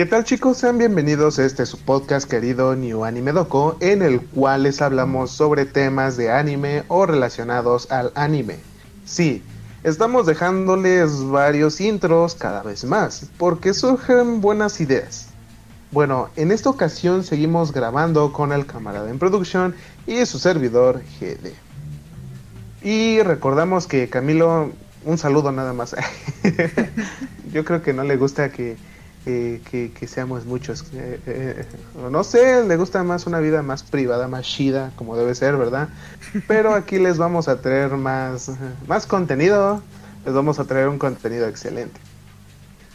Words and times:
¿Qué 0.00 0.06
tal 0.06 0.24
chicos? 0.24 0.56
Sean 0.56 0.78
bienvenidos 0.78 1.38
a 1.38 1.44
este 1.44 1.66
su 1.66 1.78
podcast 1.78 2.26
querido 2.26 2.74
New 2.74 3.04
Anime 3.04 3.32
Doco, 3.32 3.76
en 3.80 4.00
el 4.00 4.22
cual 4.22 4.62
les 4.62 4.80
hablamos 4.80 5.30
sobre 5.30 5.66
temas 5.66 6.16
de 6.16 6.32
anime 6.32 6.84
o 6.88 7.04
relacionados 7.04 7.92
al 7.92 8.10
anime. 8.14 8.56
Sí, 9.04 9.42
estamos 9.84 10.24
dejándoles 10.24 11.22
varios 11.24 11.82
intros 11.82 12.34
cada 12.34 12.62
vez 12.62 12.86
más, 12.86 13.28
porque 13.36 13.74
surgen 13.74 14.40
buenas 14.40 14.80
ideas. 14.80 15.28
Bueno, 15.90 16.30
en 16.36 16.50
esta 16.50 16.70
ocasión 16.70 17.22
seguimos 17.22 17.70
grabando 17.70 18.32
con 18.32 18.52
el 18.52 18.64
camarada 18.64 19.10
en 19.10 19.18
producción 19.18 19.74
y 20.06 20.24
su 20.24 20.38
servidor 20.38 21.02
GD. 21.20 21.52
Y 22.82 23.20
recordamos 23.20 23.86
que 23.86 24.08
Camilo, 24.08 24.70
un 25.04 25.18
saludo 25.18 25.52
nada 25.52 25.74
más. 25.74 25.94
Yo 27.52 27.66
creo 27.66 27.82
que 27.82 27.92
no 27.92 28.02
le 28.02 28.16
gusta 28.16 28.50
que 28.50 28.78
que, 29.24 30.08
seamos 30.08 30.46
muchos. 30.46 30.84
Eh, 30.94 31.20
eh, 31.26 31.66
no 32.10 32.24
sé, 32.24 32.64
le 32.64 32.76
gusta 32.76 33.02
más 33.02 33.26
una 33.26 33.40
vida 33.40 33.62
más 33.62 33.82
privada, 33.82 34.28
más 34.28 34.46
chida, 34.46 34.92
como 34.96 35.16
debe 35.16 35.34
ser, 35.34 35.56
¿verdad? 35.56 35.88
Pero 36.48 36.74
aquí 36.74 36.98
les 36.98 37.18
vamos 37.18 37.48
a 37.48 37.60
traer 37.60 37.92
más, 37.92 38.50
más 38.86 39.06
contenido, 39.06 39.82
les 40.24 40.34
vamos 40.34 40.58
a 40.58 40.64
traer 40.64 40.88
un 40.88 40.98
contenido 40.98 41.46
excelente. 41.46 42.00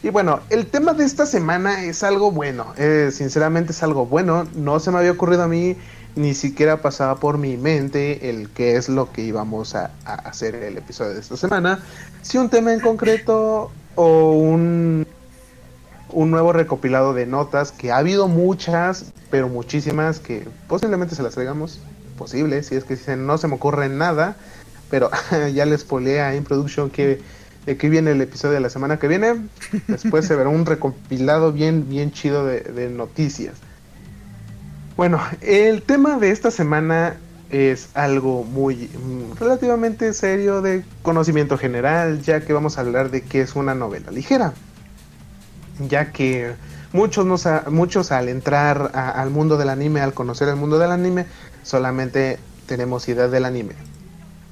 Y 0.02 0.10
bueno, 0.10 0.40
el 0.50 0.66
tema 0.66 0.92
de 0.92 1.04
esta 1.04 1.26
semana 1.26 1.84
es 1.84 2.02
algo 2.02 2.30
bueno, 2.30 2.74
eh, 2.76 3.10
sinceramente 3.12 3.72
es 3.72 3.82
algo 3.82 4.06
bueno, 4.06 4.46
no 4.54 4.78
se 4.78 4.90
me 4.90 4.98
había 4.98 5.12
ocurrido 5.12 5.42
a 5.42 5.48
mí, 5.48 5.76
ni 6.14 6.34
siquiera 6.34 6.80
pasaba 6.80 7.16
por 7.16 7.38
mi 7.38 7.56
mente 7.56 8.30
el 8.30 8.50
qué 8.50 8.76
es 8.76 8.88
lo 8.88 9.10
que 9.10 9.22
íbamos 9.22 9.74
a, 9.74 9.90
a 10.04 10.14
hacer 10.14 10.54
el 10.54 10.76
episodio 10.78 11.14
de 11.14 11.20
esta 11.20 11.36
semana, 11.36 11.80
si 12.22 12.38
un 12.38 12.50
tema 12.50 12.72
en 12.72 12.80
concreto 12.80 13.70
o 13.96 14.32
un 14.32 15.06
un 16.10 16.30
nuevo 16.30 16.52
recopilado 16.52 17.14
de 17.14 17.26
notas, 17.26 17.72
que 17.72 17.92
ha 17.92 17.98
habido 17.98 18.28
muchas, 18.28 19.12
pero 19.30 19.48
muchísimas, 19.48 20.20
que 20.20 20.46
posiblemente 20.68 21.14
se 21.14 21.22
las 21.22 21.34
traigamos, 21.34 21.80
posible, 22.16 22.62
si 22.62 22.74
es 22.74 22.84
que 22.84 23.16
no 23.16 23.38
se 23.38 23.48
me 23.48 23.54
ocurre 23.54 23.88
nada, 23.88 24.36
pero 24.90 25.10
ya 25.54 25.66
les 25.66 25.84
polea 25.84 26.34
en 26.34 26.44
production 26.44 26.90
que 26.90 27.20
de 27.66 27.76
que 27.76 27.88
viene 27.88 28.12
el 28.12 28.20
episodio 28.20 28.54
de 28.54 28.60
la 28.60 28.70
semana 28.70 29.00
que 29.00 29.08
viene, 29.08 29.48
después 29.88 30.24
se 30.24 30.36
verá 30.36 30.48
un 30.48 30.64
recopilado 30.66 31.52
bien, 31.52 31.88
bien 31.88 32.12
chido 32.12 32.46
de, 32.46 32.60
de 32.60 32.88
noticias. 32.88 33.56
Bueno, 34.96 35.20
el 35.40 35.82
tema 35.82 36.16
de 36.16 36.30
esta 36.30 36.52
semana 36.52 37.16
es 37.50 37.88
algo 37.94 38.44
muy 38.44 38.88
mm, 38.88 39.36
relativamente 39.40 40.12
serio 40.12 40.62
de 40.62 40.84
conocimiento 41.02 41.58
general, 41.58 42.22
ya 42.22 42.40
que 42.40 42.52
vamos 42.52 42.78
a 42.78 42.82
hablar 42.82 43.10
de 43.10 43.22
qué 43.22 43.40
es 43.40 43.56
una 43.56 43.74
novela 43.74 44.12
ligera 44.12 44.52
ya 45.78 46.12
que 46.12 46.54
muchos, 46.92 47.26
muchos 47.68 48.12
al 48.12 48.28
entrar 48.28 48.90
al 48.94 49.30
mundo 49.30 49.56
del 49.56 49.68
anime, 49.68 50.00
al 50.00 50.14
conocer 50.14 50.48
el 50.48 50.56
mundo 50.56 50.78
del 50.78 50.90
anime, 50.90 51.26
solamente 51.62 52.38
tenemos 52.66 53.08
idea 53.08 53.28
del 53.28 53.44
anime. 53.44 53.74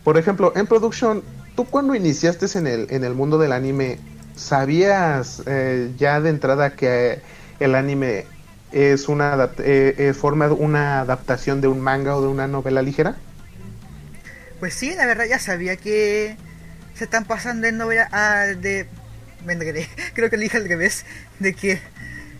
Por 0.04 0.18
ejemplo, 0.18 0.52
en 0.54 0.66
producción, 0.66 1.22
tú 1.56 1.64
cuando 1.64 1.94
iniciaste 1.94 2.46
en 2.58 2.66
el, 2.66 2.86
en 2.90 3.04
el 3.04 3.14
mundo 3.14 3.38
del 3.38 3.52
anime, 3.52 3.98
¿sabías 4.36 5.42
eh, 5.46 5.92
ya 5.96 6.20
de 6.20 6.30
entrada 6.30 6.74
que 6.76 7.20
el 7.60 7.74
anime 7.74 8.26
es 8.72 9.08
una 9.08 9.50
eh, 9.58 9.94
eh, 9.98 10.12
forma 10.14 10.48
una 10.48 11.00
adaptación 11.00 11.60
de 11.60 11.68
un 11.68 11.80
manga 11.80 12.16
o 12.16 12.22
de 12.22 12.28
una 12.28 12.46
novela 12.46 12.82
ligera? 12.82 13.16
Pues 14.60 14.74
sí, 14.74 14.94
la 14.94 15.06
verdad 15.06 15.26
ya 15.28 15.38
sabía 15.38 15.76
que 15.76 16.36
se 16.94 17.04
están 17.04 17.24
pasando 17.24 17.66
de 17.66 17.72
novela 17.72 18.08
a, 18.12 18.46
de 18.46 18.86
creo 20.14 20.30
que 20.30 20.36
le 20.36 20.44
dije 20.44 20.56
al 20.56 20.68
revés, 20.68 21.04
de 21.38 21.54
que, 21.54 21.80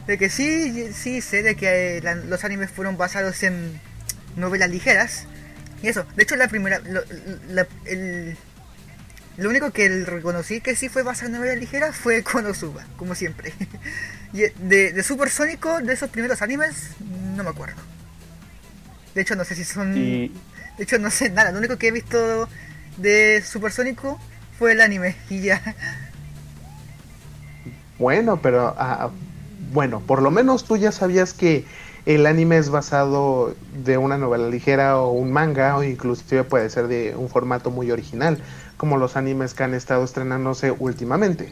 de 0.06 0.18
que 0.18 0.28
sí, 0.28 0.92
sí 0.92 1.20
sé 1.20 1.42
de 1.42 1.54
que 1.54 1.98
eh, 1.98 2.14
los 2.26 2.44
animes 2.44 2.70
fueron 2.70 2.96
basados 2.96 3.42
en 3.42 3.80
novelas 4.36 4.70
ligeras. 4.70 5.26
Y 5.82 5.88
eso, 5.88 6.06
de 6.16 6.22
hecho 6.22 6.36
la 6.36 6.48
primera, 6.48 6.80
lo, 6.80 7.02
el, 7.84 8.36
lo 9.36 9.50
único 9.50 9.72
que 9.72 9.88
reconocí 10.04 10.60
que 10.60 10.76
sí 10.76 10.88
fue 10.88 11.02
basado 11.02 11.26
en 11.26 11.32
novelas 11.34 11.58
ligeras 11.58 11.96
fue 11.96 12.22
Konosuba, 12.24 12.84
como 12.96 13.14
siempre. 13.14 13.52
y 14.32 14.42
de, 14.42 14.92
de 14.92 15.02
Supersónico, 15.02 15.80
de 15.80 15.92
esos 15.92 16.10
primeros 16.10 16.42
animes, 16.42 16.90
no 17.36 17.44
me 17.44 17.50
acuerdo. 17.50 17.80
De 19.14 19.22
hecho 19.22 19.36
no 19.36 19.44
sé 19.44 19.54
si 19.54 19.64
son... 19.64 19.94
De 19.94 20.82
hecho 20.82 20.98
no 20.98 21.10
sé 21.10 21.30
nada, 21.30 21.52
lo 21.52 21.58
único 21.58 21.78
que 21.78 21.88
he 21.88 21.92
visto 21.92 22.48
de 22.96 23.42
Supersónico 23.42 24.20
fue 24.58 24.72
el 24.72 24.80
anime 24.80 25.16
y 25.30 25.40
ya. 25.40 25.62
Bueno, 28.04 28.38
pero 28.42 28.74
ah, 28.76 29.08
bueno, 29.72 30.02
por 30.06 30.20
lo 30.20 30.30
menos 30.30 30.64
tú 30.64 30.76
ya 30.76 30.92
sabías 30.92 31.32
que 31.32 31.64
el 32.04 32.26
anime 32.26 32.58
es 32.58 32.68
basado 32.68 33.54
de 33.82 33.96
una 33.96 34.18
novela 34.18 34.46
ligera 34.48 34.98
o 34.98 35.12
un 35.12 35.32
manga 35.32 35.74
o 35.78 35.82
inclusive 35.82 36.44
puede 36.44 36.68
ser 36.68 36.86
de 36.86 37.14
un 37.16 37.30
formato 37.30 37.70
muy 37.70 37.90
original, 37.90 38.36
como 38.76 38.98
los 38.98 39.16
animes 39.16 39.54
que 39.54 39.62
han 39.62 39.72
estado 39.72 40.04
estrenándose 40.04 40.70
últimamente. 40.70 41.50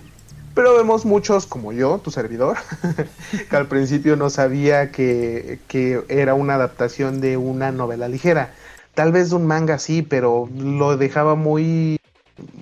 Pero 0.54 0.76
vemos 0.76 1.06
muchos, 1.06 1.46
como 1.46 1.72
yo, 1.72 1.96
tu 2.04 2.10
servidor, 2.10 2.58
que 3.48 3.56
al 3.56 3.66
principio 3.66 4.16
no 4.16 4.28
sabía 4.28 4.92
que, 4.92 5.58
que, 5.68 6.04
era 6.10 6.34
una 6.34 6.56
adaptación 6.56 7.22
de 7.22 7.38
una 7.38 7.72
novela 7.72 8.08
ligera. 8.08 8.52
Tal 8.92 9.10
vez 9.10 9.30
de 9.30 9.36
un 9.36 9.46
manga 9.46 9.78
sí, 9.78 10.02
pero 10.02 10.50
lo 10.54 10.98
dejaba 10.98 11.34
muy, 11.34 11.98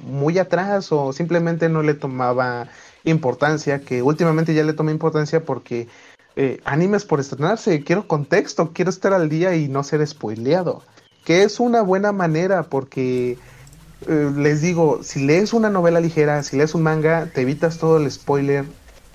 muy 0.06 0.38
atrás 0.38 0.92
o 0.92 1.12
simplemente 1.12 1.68
no 1.68 1.82
le 1.82 1.94
tomaba 1.94 2.68
importancia, 3.04 3.80
que 3.80 4.02
últimamente 4.02 4.54
ya 4.54 4.64
le 4.64 4.72
tomé 4.72 4.92
importancia 4.92 5.44
porque 5.44 5.88
eh, 6.36 6.60
animes 6.64 7.04
por 7.04 7.20
estrenarse, 7.20 7.82
quiero 7.82 8.06
contexto, 8.06 8.72
quiero 8.72 8.90
estar 8.90 9.12
al 9.12 9.28
día 9.28 9.54
y 9.56 9.68
no 9.68 9.82
ser 9.82 10.06
spoileado, 10.06 10.82
que 11.24 11.42
es 11.42 11.60
una 11.60 11.82
buena 11.82 12.12
manera 12.12 12.64
porque 12.64 13.38
eh, 14.06 14.32
les 14.36 14.62
digo, 14.62 15.02
si 15.02 15.24
lees 15.24 15.52
una 15.52 15.70
novela 15.70 16.00
ligera, 16.00 16.42
si 16.42 16.56
lees 16.56 16.74
un 16.74 16.82
manga, 16.82 17.26
te 17.26 17.42
evitas 17.42 17.78
todo 17.78 17.98
el 17.98 18.10
spoiler 18.10 18.64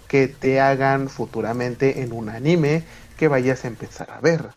que 0.07 0.28
te 0.28 0.59
hagan 0.59 1.09
futuramente 1.09 2.02
en 2.02 2.12
un 2.12 2.29
anime 2.29 2.84
que 3.17 3.28
vayas 3.28 3.66
a 3.66 3.69
empezar 3.69 4.12
a 4.12 4.19
ver. 4.19 4.50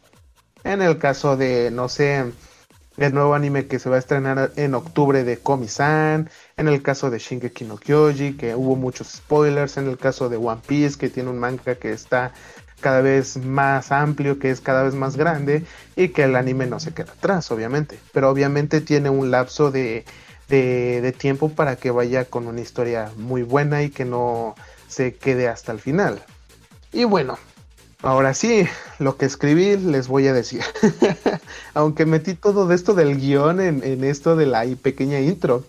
En 0.64 0.82
el 0.82 0.98
caso 0.98 1.36
de, 1.36 1.70
no 1.70 1.88
sé, 1.88 2.32
el 2.98 3.14
nuevo 3.14 3.34
anime 3.34 3.66
que 3.66 3.78
se 3.78 3.88
va 3.88 3.96
a 3.96 4.00
estrenar 4.00 4.52
en 4.56 4.74
octubre 4.74 5.24
de 5.24 5.38
Komi-san, 5.38 6.28
en 6.56 6.68
el 6.68 6.82
caso 6.82 7.10
de 7.10 7.18
Shingeki 7.18 7.64
no 7.64 7.76
Kyoji, 7.76 8.36
que 8.36 8.54
hubo 8.54 8.76
muchos 8.76 9.08
spoilers, 9.08 9.76
en 9.76 9.88
el 9.88 9.96
caso 9.96 10.28
de 10.28 10.36
One 10.36 10.60
Piece, 10.66 10.98
que 10.98 11.08
tiene 11.08 11.30
un 11.30 11.38
manga 11.38 11.76
que 11.76 11.92
está 11.92 12.32
cada 12.80 13.00
vez 13.00 13.36
más 13.36 13.92
amplio, 13.92 14.38
que 14.38 14.50
es 14.50 14.60
cada 14.60 14.82
vez 14.82 14.94
más 14.94 15.16
grande, 15.16 15.64
y 15.96 16.08
que 16.08 16.24
el 16.24 16.36
anime 16.36 16.66
no 16.66 16.80
se 16.80 16.92
queda 16.92 17.12
atrás, 17.12 17.50
obviamente, 17.50 17.98
pero 18.12 18.30
obviamente 18.30 18.80
tiene 18.80 19.10
un 19.10 19.30
lapso 19.30 19.70
de, 19.70 20.04
de, 20.48 21.14
tiempo 21.16 21.50
para 21.50 21.76
que 21.76 21.90
vaya 21.90 22.24
con 22.24 22.46
una 22.46 22.60
historia 22.60 23.12
muy 23.16 23.42
buena 23.42 23.82
y 23.82 23.90
que 23.90 24.04
no 24.04 24.54
se 24.88 25.14
quede 25.14 25.48
hasta 25.48 25.72
el 25.72 25.80
final. 25.80 26.22
Y 26.92 27.04
bueno, 27.04 27.38
Ahora 28.02 28.32
sí, 28.32 28.64
lo 29.00 29.16
que 29.16 29.26
escribí 29.26 29.76
les 29.76 30.06
voy 30.06 30.28
a 30.28 30.32
decir. 30.32 30.62
Aunque 31.74 32.06
metí 32.06 32.34
todo 32.34 32.68
de 32.68 32.76
esto 32.76 32.94
del 32.94 33.18
guion 33.18 33.60
en, 33.60 34.04
esto 34.04 34.36
de 34.36 34.46
la 34.46 34.64
pequeña 34.80 35.18
intro. 35.18 35.64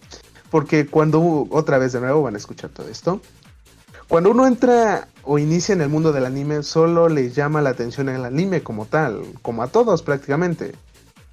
Porque 0.51 0.85
cuando, 0.85 1.47
otra 1.49 1.79
vez 1.79 1.93
de 1.93 2.01
nuevo 2.01 2.21
van 2.21 2.35
a 2.35 2.37
escuchar 2.37 2.69
todo 2.69 2.87
esto, 2.87 3.19
cuando 4.07 4.29
uno 4.31 4.45
entra 4.45 5.07
o 5.23 5.39
inicia 5.39 5.73
en 5.73 5.81
el 5.81 5.89
mundo 5.89 6.11
del 6.11 6.25
anime, 6.25 6.61
solo 6.61 7.09
le 7.09 7.31
llama 7.31 7.61
la 7.61 7.71
atención 7.71 8.09
el 8.09 8.25
anime 8.25 8.61
como 8.61 8.85
tal, 8.85 9.23
como 9.41 9.63
a 9.63 9.67
todos 9.67 10.03
prácticamente. 10.03 10.73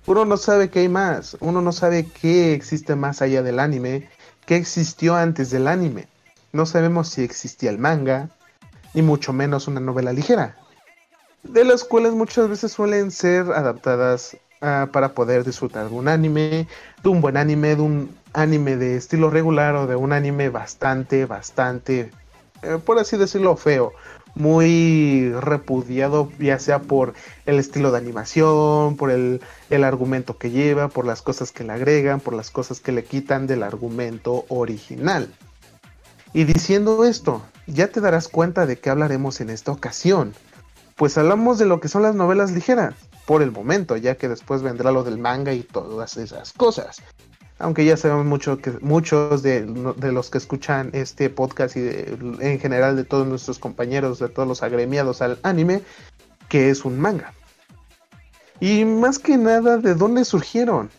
Uno 0.07 0.25
no 0.25 0.37
sabe 0.39 0.71
qué 0.71 0.81
hay 0.81 0.89
más, 0.89 1.37
uno 1.41 1.61
no 1.61 1.73
sabe 1.73 2.07
qué 2.07 2.55
existe 2.55 2.95
más 2.97 3.21
allá 3.21 3.43
del 3.43 3.61
anime, 3.61 4.09
qué 4.47 4.57
existió 4.57 5.15
antes 5.15 5.51
del 5.51 5.69
anime. 5.69 6.09
No 6.53 6.65
sabemos 6.65 7.09
si 7.09 7.23
existía 7.23 7.71
el 7.71 7.79
manga, 7.79 8.31
ni 8.95 9.03
mucho 9.03 9.33
menos 9.33 9.69
una 9.69 9.81
novela 9.81 10.13
ligera, 10.13 10.57
de 11.49 11.65
las 11.65 11.85
cuales 11.85 12.13
muchas 12.13 12.49
veces 12.49 12.73
suelen 12.73 13.11
ser 13.11 13.51
adaptadas 13.53 14.37
ah, 14.61 14.89
para 14.93 15.13
poder 15.13 15.45
disfrutar 15.45 15.89
de 15.89 15.95
un 15.95 16.09
anime, 16.09 16.67
de 17.03 17.09
un 17.09 17.21
buen 17.21 17.37
anime, 17.37 17.77
de 17.77 17.83
un 17.83 18.17
anime 18.33 18.77
de 18.77 18.97
estilo 18.97 19.31
regular 19.31 19.75
o 19.77 19.87
de 19.87 19.97
un 19.97 20.13
anime 20.13 20.49
bastante, 20.49 21.27
bastante, 21.27 22.11
eh, 22.63 22.79
por 22.85 22.99
así 22.99 23.17
decirlo, 23.17 23.57
feo. 23.57 23.93
Muy 24.35 25.33
repudiado, 25.41 26.31
ya 26.39 26.59
sea 26.59 26.81
por 26.81 27.15
el 27.47 27.59
estilo 27.59 27.91
de 27.91 27.97
animación, 27.97 28.97
por 28.97 29.11
el, 29.11 29.41
el 29.71 29.83
argumento 29.83 30.37
que 30.37 30.51
lleva, 30.51 30.89
por 30.89 31.07
las 31.07 31.23
cosas 31.23 31.53
que 31.53 31.65
le 31.65 31.73
agregan, 31.73 32.21
por 32.21 32.35
las 32.35 32.51
cosas 32.51 32.81
que 32.81 32.93
le 32.93 33.03
quitan 33.03 33.47
del 33.47 33.63
argumento 33.63 34.45
original. 34.51 35.33
Y 36.35 36.45
diciendo 36.45 37.07
esto, 37.07 37.43
ya 37.67 37.89
te 37.89 38.03
darás 38.03 38.29
cuenta 38.29 38.67
de 38.67 38.79
qué 38.79 38.91
hablaremos 38.91 39.41
en 39.41 39.49
esta 39.49 39.73
ocasión. 39.73 40.35
Pues 40.97 41.19
hablamos 41.19 41.59
de 41.59 41.67
lo 41.67 41.79
que 41.79 41.89
son 41.89 42.03
las 42.03 42.15
novelas 42.15 42.53
ligeras, 42.53 42.95
por 43.27 43.43
el 43.43 43.53
momento, 43.53 43.97
ya 43.99 44.17
que 44.17 44.29
después 44.29 44.63
vendrá 44.63 44.91
lo 44.93 45.05
del 45.05 45.19
manga 45.19 45.53
y 45.53 45.63
todas 45.63 46.17
esas 46.17 46.53
cosas. 46.53 47.03
aunque 47.59 47.87
ya 47.87 47.97
sabemos 47.97 48.27
mucho 48.27 48.59
que 48.59 48.71
muchos 48.83 49.43
de, 49.43 49.65
los 49.67 50.31
que 50.31 50.39
escuchan 50.39 50.91
este 50.93 51.31
podcast 51.31 51.75
y 51.77 51.81
en 51.81 52.61
general 52.61 52.97
de 52.97 53.05
todos 53.05 53.27
nuestros 53.27 53.59
compañeros, 53.59 54.19
de 54.19 54.29
todos 54.29 54.47
los 54.47 54.63
agremiados 54.63 55.23
al 55.23 55.39
anime, 55.43 55.83
que 56.49 56.71
es 56.71 56.85
un 56.85 56.99
manga. 56.99 57.33
Y 58.61 58.85
más 58.85 59.19
que 59.19 59.37
nada, 59.37 59.79
¿de 59.79 59.95
dónde 59.95 60.25
surgieron? 60.25 60.91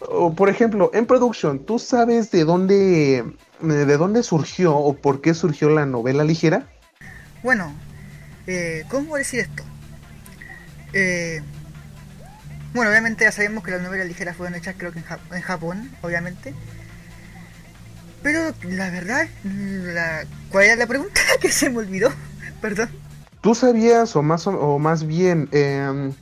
O, 0.00 0.32
por 0.34 0.48
ejemplo, 0.48 0.90
en 0.92 1.06
Production, 1.06 1.58
¿tú 1.58 1.78
sabes 1.78 2.30
de 2.30 2.44
dónde, 2.44 3.24
de 3.60 3.96
dónde 3.96 4.22
surgió 4.22 4.76
o 4.76 4.94
por 4.94 5.20
qué 5.20 5.34
surgió 5.34 5.70
la 5.70 5.86
novela 5.86 6.24
ligera? 6.24 6.66
Bueno, 7.42 7.72
eh, 8.46 8.84
¿cómo 8.88 9.16
decir 9.16 9.40
esto? 9.40 9.62
Eh, 10.92 11.42
bueno, 12.74 12.90
obviamente 12.90 13.24
ya 13.24 13.32
sabemos 13.32 13.64
que 13.64 13.70
las 13.70 13.82
novelas 13.82 14.06
ligeras 14.06 14.36
fueron 14.36 14.54
hechas 14.54 14.74
creo 14.76 14.92
que 14.92 14.98
en, 14.98 15.42
Japón, 15.42 15.90
obviamente. 16.02 16.54
Pero 18.22 18.54
la 18.64 18.90
verdad, 18.90 19.26
la, 19.44 20.24
¿cuál 20.50 20.64
era 20.64 20.76
la 20.76 20.86
pregunta? 20.86 21.20
que 21.40 21.50
se 21.50 21.70
me 21.70 21.78
olvidó. 21.78 22.12
Perdón. 22.60 22.90
¿Tú 23.40 23.54
sabías, 23.54 24.16
o 24.16 24.22
más, 24.22 24.46
o 24.46 24.78
más 24.78 25.06
bien, 25.06 25.48
em, 25.52 26.12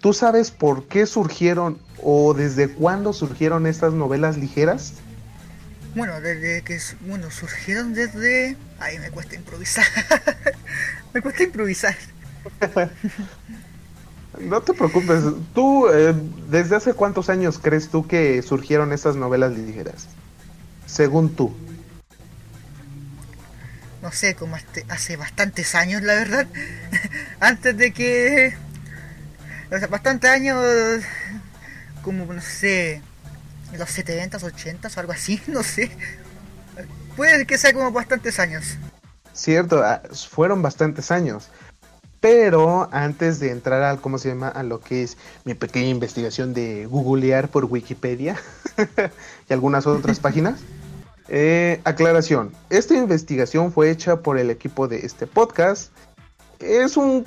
tú 0.00 0.12
sabes 0.12 0.50
por 0.50 0.88
qué 0.88 1.06
surgieron 1.06 1.78
o 2.02 2.34
desde 2.34 2.68
cuándo 2.68 3.12
surgieron 3.12 3.66
estas 3.66 3.92
novelas 3.92 4.36
ligeras? 4.36 4.94
Bueno, 5.94 6.20
desde 6.20 6.62
que 6.62 6.80
bueno, 7.02 7.30
surgieron 7.30 7.94
desde... 7.94 8.56
Ay, 8.80 8.98
me 8.98 9.10
cuesta 9.10 9.36
improvisar. 9.36 9.86
cuesta 11.24 11.42
improvisar. 11.42 11.96
No 14.40 14.62
te 14.62 14.74
preocupes. 14.74 15.22
¿Tú 15.54 15.86
eh, 15.88 16.12
desde 16.50 16.74
hace 16.74 16.92
cuántos 16.92 17.30
años 17.30 17.60
crees 17.62 17.88
tú 17.88 18.08
que 18.08 18.42
surgieron 18.42 18.92
estas 18.92 19.14
novelas 19.14 19.56
ligeras? 19.56 20.08
Según 20.86 21.36
tú. 21.36 21.54
No 24.02 24.10
sé, 24.10 24.34
como 24.34 24.56
hace 24.88 25.16
bastantes 25.16 25.76
años, 25.76 26.02
la 26.02 26.14
verdad. 26.14 26.46
Antes 27.40 27.76
de 27.76 27.92
que... 27.92 28.54
O 29.70 29.78
sea, 29.78 29.86
bastantes 29.86 30.28
años... 30.28 31.04
Como, 32.02 32.26
no 32.26 32.42
sé... 32.42 33.02
Los 33.78 33.96
70s, 33.96 34.40
80s 34.40 34.96
o 34.96 35.00
algo 35.00 35.12
así, 35.12 35.40
no 35.46 35.62
sé. 35.62 35.90
Puede 37.16 37.46
que 37.46 37.56
sea 37.56 37.72
como 37.72 37.92
bastantes 37.92 38.40
años. 38.40 38.76
Cierto, 39.34 39.82
ah, 39.82 40.00
fueron 40.30 40.62
bastantes 40.62 41.10
años. 41.10 41.50
Pero 42.20 42.88
antes 42.90 43.38
de 43.38 43.50
entrar 43.50 43.82
al, 43.82 44.00
¿cómo 44.00 44.16
se 44.16 44.30
llama? 44.30 44.48
A 44.48 44.62
lo 44.62 44.80
que 44.80 45.02
es 45.02 45.18
mi 45.44 45.52
pequeña 45.52 45.88
investigación 45.88 46.54
de 46.54 46.86
googlear 46.86 47.48
por 47.48 47.66
Wikipedia 47.66 48.38
y 49.50 49.52
algunas 49.52 49.86
otras 49.86 50.20
páginas. 50.20 50.60
Eh, 51.28 51.80
aclaración, 51.84 52.52
esta 52.70 52.94
investigación 52.94 53.72
fue 53.72 53.90
hecha 53.90 54.20
por 54.20 54.38
el 54.38 54.48
equipo 54.50 54.88
de 54.88 55.04
este 55.04 55.26
podcast. 55.26 55.92
Es 56.60 56.96
un, 56.96 57.26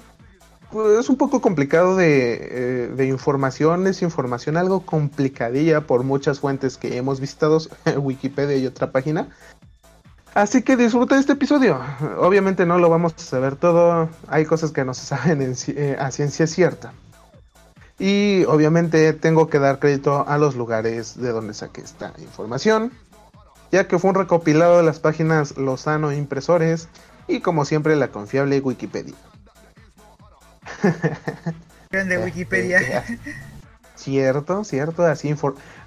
es 0.99 1.09
un 1.09 1.15
poco 1.15 1.41
complicado 1.41 1.95
de, 1.95 2.33
eh, 2.33 2.87
de 2.87 3.05
información, 3.05 3.85
es 3.85 4.01
información 4.01 4.57
algo 4.57 4.85
complicadilla 4.85 5.81
por 5.81 6.03
muchas 6.03 6.39
fuentes 6.39 6.77
que 6.77 6.97
hemos 6.97 7.19
visitado, 7.19 7.59
Wikipedia 7.97 8.57
y 8.57 8.65
otra 8.65 8.91
página. 8.91 9.29
Así 10.33 10.61
que 10.61 10.77
disfruta 10.77 11.17
este 11.17 11.33
episodio. 11.33 11.79
Obviamente 12.19 12.65
no 12.65 12.77
lo 12.77 12.89
vamos 12.89 13.13
a 13.17 13.19
saber 13.19 13.55
todo. 13.55 14.09
Hay 14.27 14.45
cosas 14.45 14.71
que 14.71 14.85
no 14.85 14.93
se 14.93 15.05
saben 15.05 15.55
eh, 15.67 15.97
a 15.99 16.11
ciencia 16.11 16.45
cierta. 16.45 16.93
Y 17.99 18.43
obviamente 18.45 19.13
tengo 19.13 19.49
que 19.49 19.57
dar 19.57 19.79
crédito 19.79 20.27
a 20.27 20.37
los 20.37 20.55
lugares 20.55 21.19
de 21.19 21.29
donde 21.29 21.53
saqué 21.53 21.81
esta 21.81 22.13
información. 22.19 22.91
Ya 23.71 23.87
que 23.87 23.97
fue 23.97 24.11
un 24.11 24.15
recopilado 24.15 24.77
de 24.77 24.83
las 24.83 24.99
páginas 24.99 25.57
Lozano 25.57 26.13
Impresores 26.13 26.87
y 27.27 27.41
como 27.41 27.65
siempre 27.65 27.95
la 27.95 28.09
confiable 28.09 28.59
Wikipedia. 28.59 29.15
Grande 31.89 32.17
Wikipedia. 32.19 33.03
cierto, 33.95 34.63
cierto. 34.63 35.05
Así, 35.05 35.33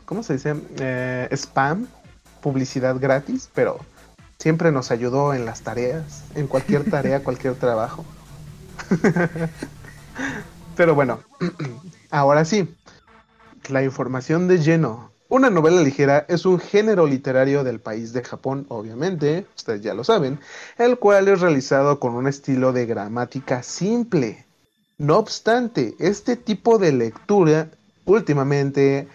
¿cómo 0.05 0.23
se 0.23 0.35
dice? 0.35 0.57
Eh, 0.79 1.29
spam, 1.33 1.87
publicidad 2.43 2.97
gratis, 2.99 3.49
pero 3.55 3.79
Siempre 4.41 4.73
nos 4.73 4.91
ayudó 4.91 5.35
en 5.35 5.45
las 5.45 5.61
tareas, 5.61 6.25
en 6.35 6.47
cualquier 6.47 6.89
tarea, 6.91 7.21
cualquier 7.25 7.57
trabajo. 7.57 8.07
Pero 10.77 10.95
bueno, 10.95 11.21
ahora 12.11 12.47
sí, 12.47 12.75
la 13.69 13.83
información 13.83 14.49
de 14.49 14.59
lleno. 14.59 15.11
Una 15.29 15.51
novela 15.51 15.83
ligera 15.83 16.25
es 16.27 16.47
un 16.47 16.59
género 16.59 17.07
literario 17.07 17.65
del 17.65 17.81
país 17.81 18.15
de 18.15 18.25
Japón, 18.25 18.65
obviamente, 18.71 19.47
ustedes 19.57 19.83
ya 19.83 19.93
lo 19.93 20.05
saben, 20.05 20.41
el 20.79 20.99
cual 20.99 21.29
es 21.29 21.43
realizado 21.43 22.01
con 22.01 22.15
un 22.15 22.27
estilo 22.27 22.73
de 22.73 22.87
gramática 22.87 23.63
simple. 23.63 24.47
No 24.97 25.19
obstante, 25.19 25.95
este 25.99 26.37
tipo 26.37 26.79
de 26.79 26.93
lectura 26.93 27.69
últimamente 28.07 29.07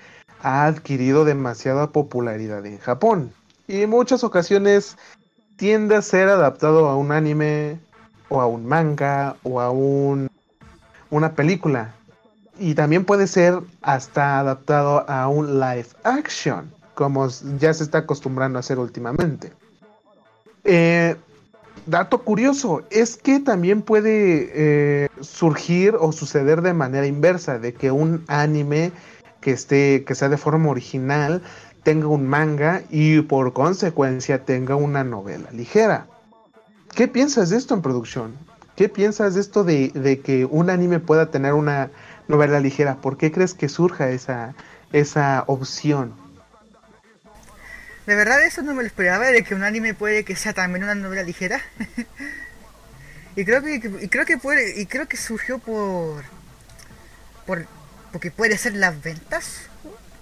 ha 0.44 0.68
adquirido 0.68 1.26
demasiada 1.26 1.88
popularidad 1.88 2.64
en 2.68 2.78
Japón 2.78 3.34
y 3.68 3.82
en 3.82 3.90
muchas 3.90 4.24
ocasiones 4.24 4.98
tiende 5.56 5.96
a 5.96 6.02
ser 6.02 6.28
adaptado 6.28 6.88
a 6.88 6.96
un 6.96 7.12
anime 7.12 7.80
o 8.30 8.42
a 8.42 8.48
un 8.48 8.66
manga 8.66 9.36
o 9.44 9.62
a 9.62 9.70
un, 9.72 10.30
una 11.10 11.34
película. 11.34 11.94
Y 12.58 12.76
también 12.76 13.04
puede 13.04 13.28
ser 13.28 13.60
hasta 13.82 14.40
adaptado 14.40 15.10
a 15.10 15.28
un 15.28 15.60
live 15.60 15.88
action, 16.04 16.72
como 16.94 17.28
ya 17.60 17.74
se 17.74 17.84
está 17.84 18.00
acostumbrando 18.00 18.58
a 18.58 18.62
hacer 18.62 18.80
últimamente. 18.80 19.52
Eh, 20.64 21.16
dato 21.86 22.24
curioso, 22.24 22.84
es 22.90 23.18
que 23.18 23.40
también 23.40 23.82
puede 23.82 24.52
eh, 24.54 25.10
surgir 25.22 25.96
o 26.00 26.12
suceder 26.12 26.62
de 26.62 26.74
manera 26.74 27.06
inversa, 27.06 27.60
de 27.60 27.74
que 27.74 27.92
un 27.92 28.24
anime 28.28 28.92
que 29.42 29.52
esté, 29.52 30.04
que 30.06 30.16
sea 30.16 30.30
de 30.30 30.38
forma 30.38 30.70
original, 30.70 31.42
tenga 31.86 32.08
un 32.08 32.28
manga 32.28 32.82
y 32.90 33.22
por 33.22 33.54
consecuencia 33.54 34.44
tenga 34.44 34.76
una 34.76 35.04
novela 35.04 35.52
ligera. 35.52 36.08
¿Qué 36.96 37.08
piensas 37.08 37.52
de 37.52 37.58
esto 37.58 37.76
en 37.76 37.84
producción? 37.84 38.36
¿Qué 38.76 38.90
piensas 38.90 39.36
de 39.36 39.42
esto 39.42 39.64
de, 39.64 40.22
que 40.26 40.46
un 40.46 40.72
anime 40.72 41.00
pueda 41.00 41.30
tener 41.30 41.54
una 41.54 41.92
novela 42.28 42.60
ligera? 42.60 42.96
¿Por 42.96 43.18
qué 43.18 43.32
crees 43.32 43.54
que 43.54 43.70
surja 43.70 44.10
esa, 44.10 44.56
esa 44.94 45.44
opción? 45.46 46.16
De 48.08 48.16
verdad 48.16 48.44
eso 48.44 48.64
no 48.64 48.74
me 48.74 48.82
lo 48.82 48.88
esperaba, 48.88 49.28
de 49.28 49.44
que 49.44 49.54
un 49.54 49.64
anime 49.64 49.94
puede 49.94 50.26
que 50.26 50.36
sea 50.36 50.54
también 50.54 50.86
una 50.86 50.96
novela 50.96 51.22
ligera. 51.22 51.62
y 53.36 53.46
creo 53.46 53.62
que 53.62 53.76
y 53.76 54.08
creo 54.08 54.26
que 54.26 54.40
puede 54.40 54.82
y 54.82 54.88
creo 54.88 55.08
que 55.08 55.18
surgió 55.18 55.60
por 55.60 56.24
por 57.46 57.68
porque 58.12 58.32
puede 58.32 58.58
ser 58.58 58.74
las 58.74 59.04
ventas, 59.04 59.70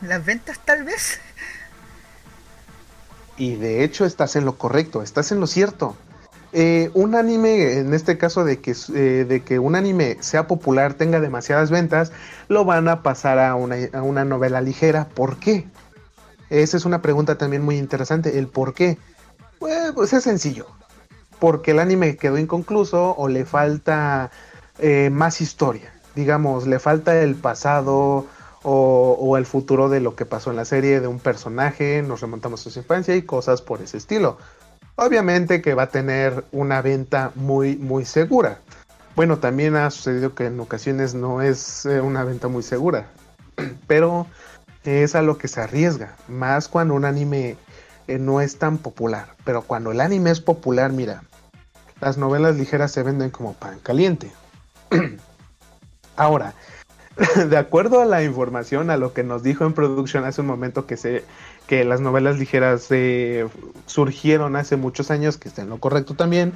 las 0.02 0.26
ventas 0.26 0.60
tal 0.66 0.84
vez. 0.84 1.22
Y 3.38 3.56
de 3.56 3.84
hecho 3.84 4.06
estás 4.06 4.36
en 4.36 4.46
lo 4.46 4.58
correcto, 4.58 5.02
estás 5.02 5.32
en 5.32 5.40
lo 5.40 5.48
cierto. 5.48 5.96
Eh, 6.56 6.92
un 6.94 7.16
anime, 7.16 7.80
en 7.80 7.96
este 7.96 8.20
caso 8.20 8.46
de 8.46 8.60
que, 8.60 8.76
eh, 8.94 9.26
de 9.28 9.42
que 9.42 9.58
un 9.58 9.76
anime 9.76 10.18
sea 10.20 10.48
popular, 10.48 10.94
tenga 10.94 11.20
demasiadas 11.20 11.72
ventas, 11.72 12.12
lo 12.48 12.64
van 12.64 12.88
a 12.88 13.02
pasar 13.02 13.40
a 13.40 13.56
una, 13.56 13.76
a 13.92 14.04
una 14.04 14.24
novela 14.24 14.62
ligera. 14.62 15.10
¿Por 15.10 15.38
qué? 15.38 15.66
Esa 16.52 16.78
es 16.78 16.86
una 16.86 17.02
pregunta 17.02 17.40
también 17.40 17.64
muy 17.64 17.78
interesante. 17.78 18.38
¿El 18.38 18.48
por 18.48 18.76
qué? 18.76 19.00
Pues, 19.58 19.94
pues 19.94 20.14
es 20.14 20.24
sencillo. 20.24 20.68
Porque 21.40 21.72
el 21.72 21.80
anime 21.80 22.18
quedó 22.18 22.38
inconcluso 22.38 23.16
o 23.18 23.28
le 23.28 23.46
falta 23.46 24.30
eh, 24.78 25.10
más 25.12 25.42
historia. 25.42 25.92
Digamos, 26.14 26.68
le 26.68 26.78
falta 26.78 27.20
el 27.20 27.34
pasado 27.34 28.28
o, 28.64 29.38
el 29.38 29.46
futuro 29.46 29.90
de 29.90 30.00
lo 30.00 30.16
que 30.16 30.26
pasó 30.26 30.50
en 30.50 30.56
la 30.56 30.66
serie 30.66 31.00
de 31.00 31.08
un 31.08 31.20
personaje, 31.20 32.02
nos 32.02 32.22
remontamos 32.22 32.66
a 32.66 32.70
su 32.70 32.80
infancia 32.80 33.16
y 33.16 33.24
cosas 33.24 33.62
por 33.62 33.82
ese 33.82 33.98
estilo. 33.98 34.38
Obviamente 34.96 35.62
que 35.62 35.74
va 35.74 35.84
a 35.84 35.90
tener 35.90 36.46
una 36.52 36.82
venta 36.82 37.32
muy 37.36 37.76
muy 37.76 38.06
segura. 38.06 38.60
Bueno, 39.16 39.40
también 39.40 39.76
ha 39.76 39.90
sucedido 39.92 40.34
que 40.34 40.48
en 40.48 40.60
ocasiones 40.60 41.14
no 41.14 41.42
es 41.42 41.86
eh, 41.86 42.02
una 42.02 42.24
venta 42.24 42.48
muy 42.48 42.64
segura, 42.64 43.08
pero 43.88 44.28
es 44.84 45.16
a 45.16 45.22
lo 45.22 45.38
que 45.38 45.48
se 45.48 45.62
arriesga, 45.62 46.16
más 46.28 46.68
cuando 46.68 46.94
un 46.94 47.06
anime 47.06 47.58
eh, 48.08 48.18
no 48.18 48.42
es 48.42 48.58
tan 48.58 48.78
popular. 48.78 49.36
Pero 49.46 49.62
cuando 49.64 49.92
el 49.92 50.02
anime 50.02 50.32
es 50.32 50.42
popular, 50.42 50.92
mira, 50.92 51.24
las 52.02 52.18
novelas 52.18 52.56
ligeras 52.56 52.92
se 52.92 53.04
venden 53.04 53.30
como 53.30 53.54
pan 53.54 53.80
caliente. 53.82 54.32
Ahora, 56.16 56.54
de 57.50 57.58
acuerdo 57.58 58.02
a 58.02 58.06
la 58.06 58.24
información, 58.24 58.90
a 58.90 58.98
lo 58.98 59.14
que 59.14 59.24
nos 59.24 59.44
dijo 59.44 59.66
en 59.66 59.74
producción 59.74 60.26
hace 60.26 60.42
un 60.42 60.48
momento 60.48 60.86
que 60.86 60.98
se 60.98 61.24
que 61.68 61.86
las 61.86 62.02
novelas 62.02 62.38
ligeras 62.38 62.90
surgieron 63.86 64.56
hace 64.56 64.76
muchos 64.76 65.12
años, 65.12 65.38
que 65.38 65.48
está 65.48 65.62
en 65.62 65.70
lo 65.70 65.80
correcto 65.80 66.14
también. 66.14 66.54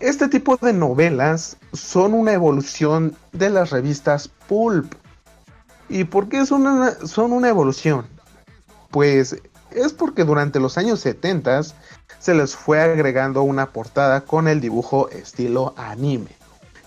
Este 0.00 0.28
tipo 0.28 0.56
de 0.56 0.72
novelas 0.72 1.56
son 1.72 2.14
una 2.14 2.32
evolución 2.32 3.16
de 3.32 3.50
las 3.50 3.70
revistas 3.70 4.28
pulp. 4.28 4.94
¿Y 5.88 6.04
por 6.04 6.28
qué 6.28 6.46
son 6.46 6.66
una, 6.66 6.92
son 7.06 7.32
una 7.32 7.48
evolución? 7.48 8.06
Pues 8.90 9.36
es 9.70 9.92
porque 9.92 10.24
durante 10.24 10.60
los 10.60 10.78
años 10.78 11.00
70 11.00 11.62
se 12.18 12.34
les 12.34 12.54
fue 12.54 12.80
agregando 12.80 13.42
una 13.42 13.70
portada 13.72 14.22
con 14.22 14.46
el 14.48 14.60
dibujo 14.60 15.08
estilo 15.10 15.74
anime, 15.76 16.30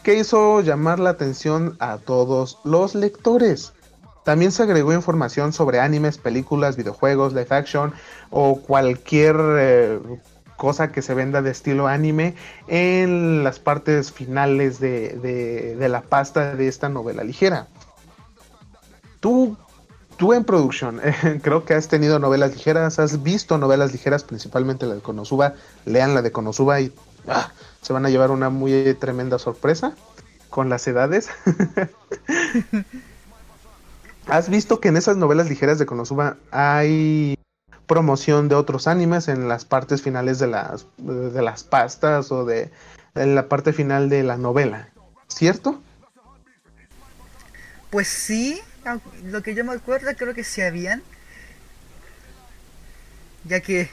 que 0.07 0.15
hizo 0.15 0.61
llamar 0.61 0.99
la 0.99 1.09
atención 1.09 1.75
a 1.81 1.97
todos 1.97 2.59
los 2.63 2.95
lectores. 2.95 3.73
También 4.23 4.53
se 4.53 4.63
agregó 4.63 4.93
información 4.93 5.51
sobre 5.51 5.81
animes, 5.81 6.17
películas, 6.17 6.77
videojuegos, 6.77 7.33
live 7.33 7.47
action 7.49 7.93
o 8.29 8.61
cualquier 8.61 9.35
eh, 9.59 9.99
cosa 10.55 10.93
que 10.93 11.01
se 11.01 11.13
venda 11.13 11.41
de 11.41 11.51
estilo 11.51 11.87
anime 11.87 12.35
en 12.69 13.43
las 13.43 13.59
partes 13.59 14.13
finales 14.13 14.79
de, 14.79 15.75
de 15.77 15.89
la 15.89 15.99
pasta 15.99 16.55
de 16.55 16.69
esta 16.69 16.87
novela 16.87 17.25
ligera. 17.25 17.67
Tú 19.19 19.57
tú 20.15 20.33
en 20.33 20.45
producción, 20.45 21.01
creo 21.41 21.65
que 21.65 21.73
has 21.73 21.89
tenido 21.89 22.17
novelas 22.17 22.53
ligeras, 22.53 22.97
has 22.99 23.23
visto 23.23 23.57
novelas 23.57 23.91
ligeras, 23.91 24.23
principalmente 24.23 24.85
la 24.85 24.95
de 24.95 25.01
Konosuba. 25.01 25.55
Lean 25.83 26.15
la 26.15 26.21
de 26.21 26.31
Konosuba 26.31 26.79
y 26.79 26.93
ah, 27.27 27.51
se 27.81 27.93
van 27.93 28.05
a 28.05 28.09
llevar 28.09 28.31
una 28.31 28.49
muy 28.49 28.93
tremenda 28.95 29.39
sorpresa 29.39 29.95
con 30.49 30.69
las 30.69 30.87
edades. 30.87 31.29
¿Has 34.27 34.49
visto 34.49 34.79
que 34.79 34.89
en 34.89 34.97
esas 34.97 35.15
novelas 35.17 35.49
ligeras 35.49 35.79
de 35.79 35.85
Konosuba 35.85 36.37
hay 36.51 37.37
promoción 37.85 38.49
de 38.49 38.55
otros 38.55 38.87
animes 38.87 39.29
en 39.29 39.47
las 39.47 39.63
partes 39.63 40.01
finales 40.01 40.39
de 40.39 40.47
las, 40.47 40.85
de 40.97 41.41
las 41.41 41.63
pastas 41.63 42.31
o 42.31 42.43
de 42.45 42.69
en 43.15 43.35
la 43.35 43.47
parte 43.47 43.71
final 43.73 44.09
de 44.09 44.23
la 44.23 44.37
novela? 44.37 44.89
¿Cierto? 45.27 45.81
Pues 47.89 48.07
sí, 48.07 48.59
lo 49.23 49.41
que 49.41 49.55
yo 49.55 49.63
me 49.63 49.73
acuerdo 49.73 50.11
creo 50.17 50.33
que 50.33 50.43
se 50.43 50.65
habían. 50.65 51.01
Ya 53.45 53.61
que 53.61 53.89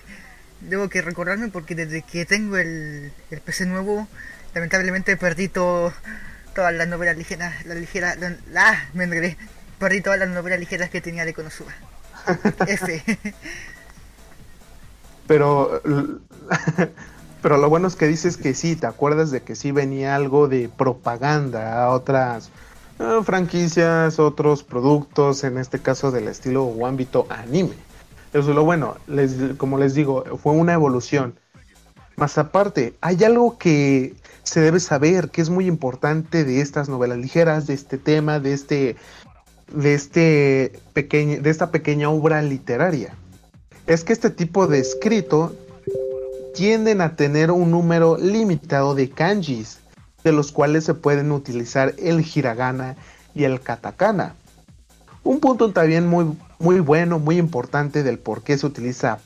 debo 0.68 0.88
que 0.88 1.02
recordarme 1.02 1.48
porque 1.48 1.74
desde 1.74 2.02
que 2.02 2.24
tengo 2.24 2.56
el, 2.56 3.12
el 3.30 3.40
PC 3.40 3.66
nuevo, 3.66 4.08
lamentablemente 4.54 5.16
perdí 5.16 5.48
todo, 5.48 5.92
todas 6.54 6.74
las 6.74 6.88
novelas 6.88 7.16
ligeras, 7.16 7.64
la 7.66 7.74
ligera, 7.74 8.16
la, 8.50 8.88
me 8.92 9.36
perdí 9.78 10.00
todas 10.00 10.18
las 10.18 10.28
novelas 10.28 10.58
ligeras 10.60 10.90
que 10.90 11.00
tenía 11.00 11.24
de 11.24 11.34
Konosuba. 11.34 11.72
Pero, 15.26 15.80
pero 17.42 17.56
lo 17.56 17.70
bueno 17.70 17.88
es 17.88 17.96
que 17.96 18.06
dices 18.06 18.36
que 18.36 18.52
sí, 18.52 18.76
te 18.76 18.86
acuerdas 18.86 19.30
de 19.30 19.40
que 19.40 19.56
sí 19.56 19.72
venía 19.72 20.14
algo 20.14 20.48
de 20.48 20.68
propaganda 20.68 21.82
a 21.82 21.88
otras 21.88 22.50
Ah, 22.98 23.22
franquicias, 23.24 24.20
otros 24.20 24.62
productos, 24.62 25.42
en 25.42 25.58
este 25.58 25.80
caso 25.80 26.12
del 26.12 26.28
estilo 26.28 26.64
o 26.64 26.86
ámbito 26.86 27.26
anime. 27.28 27.74
Eso 28.34 28.50
es 28.50 28.56
lo 28.56 28.64
bueno, 28.64 28.96
les, 29.06 29.36
como 29.58 29.78
les 29.78 29.94
digo, 29.94 30.24
fue 30.42 30.54
una 30.54 30.72
evolución. 30.72 31.38
Más 32.16 32.36
aparte, 32.36 32.94
hay 33.00 33.22
algo 33.22 33.58
que 33.58 34.16
se 34.42 34.60
debe 34.60 34.80
saber 34.80 35.30
que 35.30 35.40
es 35.40 35.50
muy 35.50 35.66
importante 35.66 36.42
de 36.42 36.60
estas 36.60 36.88
novelas 36.88 37.18
ligeras, 37.18 37.68
de 37.68 37.74
este 37.74 37.96
tema, 37.96 38.40
de 38.40 38.52
este, 38.52 38.96
de 39.72 39.94
este 39.94 40.72
pequeño, 40.94 41.40
de 41.42 41.48
esta 41.48 41.70
pequeña 41.70 42.10
obra 42.10 42.42
literaria. 42.42 43.14
Es 43.86 44.02
que 44.02 44.12
este 44.12 44.30
tipo 44.30 44.66
de 44.66 44.80
escrito 44.80 45.54
tienden 46.54 47.02
a 47.02 47.14
tener 47.14 47.52
un 47.52 47.70
número 47.70 48.16
limitado 48.16 48.96
de 48.96 49.10
kanjis 49.10 49.78
de 50.24 50.32
los 50.32 50.50
cuales 50.50 50.82
se 50.82 50.94
pueden 50.94 51.30
utilizar 51.30 51.94
el 51.98 52.26
hiragana 52.26 52.96
y 53.32 53.44
el 53.44 53.60
katakana. 53.60 54.34
Un 55.22 55.38
punto 55.38 55.70
también 55.70 56.08
muy, 56.08 56.36
muy 56.58 56.80
bueno, 56.80 57.18
muy 57.18 57.38
importante 57.38 58.02
del 58.02 58.18
por 58.18 58.42
qué 58.42 58.56
se 58.58 58.66
utiliza 58.66 59.18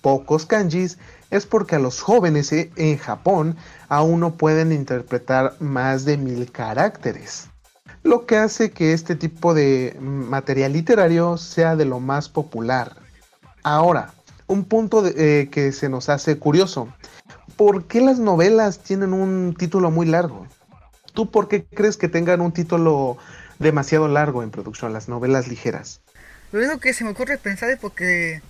pocos 0.00 0.46
kanjis 0.46 0.98
es 1.30 1.46
porque 1.46 1.76
a 1.76 1.78
los 1.80 2.00
jóvenes 2.00 2.52
e, 2.52 2.70
en 2.76 2.96
Japón 2.98 3.56
aún 3.88 4.20
no 4.20 4.36
pueden 4.36 4.72
interpretar 4.72 5.54
más 5.60 6.04
de 6.04 6.16
mil 6.16 6.50
caracteres, 6.52 7.48
lo 8.02 8.26
que 8.26 8.36
hace 8.36 8.70
que 8.70 8.92
este 8.92 9.16
tipo 9.16 9.54
de 9.54 9.96
material 10.00 10.72
literario 10.72 11.36
sea 11.36 11.74
de 11.74 11.84
lo 11.84 11.98
más 11.98 12.28
popular. 12.28 12.96
Ahora, 13.64 14.14
un 14.46 14.64
punto 14.64 15.04
eh, 15.04 15.48
que 15.50 15.72
se 15.72 15.88
nos 15.88 16.08
hace 16.08 16.38
curioso 16.38 16.88
¿por 17.56 17.84
qué 17.84 18.00
las 18.00 18.18
novelas 18.18 18.78
tienen 18.80 19.12
un 19.12 19.54
título 19.54 19.90
muy 19.90 20.06
largo? 20.06 20.46
¿Tú 21.14 21.30
por 21.30 21.48
qué 21.48 21.64
crees 21.64 21.96
que 21.96 22.08
tengan 22.08 22.40
un 22.40 22.52
título 22.52 23.16
demasiado 23.58 24.06
largo 24.08 24.42
en 24.42 24.50
producción, 24.50 24.92
las 24.92 25.08
novelas 25.08 25.48
ligeras? 25.48 26.02
Lo 26.52 26.60
único 26.60 26.78
que 26.78 26.92
se 26.92 27.04
me 27.04 27.10
ocurre 27.10 27.38
pensar 27.38 27.70
es 27.70 27.78
porque 27.78 28.40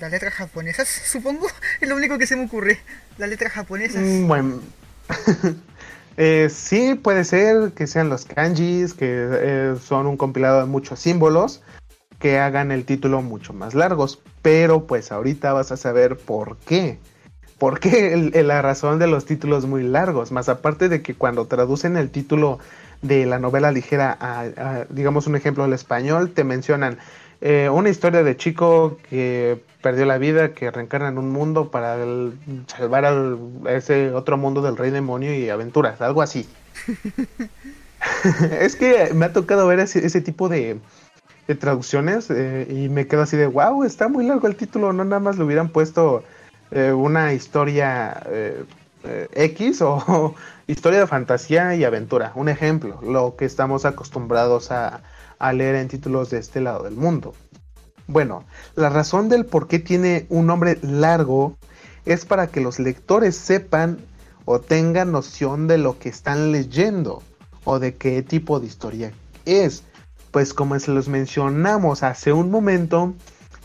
las 0.00 0.10
letras 0.10 0.34
japonesas, 0.34 0.88
supongo, 1.06 1.46
es 1.80 1.88
lo 1.88 1.96
único 1.96 2.18
que 2.18 2.26
se 2.26 2.36
me 2.36 2.44
ocurre, 2.44 2.78
las 3.16 3.28
letras 3.28 3.52
japonesas. 3.52 4.02
Mm, 4.02 4.26
bueno, 4.26 4.60
eh, 6.16 6.48
sí 6.50 6.94
puede 6.94 7.24
ser 7.24 7.72
que 7.72 7.86
sean 7.86 8.08
los 8.08 8.24
kanjis, 8.24 8.94
que 8.94 9.28
eh, 9.30 9.74
son 9.82 10.06
un 10.06 10.16
compilado 10.16 10.60
de 10.60 10.66
muchos 10.66 11.00
símbolos 11.00 11.62
que 12.18 12.38
hagan 12.38 12.72
el 12.72 12.84
título 12.84 13.22
mucho 13.22 13.52
más 13.52 13.74
largos, 13.74 14.20
pero 14.42 14.86
pues 14.86 15.12
ahorita 15.12 15.52
vas 15.52 15.70
a 15.72 15.76
saber 15.76 16.16
por 16.16 16.56
qué. 16.58 16.98
¿Por 17.58 17.80
qué 17.80 18.16
la 18.44 18.62
razón 18.62 19.00
de 19.00 19.08
los 19.08 19.24
títulos 19.24 19.66
muy 19.66 19.82
largos? 19.82 20.30
Más 20.30 20.48
aparte 20.48 20.88
de 20.88 21.02
que 21.02 21.14
cuando 21.14 21.46
traducen 21.46 21.96
el 21.96 22.10
título 22.10 22.60
de 23.02 23.26
la 23.26 23.38
novela 23.38 23.70
ligera 23.72 24.16
a, 24.20 24.84
digamos 24.88 25.26
un 25.26 25.36
ejemplo 25.36 25.64
al 25.64 25.72
español, 25.72 26.30
te 26.30 26.44
mencionan 26.44 26.98
eh, 27.40 27.68
una 27.70 27.88
historia 27.88 28.22
de 28.22 28.36
chico 28.36 28.98
que 29.08 29.62
perdió 29.82 30.04
la 30.04 30.18
vida, 30.18 30.54
que 30.54 30.70
reencarna 30.70 31.08
en 31.08 31.18
un 31.18 31.30
mundo 31.30 31.70
para 31.70 31.96
salvar 32.66 33.04
a 33.04 33.72
ese 33.72 34.12
otro 34.12 34.36
mundo 34.36 34.60
del 34.60 34.76
rey 34.76 34.90
demonio 34.90 35.32
y 35.32 35.48
aventuras, 35.48 36.00
algo 36.00 36.22
así. 36.22 36.48
es 38.60 38.74
que 38.74 39.12
me 39.14 39.26
ha 39.26 39.32
tocado 39.32 39.66
ver 39.68 39.78
ese, 39.78 40.20
tipo 40.20 40.48
de, 40.48 40.80
traducciones 41.60 42.28
eh, 42.30 42.66
y 42.68 42.88
me 42.88 43.06
quedo 43.06 43.22
así 43.22 43.36
de, 43.36 43.46
wow, 43.46 43.84
está 43.84 44.08
muy 44.08 44.26
largo 44.26 44.48
el 44.48 44.56
título, 44.56 44.92
no 44.92 45.04
nada 45.04 45.20
más 45.20 45.38
lo 45.38 45.46
hubieran 45.46 45.68
puesto 45.68 46.24
eh, 46.72 46.92
una 46.92 47.32
historia 47.32 48.20
eh, 49.04 49.28
X 49.32 49.82
o 49.82 50.34
historia 50.66 51.00
de 51.00 51.06
fantasía 51.06 51.74
y 51.74 51.84
aventura. 51.84 52.32
Un 52.34 52.48
ejemplo, 52.48 53.00
lo 53.02 53.36
que 53.36 53.44
estamos 53.44 53.84
acostumbrados 53.84 54.70
a 54.70 55.02
leer 55.52 55.76
en 55.76 55.88
títulos 55.88 56.30
de 56.30 56.38
este 56.38 56.60
lado 56.60 56.84
del 56.84 56.94
mundo. 56.94 57.34
Bueno, 58.08 58.44
la 58.74 58.88
razón 58.88 59.28
del 59.28 59.44
por 59.44 59.68
qué 59.68 59.78
tiene 59.78 60.24
un 60.30 60.46
nombre 60.46 60.78
largo 60.80 61.58
es 62.06 62.24
para 62.24 62.46
que 62.46 62.62
los 62.62 62.78
lectores 62.78 63.36
sepan 63.36 63.98
o 64.46 64.60
tengan 64.60 65.12
noción 65.12 65.68
de 65.68 65.76
lo 65.76 65.98
que 65.98 66.08
están 66.08 66.50
leyendo 66.50 67.22
o 67.64 67.78
de 67.78 67.96
qué 67.96 68.22
tipo 68.22 68.60
de 68.60 68.66
historia 68.66 69.12
es. 69.44 69.82
Pues 70.30 70.54
como 70.54 70.78
se 70.80 70.90
los 70.90 71.06
mencionamos 71.08 72.02
hace 72.02 72.32
un 72.32 72.50
momento, 72.50 73.12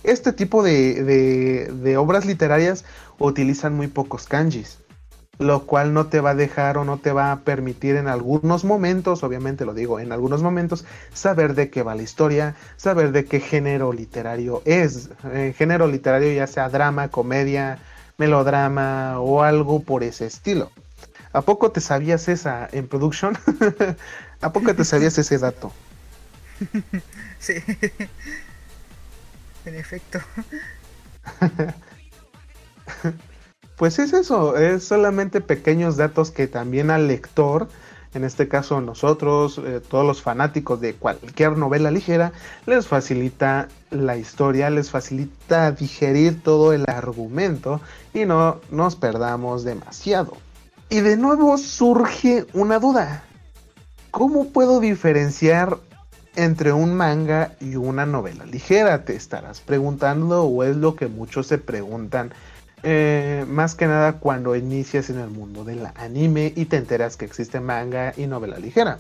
este 0.04 0.34
tipo 0.34 0.62
de, 0.62 1.96
obras 1.98 2.25
literarias 2.25 2.84
utilizan 3.20 3.74
muy 3.74 3.88
pocos 3.88 4.28
kanjis, 4.28 4.80
lo 5.40 5.66
cual 5.66 5.94
no 5.94 6.08
te 6.08 6.22
va 6.22 6.32
a 6.32 6.36
dejar 6.36 6.78
o 6.78 6.86
no 6.86 7.00
te 7.00 7.12
va 7.12 7.32
a 7.32 7.40
permitir 7.42 7.96
en 7.96 8.08
algunos 8.08 8.63
momentos, 8.63 9.24
obviamente 9.24 9.66
lo 9.66 9.74
digo, 9.74 10.00
en 10.00 10.12
algunos 10.12 10.44
momentos, 10.44 10.86
saber 11.13 11.56
de 11.56 11.70
qué 11.70 11.84
va 11.84 11.96
la 11.96 12.04
historia, 12.04 12.56
saber 12.78 13.12
de 13.12 13.25
qué 13.25 13.40
género 13.40 13.94
literario 13.94 14.62
es. 14.66 15.10
Eh, 15.32 15.54
género 15.58 15.88
literario 15.88 16.32
ya 16.32 16.48
sea 16.48 16.70
drama, 16.70 17.10
comedia, 17.10 17.80
melodrama 18.18 19.20
o 19.20 19.42
algo 19.44 19.82
por 19.82 20.04
ese 20.04 20.28
estilo. 20.28 20.72
¿A 21.34 21.42
poco 21.42 21.72
te 21.72 21.82
sabías 21.82 22.28
esa 22.28 22.70
en 22.72 22.88
production? 22.88 23.36
¿A 24.42 24.54
poco 24.54 24.75
te 24.75 24.86
sabías 24.86 25.18
ese 25.18 25.38
dato? 25.38 25.72
Sí 27.40 27.56
en 29.66 29.75
efecto. 29.75 30.20
Pues 33.75 34.00
es 34.00 34.13
eso, 34.13 34.58
es 34.58 34.84
solamente 34.84 35.42
pequeños 35.42 35.98
datos 35.98 36.32
que 36.32 36.48
también 36.48 36.92
al 36.92 37.08
lector, 37.08 37.68
en 38.13 38.24
este 38.24 38.48
caso 38.48 38.80
nosotros, 38.82 39.60
eh, 39.63 39.82
todos 39.88 40.06
los 40.06 40.22
fanáticos 40.22 40.80
de 40.80 40.94
cualquier 40.94 41.58
novela 41.58 41.89
ligera, 41.89 42.32
les 42.65 42.88
facilita 42.88 43.68
la 43.89 44.18
historia, 44.18 44.70
les 44.70 44.92
facilita 44.92 45.72
digerir 45.72 46.44
todo 46.44 46.74
el 46.74 46.86
argumento 46.88 47.82
y 48.13 48.25
no 48.25 48.62
nos 48.70 48.96
perdamos 48.96 49.63
demasiado. 49.63 50.38
Y 50.89 51.00
de 51.00 51.18
nuevo 51.18 51.58
surge 51.58 52.46
una 52.53 52.77
duda. 52.77 53.24
¿Cómo 54.12 54.50
puedo 54.50 54.80
diferenciar 54.80 55.80
entre 56.36 56.74
un 56.74 56.94
manga 56.94 57.56
y 57.60 57.75
una 57.75 58.06
novela 58.06 58.46
ligera, 58.46 59.06
te 59.06 59.15
estarás 59.15 59.62
preguntando, 59.62 60.44
o 60.44 60.63
es 60.63 60.75
lo 60.75 60.96
que 60.96 61.08
muchos 61.08 61.48
se 61.48 61.58
preguntan, 61.58 62.32
eh, 62.84 63.46
más 63.48 63.75
que 63.75 63.88
nada 63.88 64.13
cuando 64.13 64.56
inicias 64.56 65.10
en 65.10 65.20
el 65.20 65.30
mundo 65.30 65.63
del 65.63 65.88
anime 65.96 66.54
y 66.56 66.66
te 66.66 66.78
enteras 66.78 67.18
que 67.18 67.25
existe 67.25 67.60
manga 67.60 68.13
y 68.16 68.28
novela 68.28 68.58
ligera. 68.58 69.00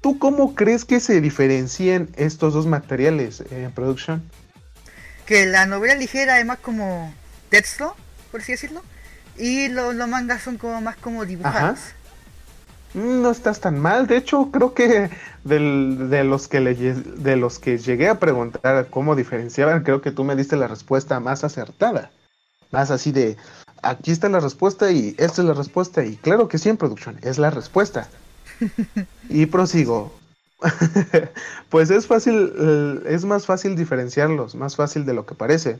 ¿Tú 0.00 0.18
cómo 0.18 0.54
crees 0.54 0.84
que 0.84 1.00
se 1.00 1.20
diferencien 1.20 2.08
estos 2.16 2.54
dos 2.54 2.66
materiales 2.66 3.42
en 3.50 3.70
producción? 3.72 4.22
que 5.30 5.46
la 5.46 5.64
novela 5.64 5.94
ligera 5.94 6.40
es 6.40 6.44
más 6.44 6.58
como 6.58 7.14
texto, 7.50 7.94
por 8.32 8.40
así 8.40 8.50
decirlo, 8.50 8.82
y 9.38 9.68
los, 9.68 9.94
los 9.94 10.08
mangas 10.08 10.42
son 10.42 10.58
como 10.58 10.80
más 10.80 10.96
como 10.96 11.24
dibujados. 11.24 11.78
Mm, 12.94 13.22
no 13.22 13.30
estás 13.30 13.60
tan 13.60 13.78
mal, 13.78 14.08
de 14.08 14.16
hecho 14.16 14.50
creo 14.50 14.74
que 14.74 15.08
de, 15.44 16.24
los 16.24 16.48
que 16.48 16.58
de 16.58 17.36
los 17.36 17.60
que 17.60 17.78
llegué 17.78 18.08
a 18.08 18.18
preguntar 18.18 18.88
cómo 18.90 19.14
diferenciaban, 19.14 19.84
creo 19.84 20.00
que 20.02 20.10
tú 20.10 20.24
me 20.24 20.34
diste 20.34 20.56
la 20.56 20.66
respuesta 20.66 21.20
más 21.20 21.44
acertada. 21.44 22.10
Más 22.70 22.90
así 22.90 23.12
de, 23.12 23.36
aquí 23.82 24.10
está 24.10 24.28
la 24.28 24.40
respuesta 24.40 24.90
y 24.90 25.14
esta 25.18 25.42
es 25.42 25.48
la 25.48 25.54
respuesta 25.54 26.04
y 26.04 26.16
claro 26.16 26.48
que 26.48 26.58
sí 26.58 26.68
en 26.68 26.76
producción, 26.76 27.18
es 27.22 27.38
la 27.38 27.50
respuesta. 27.50 28.08
y 29.28 29.46
prosigo. 29.46 30.12
pues 31.70 31.90
es 31.90 32.06
fácil, 32.06 32.52
eh, 32.58 33.00
es 33.06 33.24
más 33.24 33.46
fácil 33.46 33.76
diferenciarlos, 33.76 34.54
más 34.54 34.76
fácil 34.76 35.06
de 35.06 35.14
lo 35.14 35.24
que 35.24 35.34
parece, 35.34 35.78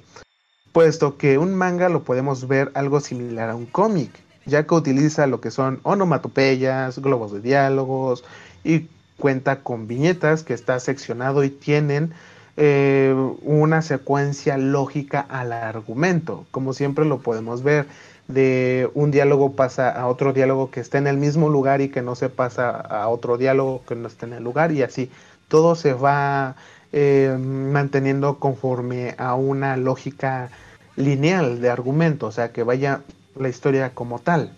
puesto 0.73 1.18
que 1.18 1.37
un 1.37 1.54
manga 1.54 1.88
lo 1.88 2.02
podemos 2.02 2.49
ver 2.49 2.70
algo 2.75 3.00
similar 3.00 3.50
a 3.50 3.56
un 3.56 3.66
cómic, 3.66 4.11
ya 4.47 4.66
que 4.66 4.75
utiliza 4.75 5.26
lo 5.26 5.40
que 5.40 5.50
son 5.50 5.80
onomatopeyas, 5.82 6.99
globos 6.99 7.32
de 7.32 7.40
diálogos 7.40 8.25
y 8.64 8.88
cuenta 9.18 9.62
con 9.62 9.87
viñetas 9.87 10.42
que 10.42 10.54
está 10.54 10.80
seccionado 10.80 11.44
y 11.44 11.50
tienen 11.50 12.14
eh, 12.62 13.14
una 13.43 13.81
secuencia 13.81 14.59
lógica 14.59 15.21
al 15.21 15.50
argumento, 15.50 16.45
como 16.50 16.75
siempre 16.75 17.07
lo 17.07 17.21
podemos 17.21 17.62
ver 17.62 17.87
de 18.29 18.90
un 18.93 19.11
diálogo 19.11 19.52
pasa 19.52 19.88
a 19.88 20.07
otro 20.07 20.35
diálogo 20.35 20.71
que 20.71 20.81
está 20.81 20.99
en 20.99 21.07
el 21.07 21.17
mismo 21.17 21.49
lugar 21.49 21.81
y 21.81 21.88
que 21.88 22.02
no 22.02 22.14
se 22.14 22.29
pasa 22.29 22.71
a 22.71 23.09
otro 23.09 23.38
diálogo 23.38 23.83
que 23.88 23.97
no 23.97 24.09
está 24.09 24.26
en 24.26 24.35
el 24.35 24.45
lugar 24.45 24.73
y 24.73 24.83
así 24.83 25.11
todo 25.49 25.75
se 25.75 25.95
va 25.95 26.55
eh, 26.93 27.35
manteniendo 27.40 28.38
conforme 28.38 29.14
a 29.17 29.35
una 29.37 29.79
lógica 29.79 30.50
lineal 30.97 31.62
de 31.62 31.71
argumento, 31.71 32.26
o 32.26 32.33
sea 32.33 32.52
que 32.52 32.62
vaya 32.62 33.00
la 33.37 33.49
historia 33.49 33.95
como 33.95 34.19
tal. 34.19 34.52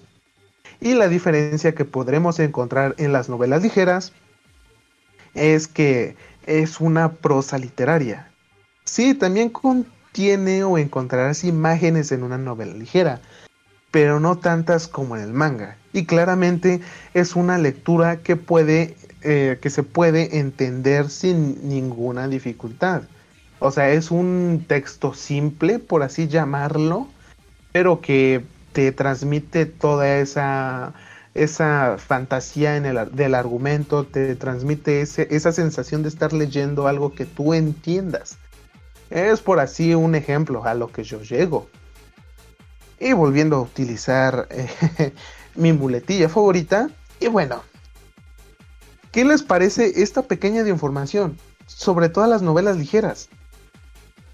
Y 0.81 0.95
la 0.95 1.07
diferencia 1.07 1.73
que 1.73 1.85
podremos 1.85 2.41
encontrar 2.41 2.97
en 2.99 3.13
las 3.13 3.29
novelas 3.29 3.63
ligeras 3.63 4.13
es 5.35 5.69
que 5.69 6.17
es 6.47 6.81
una 6.81 7.13
prosa 7.13 7.59
literaria. 7.59 8.31
Sí, 8.85 9.15
también 9.15 9.49
contiene 9.49 10.65
o 10.65 10.79
encontrarás 10.79 11.45
imágenes 11.45 12.13
en 12.13 12.23
una 12.23 12.39
novela 12.39 12.75
ligera, 12.75 13.21
pero 13.91 14.21
no 14.21 14.39
tantas 14.39 14.89
como 14.89 15.17
en 15.17 15.23
el 15.23 15.33
manga. 15.33 15.77
Y 15.93 16.07
claramente 16.07 16.81
es 17.15 17.37
una 17.37 17.59
lectura 17.59 18.19
que 18.19 18.37
puede, 18.37 18.97
eh, 19.23 19.59
que 19.61 19.71
se 19.71 19.83
puede 19.83 20.39
entender 20.39 21.11
sin 21.11 21.69
ninguna 21.69 22.29
dificultad. 22.29 23.03
O 23.59 23.71
sea, 23.71 23.91
es 23.91 24.11
un 24.11 24.65
texto 24.67 25.15
simple, 25.15 25.79
por 25.79 26.03
así 26.03 26.27
llamarlo, 26.27 27.07
pero 27.71 28.01
que 28.01 28.45
te 28.73 28.91
transmite 28.91 29.67
toda 29.67 30.19
esa, 30.19 30.95
esa 31.35 31.97
fantasía 31.99 32.77
en 32.77 32.85
el, 32.85 33.15
del 33.15 33.35
argumento, 33.35 34.05
te 34.05 34.37
transmite 34.37 35.01
esa 35.01 35.53
sensación 35.53 36.03
de 36.03 36.09
estar 36.09 36.33
leyendo 36.33 36.87
algo 36.87 37.15
que 37.15 37.25
tú 37.25 37.55
entiendas. 37.55 38.37
Es 39.11 39.41
por 39.41 39.61
así 39.61 39.95
un 39.95 40.15
ejemplo 40.15 40.65
a 40.65 40.75
lo 40.75 40.89
que 40.89 41.05
yo 41.05 41.23
llego. 41.23 41.69
Y 42.99 43.13
volviendo 43.13 43.57
a 43.57 43.61
utilizar 43.63 44.47
eh, 44.51 45.13
mi 45.55 45.73
muletilla 45.73 46.29
favorita. 46.29 46.89
Y 47.21 47.29
bueno, 47.29 47.63
¿qué 49.11 49.25
les 49.25 49.43
parece 49.43 50.03
esta 50.03 50.23
pequeña 50.23 50.67
información? 50.69 51.39
Sobre 51.67 52.09
todas 52.09 52.29
las 52.29 52.43
novelas 52.43 52.77
ligeras. 52.77 53.29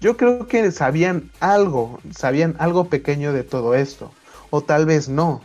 Yo 0.01 0.15
creo 0.15 0.47
que 0.47 0.71
sabían 0.71 1.29
algo, 1.39 1.99
sabían 2.11 2.55
algo 2.59 2.85
pequeño 2.85 3.33
de 3.33 3.43
todo 3.43 3.75
esto. 3.75 4.11
O 4.49 4.61
tal 4.61 4.85
vez 4.85 5.09
no. 5.09 5.41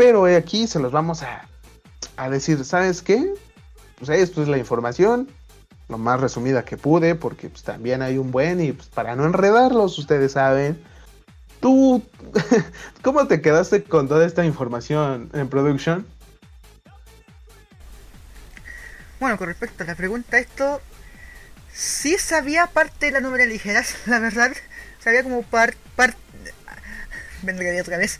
Pero 0.00 0.24
aquí 0.24 0.66
se 0.66 0.78
los 0.78 0.92
vamos 0.92 1.22
a, 1.22 1.46
a 2.16 2.30
decir, 2.30 2.64
¿sabes 2.64 3.02
qué? 3.02 3.34
Pues 3.98 4.08
esto 4.08 4.40
es 4.40 4.48
la 4.48 4.56
información, 4.56 5.28
lo 5.90 5.98
más 5.98 6.18
resumida 6.18 6.64
que 6.64 6.78
pude, 6.78 7.14
porque 7.14 7.50
pues, 7.50 7.64
también 7.64 8.00
hay 8.00 8.16
un 8.16 8.30
buen 8.30 8.62
y 8.62 8.72
pues, 8.72 8.88
para 8.88 9.14
no 9.14 9.26
enredarlos, 9.26 9.98
ustedes 9.98 10.32
saben, 10.32 10.82
¿Tú 11.60 12.02
cómo 13.02 13.26
te 13.26 13.42
quedaste 13.42 13.84
con 13.84 14.08
toda 14.08 14.24
esta 14.24 14.42
información 14.46 15.28
en 15.34 15.50
production? 15.50 16.06
Bueno, 19.20 19.36
con 19.36 19.48
respecto 19.48 19.84
a 19.84 19.86
la 19.86 19.96
pregunta, 19.96 20.38
esto 20.38 20.80
sí 21.74 22.16
sabía 22.16 22.68
parte 22.68 23.04
de 23.04 23.12
la 23.12 23.20
novela 23.20 23.44
ligera, 23.44 23.84
la 24.06 24.18
verdad. 24.18 24.52
Sabía 24.98 25.22
como 25.22 25.42
parte... 25.42 25.76
Par, 25.94 26.14
vendría 27.42 27.78
otra 27.82 27.98
vez. 27.98 28.18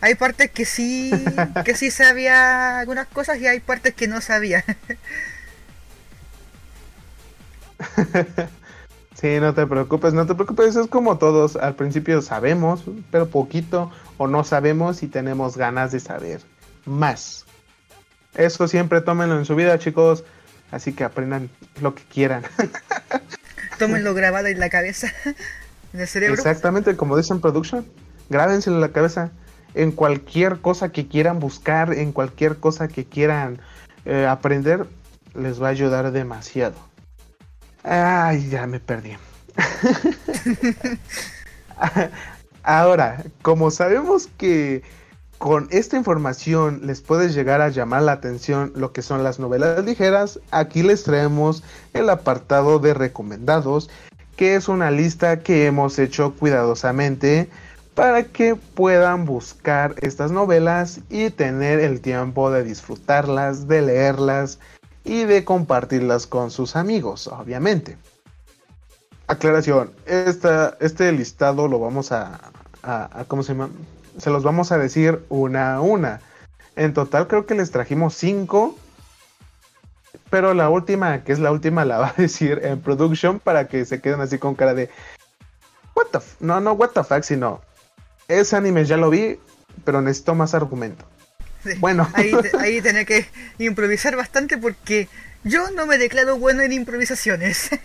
Hay 0.00 0.14
partes 0.14 0.50
que 0.50 0.64
sí, 0.64 1.10
que 1.64 1.74
sí 1.74 1.90
sabía 1.90 2.78
algunas 2.80 3.06
cosas 3.06 3.38
y 3.38 3.46
hay 3.46 3.60
partes 3.60 3.94
que 3.94 4.08
no 4.08 4.20
sabía. 4.20 4.64
Sí, 9.20 9.40
no 9.40 9.54
te 9.54 9.66
preocupes, 9.66 10.12
no 10.12 10.26
te 10.26 10.34
preocupes, 10.34 10.76
es 10.76 10.88
como 10.88 11.16
todos, 11.16 11.56
al 11.56 11.74
principio 11.74 12.20
sabemos, 12.20 12.84
pero 13.10 13.26
poquito 13.30 13.90
o 14.18 14.26
no 14.26 14.44
sabemos 14.44 15.02
y 15.02 15.06
tenemos 15.06 15.56
ganas 15.56 15.90
de 15.90 16.00
saber 16.00 16.42
más. 16.84 17.46
Eso 18.34 18.68
siempre 18.68 19.00
tómenlo 19.00 19.38
en 19.38 19.46
su 19.46 19.54
vida, 19.54 19.78
chicos, 19.78 20.22
así 20.70 20.92
que 20.92 21.02
aprendan 21.02 21.48
lo 21.80 21.94
que 21.94 22.02
quieran. 22.04 22.42
Tómenlo 23.78 24.12
grabado 24.12 24.48
en 24.48 24.60
la 24.60 24.68
cabeza, 24.68 25.10
en 25.94 26.00
el 26.00 26.06
cerebro. 26.06 26.34
Exactamente, 26.34 26.94
como 26.94 27.16
dicen 27.16 27.40
Production, 27.40 27.86
grábenselo 28.28 28.76
en 28.76 28.82
la 28.82 28.92
cabeza, 28.92 29.30
en 29.76 29.92
cualquier 29.92 30.60
cosa 30.60 30.90
que 30.90 31.06
quieran 31.06 31.38
buscar, 31.38 31.92
en 31.92 32.10
cualquier 32.12 32.56
cosa 32.56 32.88
que 32.88 33.04
quieran 33.04 33.60
eh, 34.06 34.26
aprender, 34.26 34.86
les 35.34 35.62
va 35.62 35.68
a 35.68 35.70
ayudar 35.70 36.10
demasiado. 36.12 36.76
Ay, 37.84 38.48
ya 38.48 38.66
me 38.66 38.80
perdí. 38.80 39.16
Ahora, 42.62 43.22
como 43.42 43.70
sabemos 43.70 44.28
que 44.38 44.82
con 45.36 45.68
esta 45.70 45.98
información 45.98 46.80
les 46.84 47.02
puede 47.02 47.28
llegar 47.28 47.60
a 47.60 47.68
llamar 47.68 48.02
la 48.02 48.12
atención 48.12 48.72
lo 48.74 48.94
que 48.94 49.02
son 49.02 49.22
las 49.22 49.38
novelas 49.38 49.84
ligeras, 49.84 50.40
aquí 50.50 50.82
les 50.82 51.04
traemos 51.04 51.62
el 51.92 52.08
apartado 52.08 52.78
de 52.78 52.94
recomendados, 52.94 53.90
que 54.36 54.54
es 54.54 54.68
una 54.68 54.90
lista 54.90 55.40
que 55.40 55.66
hemos 55.66 55.98
hecho 55.98 56.34
cuidadosamente 56.34 57.50
para 57.96 58.24
que 58.24 58.56
puedan 58.56 59.24
buscar 59.24 59.94
estas 60.02 60.30
novelas 60.30 61.00
y 61.08 61.30
tener 61.30 61.80
el 61.80 62.02
tiempo 62.02 62.50
de 62.50 62.62
disfrutarlas, 62.62 63.68
de 63.68 63.80
leerlas 63.80 64.58
y 65.02 65.24
de 65.24 65.44
compartirlas 65.44 66.26
con 66.26 66.50
sus 66.50 66.76
amigos, 66.76 67.26
obviamente. 67.26 67.96
Aclaración, 69.28 69.92
esta, 70.04 70.76
este 70.78 71.10
listado 71.10 71.68
lo 71.68 71.78
vamos 71.78 72.12
a, 72.12 72.38
¿cómo 73.28 73.42
se 73.42 73.54
llama? 73.54 73.70
Se 74.18 74.28
los 74.28 74.42
vamos 74.42 74.72
a 74.72 74.78
decir 74.78 75.24
una 75.30 75.76
a 75.76 75.80
una. 75.80 76.20
En 76.76 76.92
total 76.92 77.26
creo 77.28 77.46
que 77.46 77.54
les 77.54 77.70
trajimos 77.70 78.12
cinco, 78.12 78.76
pero 80.28 80.52
la 80.52 80.68
última, 80.68 81.24
que 81.24 81.32
es 81.32 81.38
la 81.38 81.50
última, 81.50 81.86
la 81.86 81.96
va 81.98 82.08
a 82.08 82.20
decir 82.20 82.60
en 82.62 82.78
production 82.78 83.40
para 83.40 83.68
que 83.68 83.86
se 83.86 84.02
queden 84.02 84.20
así 84.20 84.36
con 84.36 84.54
cara 84.54 84.74
de, 84.74 84.90
what 85.94 86.08
the, 86.12 86.18
no, 86.40 86.60
no, 86.60 86.72
what 86.72 86.90
the 86.90 87.02
fuck, 87.02 87.22
sino, 87.22 87.62
ese 88.28 88.56
anime 88.56 88.84
ya 88.84 88.96
lo 88.96 89.10
vi, 89.10 89.38
pero 89.84 90.00
necesito 90.02 90.34
más 90.34 90.54
argumento. 90.54 91.04
Bueno. 91.78 92.08
Ahí, 92.14 92.32
ahí 92.58 92.80
tener 92.80 93.06
que 93.06 93.26
improvisar 93.58 94.16
bastante 94.16 94.58
porque 94.58 95.08
yo 95.44 95.70
no 95.70 95.86
me 95.86 95.98
declaro 95.98 96.38
bueno 96.38 96.62
en 96.62 96.72
improvisaciones. 96.72 97.70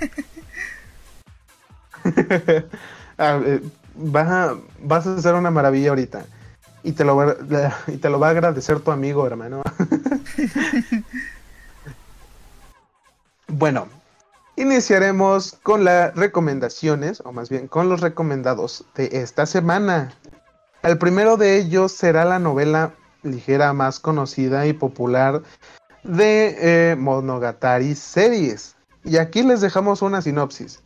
Ah, 3.17 3.39
eh, 3.45 3.61
vas, 3.93 4.27
a, 4.27 4.55
vas 4.79 5.05
a 5.05 5.15
hacer 5.15 5.35
una 5.35 5.51
maravilla 5.51 5.89
ahorita. 5.89 6.25
Y 6.81 6.93
te, 6.93 7.03
lo 7.03 7.15
va, 7.15 7.35
y 7.87 7.97
te 7.97 8.09
lo 8.09 8.19
va 8.19 8.29
a 8.29 8.31
agradecer 8.31 8.79
tu 8.79 8.89
amigo, 8.89 9.27
hermano. 9.27 9.61
bueno, 13.47 13.87
iniciaremos 14.55 15.59
con 15.61 15.83
las 15.83 16.15
recomendaciones, 16.15 17.21
o 17.23 17.31
más 17.31 17.49
bien 17.49 17.67
con 17.67 17.89
los 17.89 18.01
recomendados 18.01 18.85
de 18.95 19.09
esta 19.11 19.45
semana. 19.45 20.15
El 20.83 20.97
primero 20.97 21.37
de 21.37 21.57
ellos 21.57 21.91
será 21.91 22.25
la 22.25 22.39
novela 22.39 22.93
ligera 23.21 23.71
más 23.73 23.99
conocida 23.99 24.65
y 24.65 24.73
popular 24.73 25.43
de 26.03 26.55
eh, 26.91 26.95
Monogatari 26.95 27.93
Series. 27.93 28.75
Y 29.03 29.17
aquí 29.17 29.43
les 29.43 29.61
dejamos 29.61 30.01
una 30.01 30.23
sinopsis. 30.23 30.79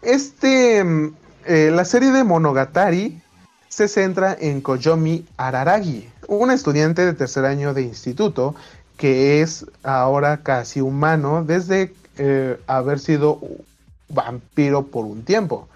Este, 0.00 0.82
mm, 0.82 1.14
eh, 1.44 1.70
la 1.70 1.84
serie 1.84 2.10
de 2.10 2.24
Monogatari 2.24 3.20
se 3.68 3.88
centra 3.88 4.34
en 4.38 4.62
Koyomi 4.62 5.26
Araragi, 5.36 6.08
un 6.26 6.50
estudiante 6.50 7.04
de 7.04 7.12
tercer 7.12 7.44
año 7.44 7.74
de 7.74 7.82
instituto 7.82 8.54
que 8.96 9.42
es 9.42 9.66
ahora 9.82 10.38
casi 10.38 10.80
humano 10.80 11.44
desde 11.44 11.94
eh, 12.16 12.58
haber 12.66 12.98
sido 12.98 13.40
vampiro 14.08 14.86
por 14.86 15.04
un 15.04 15.22
tiempo. 15.22 15.68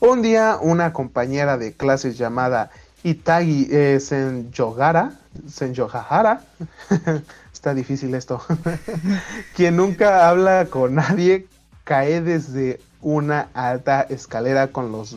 Un 0.00 0.22
día 0.22 0.58
una 0.60 0.92
compañera 0.92 1.58
de 1.58 1.74
clases 1.74 2.16
llamada 2.16 2.70
Itagi 3.04 3.68
eh, 3.70 4.00
Senyogara, 4.00 5.12
está 7.52 7.74
difícil 7.74 8.14
esto, 8.14 8.40
quien 9.56 9.76
nunca 9.76 10.28
habla 10.28 10.66
con 10.66 10.94
nadie, 10.94 11.46
cae 11.84 12.20
desde 12.20 12.80
una 13.00 13.48
alta 13.54 14.02
escalera 14.02 14.68
con 14.68 14.92
los 14.92 15.16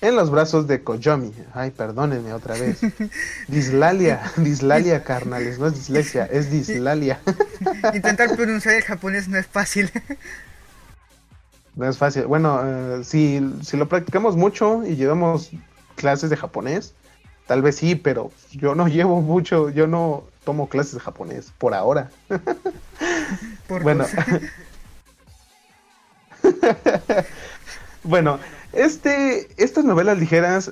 en 0.00 0.16
los 0.16 0.30
brazos 0.30 0.66
de 0.66 0.82
Koyomi. 0.82 1.32
Ay, 1.52 1.70
perdónenme 1.70 2.32
otra 2.32 2.54
vez. 2.54 2.80
Dislalia, 3.48 4.22
dislalia, 4.36 5.04
carnales, 5.04 5.58
no 5.58 5.66
es 5.66 5.74
dislexia, 5.74 6.24
es 6.24 6.50
dislalia. 6.50 7.20
Intentar 7.94 8.34
pronunciar 8.34 8.76
el 8.76 8.82
japonés 8.82 9.28
no 9.28 9.36
es 9.36 9.46
fácil. 9.46 9.90
No 11.76 11.88
es 11.88 11.98
fácil. 11.98 12.24
Bueno, 12.24 12.62
eh, 12.64 13.04
si, 13.04 13.40
si 13.62 13.76
lo 13.76 13.88
practicamos 13.88 14.36
mucho 14.36 14.84
y 14.86 14.96
llevamos 14.96 15.50
clases 15.96 16.30
de 16.30 16.36
japonés, 16.36 16.94
tal 17.50 17.62
vez 17.62 17.74
sí, 17.74 17.96
pero 17.96 18.30
yo 18.52 18.76
no 18.76 18.86
llevo 18.96 19.20
mucho, 19.22 19.70
yo 19.70 19.88
no 19.88 20.22
tomo 20.44 20.68
clases 20.68 20.94
de 20.94 21.00
japonés 21.00 21.52
por 21.58 21.74
ahora. 21.74 22.08
bueno. 23.82 24.06
bueno, 28.04 28.38
este, 28.72 29.48
estas 29.60 29.84
novelas 29.84 30.18
ligeras, 30.18 30.70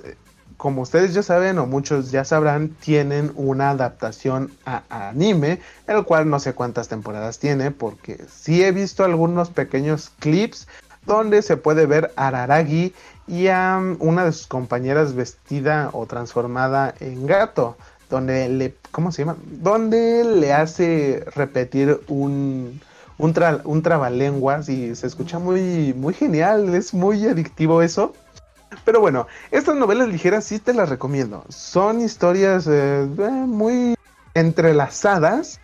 como 0.57 0.83
ustedes 0.83 1.15
ya 1.15 1.25
saben 1.25 1.59
o 1.59 1.67
muchos 1.67 2.13
ya 2.13 2.25
sabrán, 2.25 2.69
tienen 2.69 3.33
una 3.35 3.71
adaptación 3.71 4.53
a, 4.65 4.85
anime, 4.89 5.59
el 5.89 6.05
cual 6.05 6.31
no 6.31 6.39
sé 6.39 6.53
cuántas 6.53 6.87
temporadas 6.87 7.41
tiene, 7.41 7.73
porque 7.73 8.25
sí 8.33 8.63
he 8.63 8.71
visto 8.71 9.03
algunos 9.03 9.51
pequeños 9.51 10.13
clips 10.21 10.69
donde 11.07 11.43
se 11.43 11.57
puede 11.57 11.87
ver 11.87 12.13
a 12.15 12.29
Araragi 12.29 12.95
y 13.29 13.49
a 13.49 13.81
una 13.99 14.25
de 14.25 14.33
sus 14.33 14.47
compañeras 14.47 15.15
vestida 15.15 15.91
o 15.93 16.07
transformada 16.07 16.95
en 17.01 17.27
gato, 17.27 17.77
donde 18.09 18.49
le, 18.49 18.75
¿cómo 18.91 19.13
se 19.13 19.23
llama? 19.23 19.37
Donde 19.45 20.25
le 20.25 20.53
hace 20.53 21.25
repetir 21.35 22.01
un, 22.09 22.81
un, 23.19 23.35
un 23.65 23.83
trabalenguas 23.83 24.69
y 24.69 24.95
se 24.95 25.07
escucha 25.07 25.39
muy, 25.39 25.93
muy 25.95 26.15
genial, 26.15 26.75
es 26.75 26.95
muy 26.95 27.27
adictivo 27.27 27.83
eso. 27.83 28.15
Pero 28.85 29.01
bueno, 29.01 29.27
estas 29.51 29.77
novelas 29.77 30.09
ligeras 30.09 30.45
sí 30.45 30.59
te 30.59 30.73
las 30.73 30.89
recomiendo. 30.89 31.45
Son 31.49 32.01
historias 32.01 32.67
eh, 32.67 33.07
muy 33.07 33.95
entrelazadas 34.35 35.61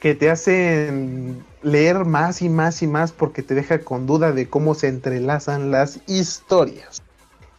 que 0.00 0.14
te 0.14 0.30
hacen 0.30 1.44
leer 1.62 2.04
más 2.04 2.42
y 2.42 2.48
más 2.48 2.82
y 2.82 2.86
más 2.86 3.12
porque 3.12 3.42
te 3.42 3.54
deja 3.54 3.80
con 3.80 4.06
duda 4.06 4.32
de 4.32 4.48
cómo 4.48 4.74
se 4.74 4.88
entrelazan 4.88 5.70
las 5.70 6.00
historias. 6.06 7.02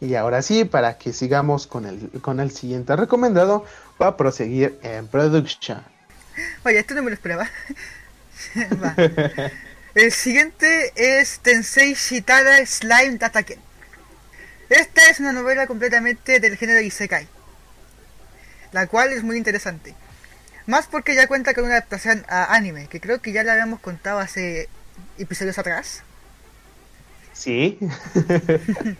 Y 0.00 0.14
ahora 0.16 0.42
sí, 0.42 0.64
para 0.64 0.98
que 0.98 1.12
sigamos 1.12 1.66
con 1.66 1.86
el, 1.86 2.10
con 2.20 2.40
el 2.40 2.50
siguiente 2.50 2.94
recomendado, 2.96 3.64
va 4.00 4.08
a 4.08 4.16
proseguir 4.16 4.78
en 4.82 5.06
production. 5.08 5.82
Oye, 6.64 6.78
esto 6.78 6.94
no 6.94 7.02
me 7.02 7.10
lo 7.10 7.14
esperaba. 7.14 7.48
El 9.94 10.10
siguiente 10.10 10.92
es 10.96 11.38
Tensei 11.38 11.94
Shitara 11.94 12.66
Slime 12.66 13.16
Dataken. 13.16 13.60
Esta 14.68 15.08
es 15.08 15.20
una 15.20 15.32
novela 15.32 15.68
completamente 15.68 16.40
del 16.40 16.56
género 16.56 16.80
Isekai, 16.80 17.28
la 18.72 18.88
cual 18.88 19.12
es 19.12 19.22
muy 19.22 19.36
interesante. 19.36 19.94
Más 20.66 20.86
porque 20.86 21.14
ya 21.14 21.26
cuenta 21.26 21.54
con 21.54 21.64
una 21.64 21.74
adaptación 21.74 22.24
a 22.28 22.54
anime, 22.54 22.86
que 22.88 23.00
creo 23.00 23.20
que 23.20 23.32
ya 23.32 23.44
la 23.44 23.52
habíamos 23.52 23.80
contado 23.80 24.18
hace 24.18 24.68
episodios 25.18 25.58
atrás. 25.58 26.02
Sí. 27.32 27.78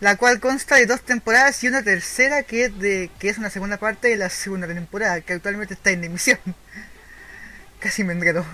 la 0.00 0.16
cual 0.16 0.40
consta 0.40 0.76
de 0.76 0.86
dos 0.86 1.02
temporadas 1.02 1.62
y 1.62 1.68
una 1.68 1.82
tercera 1.82 2.42
que 2.42 2.66
es, 2.66 2.78
de, 2.78 3.10
que 3.18 3.28
es 3.28 3.38
una 3.38 3.50
segunda 3.50 3.78
parte 3.78 4.08
de 4.08 4.16
la 4.16 4.30
segunda 4.30 4.66
temporada, 4.66 5.20
que 5.20 5.32
actualmente 5.32 5.74
está 5.74 5.90
en 5.90 6.04
emisión. 6.04 6.38
Casi 7.80 8.04
me 8.04 8.12
enredo. 8.12 8.44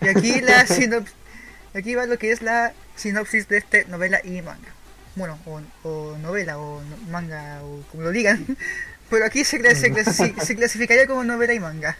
Y 0.00 0.08
aquí 0.08 0.40
la 0.40 0.60
aquí 1.74 1.94
va 1.94 2.06
lo 2.06 2.18
que 2.18 2.32
es 2.32 2.42
la 2.42 2.72
sinopsis 2.94 3.48
de 3.48 3.58
este 3.58 3.84
novela 3.86 4.20
y 4.24 4.42
manga. 4.42 4.68
Bueno, 5.14 5.38
o, 5.82 6.16
novela, 6.18 6.58
o 6.58 6.82
manga, 7.10 7.62
o 7.62 7.82
como 7.90 8.04
lo 8.04 8.10
digan. 8.10 8.44
Pero 9.10 9.24
aquí 9.24 9.44
se, 9.44 9.58
se, 9.74 10.56
clasificaría 10.56 11.06
como 11.06 11.24
novela 11.24 11.54
y 11.54 11.60
manga. 11.60 11.96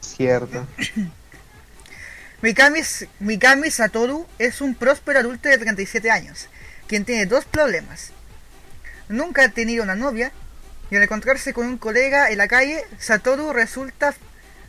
Cierto. 0.00 0.66
Mikami, 2.42 2.80
Mikami 3.20 3.70
Satoru 3.70 4.26
es 4.38 4.60
un 4.60 4.74
próspero 4.74 5.20
adulto 5.20 5.48
de 5.48 5.58
37 5.58 6.10
años, 6.10 6.48
quien 6.88 7.04
tiene 7.04 7.26
dos 7.26 7.44
problemas. 7.44 8.10
Nunca 9.08 9.44
ha 9.44 9.48
tenido 9.48 9.84
una 9.84 9.94
novia, 9.94 10.32
y 10.90 10.96
al 10.96 11.02
encontrarse 11.02 11.52
con 11.52 11.66
un 11.66 11.78
colega 11.78 12.30
en 12.30 12.38
la 12.38 12.48
calle, 12.48 12.84
Satoru 12.98 13.52
resulta 13.52 14.14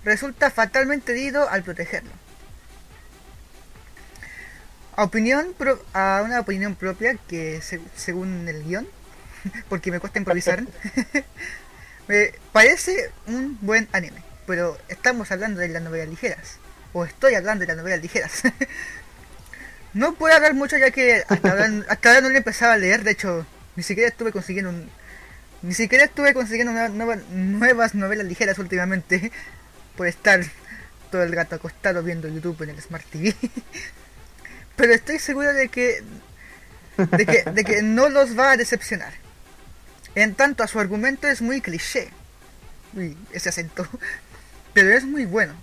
resulta 0.04 0.52
fatalmente 0.52 1.14
herido 1.14 1.50
al 1.50 1.64
protegerlo. 1.64 2.12
A, 4.96 5.04
opinión 5.04 5.56
a 5.94 6.22
una 6.24 6.40
opinión 6.40 6.76
propia 6.76 7.16
que 7.28 7.62
según 7.96 8.48
el 8.48 8.64
guion, 8.64 8.88
porque 9.70 9.92
me 9.92 10.00
cuesta 10.00 10.20
improvisar, 10.20 10.64
me 12.08 12.34
parece 12.52 13.12
un 13.28 13.58
buen 13.62 13.88
anime, 13.92 14.24
pero 14.46 14.78
estamos 14.88 15.32
hablando 15.32 15.60
de 15.60 15.70
las 15.70 15.82
novelas 15.82 16.10
ligeras, 16.10 16.58
o 16.94 17.06
estoy 17.06 17.36
hablando 17.36 17.62
de 17.62 17.68
las 17.68 17.78
novelas 17.78 18.02
ligeras. 18.02 18.44
no 19.94 20.16
puedo 20.16 20.36
hablar 20.36 20.54
mucho 20.54 20.78
ya 20.78 20.92
que 20.92 21.24
hasta 21.28 21.52
ahora, 21.52 22.22
no 22.22 22.30
le 22.30 22.38
empezaba 22.38 22.74
a 22.74 22.78
leer, 22.78 23.04
de 23.04 23.12
hecho, 23.12 23.46
ni 23.76 23.84
siquiera 23.84 24.10
estuve 24.10 24.32
consiguiendo 24.32 24.70
un, 24.70 24.90
ni 25.62 25.74
siquiera 25.74 26.06
estuve 26.06 26.34
consiguiendo 26.34 26.74
nuevas 26.90 27.96
novelas 27.96 28.26
ligeras 28.26 28.60
últimamente 28.60 29.32
por 29.96 30.08
estar 30.08 30.42
todo 31.10 31.24
el 31.24 31.36
gato 31.36 31.56
acostado 31.56 32.04
viendo 32.04 32.28
YouTube 32.28 32.64
en 32.64 32.72
el 32.72 32.82
Smart 32.82 33.06
TV. 33.06 33.36
Pero 34.76 34.94
estoy 34.94 35.20
seguro 35.20 35.54
de 35.54 35.70
que, 35.70 36.04
de 36.98 37.26
que, 37.26 37.44
de 37.52 37.64
que 37.64 37.82
no 37.84 38.10
los 38.10 38.38
va 38.38 38.52
a 38.52 38.58
decepcionar. 38.58 39.14
En 40.16 40.36
tanto 40.36 40.64
a 40.64 40.68
su 40.68 40.80
argumento 40.80 41.28
es 41.28 41.42
muy 41.42 41.62
cliché. 41.62 42.10
Uy, 42.96 43.18
ese 43.32 43.50
acento. 43.50 43.88
Pero 44.74 44.92
es 44.92 45.06
muy 45.06 45.26
bueno. 45.26 45.54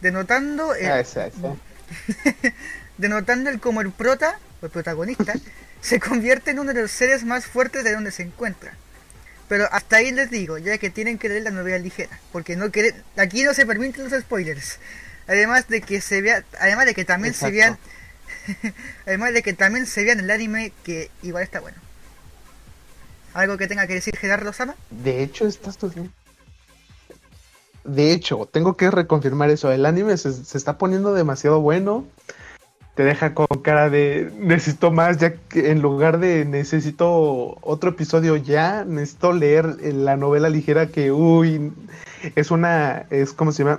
Denotando 0.00 0.74
el, 0.74 0.90
ah, 0.90 1.02
denotando 2.98 3.50
el 3.50 3.60
como 3.60 3.80
el 3.80 3.90
prota, 3.90 4.38
o 4.60 4.66
el 4.66 4.72
protagonista, 4.72 5.34
se 5.80 5.98
convierte 5.98 6.52
en 6.52 6.60
uno 6.60 6.72
de 6.72 6.82
los 6.82 6.90
seres 6.90 7.24
más 7.24 7.46
fuertes 7.46 7.84
de 7.84 7.92
donde 7.92 8.12
se 8.12 8.22
encuentra. 8.22 8.74
Pero 9.48 9.66
hasta 9.72 9.96
ahí 9.96 10.12
les 10.12 10.30
digo, 10.30 10.58
ya 10.58 10.76
que 10.78 10.90
tienen 10.90 11.18
que 11.18 11.28
leer 11.28 11.44
la 11.44 11.50
novela 11.50 11.78
ligera, 11.78 12.20
porque 12.32 12.54
no 12.54 12.70
quieren, 12.70 13.02
aquí 13.16 13.44
no 13.44 13.54
se 13.54 13.64
permiten 13.64 14.08
los 14.08 14.20
spoilers. 14.20 14.78
Además 15.26 15.68
de 15.68 15.80
que 15.80 16.00
se 16.00 16.20
vea, 16.20 16.44
además 16.60 16.86
de 16.86 16.94
que 16.94 17.04
también 17.04 17.34
se 17.34 17.50
vean, 17.50 17.78
además 19.06 19.32
de 19.32 19.42
que 19.42 19.54
también 19.54 19.86
se 19.86 20.04
vean 20.04 20.20
el 20.20 20.30
anime 20.30 20.72
que 20.84 21.10
igual 21.22 21.42
está 21.42 21.60
bueno. 21.60 21.78
¿Algo 23.34 23.56
que 23.56 23.66
tenga 23.66 23.86
que 23.86 23.94
decir 23.94 24.16
Gerardo 24.16 24.52
Sama? 24.52 24.74
De 24.90 25.22
hecho, 25.22 25.46
estás 25.46 25.94
bien. 25.94 26.12
De 27.84 28.12
hecho, 28.12 28.48
tengo 28.50 28.76
que 28.76 28.90
reconfirmar 28.90 29.50
eso. 29.50 29.72
El 29.72 29.86
anime 29.86 30.16
se, 30.16 30.32
se 30.32 30.58
está 30.58 30.78
poniendo 30.78 31.14
demasiado 31.14 31.60
bueno 31.60 32.04
te 32.98 33.04
deja 33.04 33.32
con 33.32 33.46
cara 33.62 33.90
de 33.90 34.32
necesito 34.40 34.90
más, 34.90 35.18
ya 35.18 35.34
que 35.34 35.70
en 35.70 35.80
lugar 35.80 36.18
de 36.18 36.44
necesito 36.44 37.56
otro 37.60 37.90
episodio 37.90 38.34
ya, 38.34 38.84
necesito 38.84 39.32
leer 39.32 39.76
la 39.94 40.16
novela 40.16 40.48
ligera 40.48 40.88
que, 40.88 41.12
uy, 41.12 41.72
es 42.34 42.50
una, 42.50 43.06
es 43.10 43.32
como 43.32 43.52
se 43.52 43.62
llama, 43.62 43.78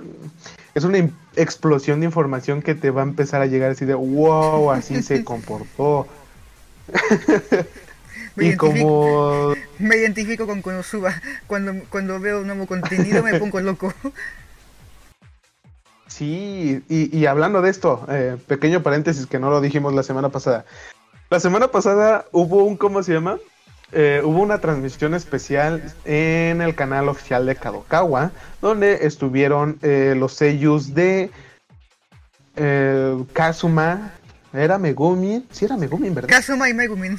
es 0.74 0.84
una 0.84 1.06
explosión 1.36 2.00
de 2.00 2.06
información 2.06 2.62
que 2.62 2.74
te 2.74 2.90
va 2.90 3.02
a 3.02 3.04
empezar 3.04 3.42
a 3.42 3.46
llegar 3.46 3.72
así 3.72 3.84
de, 3.84 3.92
wow, 3.92 4.70
así 4.70 5.02
se 5.02 5.22
comportó. 5.26 6.06
y 8.36 8.56
como... 8.56 9.54
Me 9.78 9.96
identifico 9.96 10.46
con 10.46 10.62
Konosuba, 10.62 11.14
cuando, 11.46 11.74
cuando 11.88 12.20
veo 12.20 12.40
un 12.40 12.46
nuevo 12.46 12.66
contenido 12.66 13.22
me 13.22 13.38
pongo 13.38 13.60
loco. 13.60 13.92
Sí, 16.10 16.82
y, 16.88 17.24
hablando 17.26 17.62
de 17.62 17.70
esto, 17.70 18.04
eh, 18.10 18.36
pequeño 18.46 18.82
paréntesis 18.82 19.26
que 19.26 19.38
no 19.38 19.48
lo 19.48 19.60
dijimos 19.60 19.94
la 19.94 20.02
semana 20.02 20.28
pasada. 20.28 20.66
La 21.30 21.38
semana 21.38 21.68
pasada 21.68 22.26
hubo 22.32 22.64
un, 22.64 22.76
¿cómo 22.76 23.02
se 23.02 23.14
llama? 23.14 23.38
Eh, 23.92 24.20
hubo 24.22 24.42
una 24.42 24.58
transmisión 24.58 25.14
especial 25.14 25.94
en 26.04 26.60
el 26.60 26.74
canal 26.74 27.08
oficial 27.08 27.46
de 27.46 27.54
Kadokawa, 27.54 28.32
donde 28.60 29.06
estuvieron 29.06 29.78
eh, 29.82 30.14
los 30.14 30.34
sellos 30.34 30.94
de 30.94 31.30
Kazuma, 33.32 34.12
¿era 34.52 34.76
Megumi? 34.78 35.46
Sí, 35.52 35.64
era 35.64 35.76
Megumi, 35.78 36.10
¿verdad? 36.10 36.28
Kazuma 36.28 36.68
y 36.68 36.74
Megumi. 36.74 37.16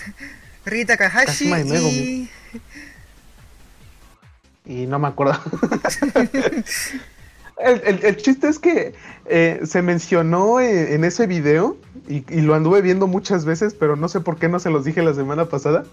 Rita 0.71 0.95
Kahashi 0.95 1.25
Kazuma 1.25 1.59
y 1.59 1.63
Megumi. 1.65 2.29
Y... 4.65 4.83
y 4.83 4.87
no 4.87 4.99
me 4.99 5.09
acuerdo. 5.09 5.37
el, 7.59 8.17
chiste 8.17 8.47
es 8.47 8.57
que 8.57 8.93
eh, 9.25 9.59
se 9.65 9.81
mencionó 9.81 10.61
eh, 10.61 10.95
en, 10.95 11.03
ese 11.03 11.27
video 11.27 11.75
y, 12.07 12.21
lo 12.41 12.55
anduve 12.55 12.81
viendo 12.81 13.05
muchas 13.07 13.43
veces, 13.43 13.73
pero 13.73 13.97
no 13.97 14.07
sé 14.07 14.21
por 14.21 14.37
qué 14.37 14.47
no 14.47 14.59
se 14.59 14.69
los 14.69 14.85
dije 14.85 15.01
la 15.01 15.13
semana 15.13 15.45
pasada, 15.45 15.83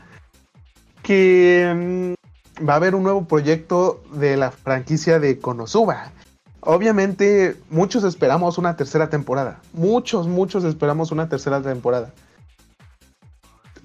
que 1.02 2.14
mm, 2.56 2.64
va 2.64 2.74
a 2.74 2.76
haber 2.76 2.94
un 2.94 3.02
nuevo 3.02 3.26
proyecto 3.26 4.00
de 4.12 4.36
la 4.36 4.52
franquicia 4.52 5.18
de 5.18 5.40
Konosuba. 5.40 6.12
Obviamente 6.60 7.56
muchos 7.68 8.04
esperamos 8.04 8.58
una 8.58 8.76
tercera 8.76 9.10
temporada, 9.10 9.60
muchos, 9.72 10.28
muchos 10.28 10.62
esperamos 10.62 11.10
una 11.10 11.28
tercera 11.28 11.60
temporada. 11.62 12.12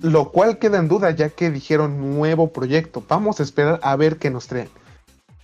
Lo 0.03 0.31
cual 0.31 0.59
queda 0.59 0.79
en 0.79 0.89
duda 0.89 1.11
ya 1.11 1.29
que 1.29 1.49
dijeron 1.49 2.17
nuevo 2.17 2.51
proyecto. 2.51 3.01
Vamos 3.07 3.39
a 3.39 3.43
esperar 3.43 3.79
a 3.81 3.95
ver 3.95 4.17
qué 4.17 4.29
nos 4.29 4.47
traen. 4.47 4.67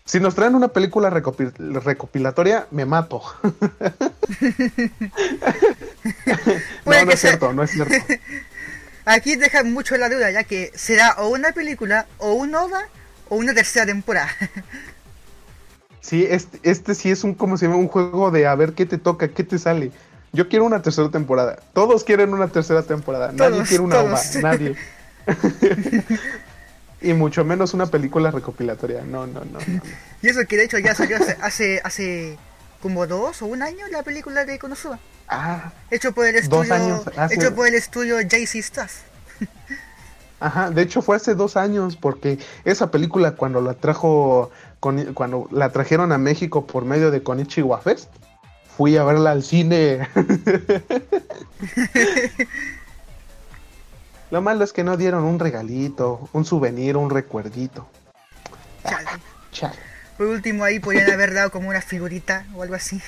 Si 0.04 0.20
nos 0.20 0.36
traen 0.36 0.54
una 0.54 0.68
película 0.68 1.10
recopilatoria, 1.10 2.68
me 2.70 2.84
mato. 2.86 3.22
no, 6.86 7.06
no 7.06 7.12
es 7.12 7.22
cierto, 7.22 7.54
no 7.54 7.64
es 7.64 7.72
cierto. 7.72 7.94
Aquí 9.06 9.38
deja 9.38 9.64
mucho 9.64 9.96
la 9.96 10.10
duda, 10.10 10.30
ya 10.30 10.44
que 10.44 10.74
será 10.76 11.16
o 11.20 11.30
una 11.30 11.54
película, 11.54 12.06
o 12.18 12.34
un 12.34 12.54
OVA, 12.54 12.90
o 13.30 13.38
una 13.38 13.54
tercera 13.54 13.86
temporada. 13.86 14.30
sí, 16.02 16.28
este, 16.30 16.60
este 16.64 16.96
sí 16.96 17.12
es 17.12 17.24
un, 17.24 17.34
como 17.34 17.56
se 17.56 17.68
llama, 17.68 17.78
un 17.78 17.88
juego 17.88 18.30
de 18.30 18.46
a 18.46 18.56
ver 18.56 18.74
qué 18.74 18.86
te 18.86 18.98
toca, 18.98 19.30
qué 19.30 19.46
te 19.46 19.58
sale. 19.58 19.94
Yo 20.32 20.48
quiero 20.48 20.66
una 20.66 20.82
tercera 20.82 21.10
temporada. 21.10 21.58
Todos 21.74 22.04
quieren 22.04 22.34
una 22.34 22.48
tercera 22.48 22.84
temporada. 22.84 23.32
nadie 23.32 23.64
quiere 23.64 23.84
una 23.84 24.00
OVA, 24.00 24.22
nadie. 24.42 24.76
Y 27.02 27.14
mucho 27.14 27.46
menos 27.46 27.74
una 27.74 27.86
película 27.86 28.30
recopilatoria. 28.32 29.04
No, 29.04 29.26
no, 29.26 29.46
no. 29.46 29.60
y 30.22 30.28
eso 30.28 30.42
que 30.46 30.58
de 30.58 30.66
hecho 30.66 30.80
ya 30.80 30.94
salió 30.94 31.18
hace, 31.42 31.80
hace, 31.84 32.38
como 32.82 33.08
dos 33.08 33.42
o 33.42 33.46
un 33.46 33.62
año 33.62 33.88
la 33.90 34.04
película 34.04 34.46
de 34.46 34.60
Konosuba. 34.60 35.00
Ah. 35.28 35.72
Hecho 35.92 36.12
por 36.12 36.26
el 36.26 36.36
estudio. 36.36 37.04
Hecho 37.30 37.56
por 37.56 37.68
el 37.68 37.76
estudio 37.76 38.20
JC 38.20 38.56
Stars. 38.56 39.04
Ajá, 40.42 40.72
de 40.72 40.82
hecho 40.82 41.02
fue 41.02 41.18
hace 41.18 41.36
dos 41.36 41.58
años 41.58 41.98
porque 41.98 42.40
esa 42.64 42.92
película 42.92 43.36
cuando 43.36 43.62
la 43.62 43.74
trajo, 43.74 44.52
cuando 44.80 45.48
la 45.52 45.70
trajeron 45.72 46.12
a 46.12 46.18
México 46.18 46.66
por 46.66 46.86
medio 46.86 47.12
de 47.12 47.24
Konichiwa 47.24 47.80
Fest, 47.82 48.10
fui 48.80 48.96
a 48.96 49.04
verla 49.04 49.32
al 49.32 49.44
cine. 49.44 50.08
Lo 54.32 54.42
malo 54.42 54.64
es 54.64 54.72
que 54.72 54.86
no 54.86 54.96
dieron 54.96 55.26
un 55.26 55.38
regalito, 55.38 56.30
un 56.32 56.46
souvenir, 56.46 56.96
un 56.96 57.10
recuerdito. 57.10 57.90
Chale. 59.52 59.76
Por 60.18 60.28
último, 60.28 60.64
ahí 60.64 60.80
podrían 60.80 61.12
haber 61.12 61.34
dado 61.34 61.52
como 61.52 61.68
una 61.68 61.82
figurita 61.82 62.46
o 62.56 62.64
algo 62.64 62.76
así. 62.76 63.02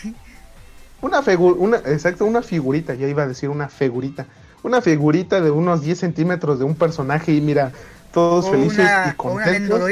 Una 0.99 1.23
figurita, 1.23 1.89
exacto, 1.89 2.25
una 2.25 2.41
figurita, 2.41 2.93
ya 2.95 3.07
iba 3.07 3.23
a 3.23 3.27
decir 3.27 3.47
una 3.47 3.69
figurita. 3.69 4.25
Una 4.63 4.81
figurita 4.81 5.39
de 5.39 5.51
unos 5.51 5.84
10 5.84 5.97
centímetros 5.97 6.60
de 6.60 6.65
un 6.65 6.75
personaje 6.75 7.31
y 7.31 7.39
mira, 7.39 7.71
todos 8.12 8.49
felices 8.49 8.89
y 9.10 9.13
contentos. 9.13 9.89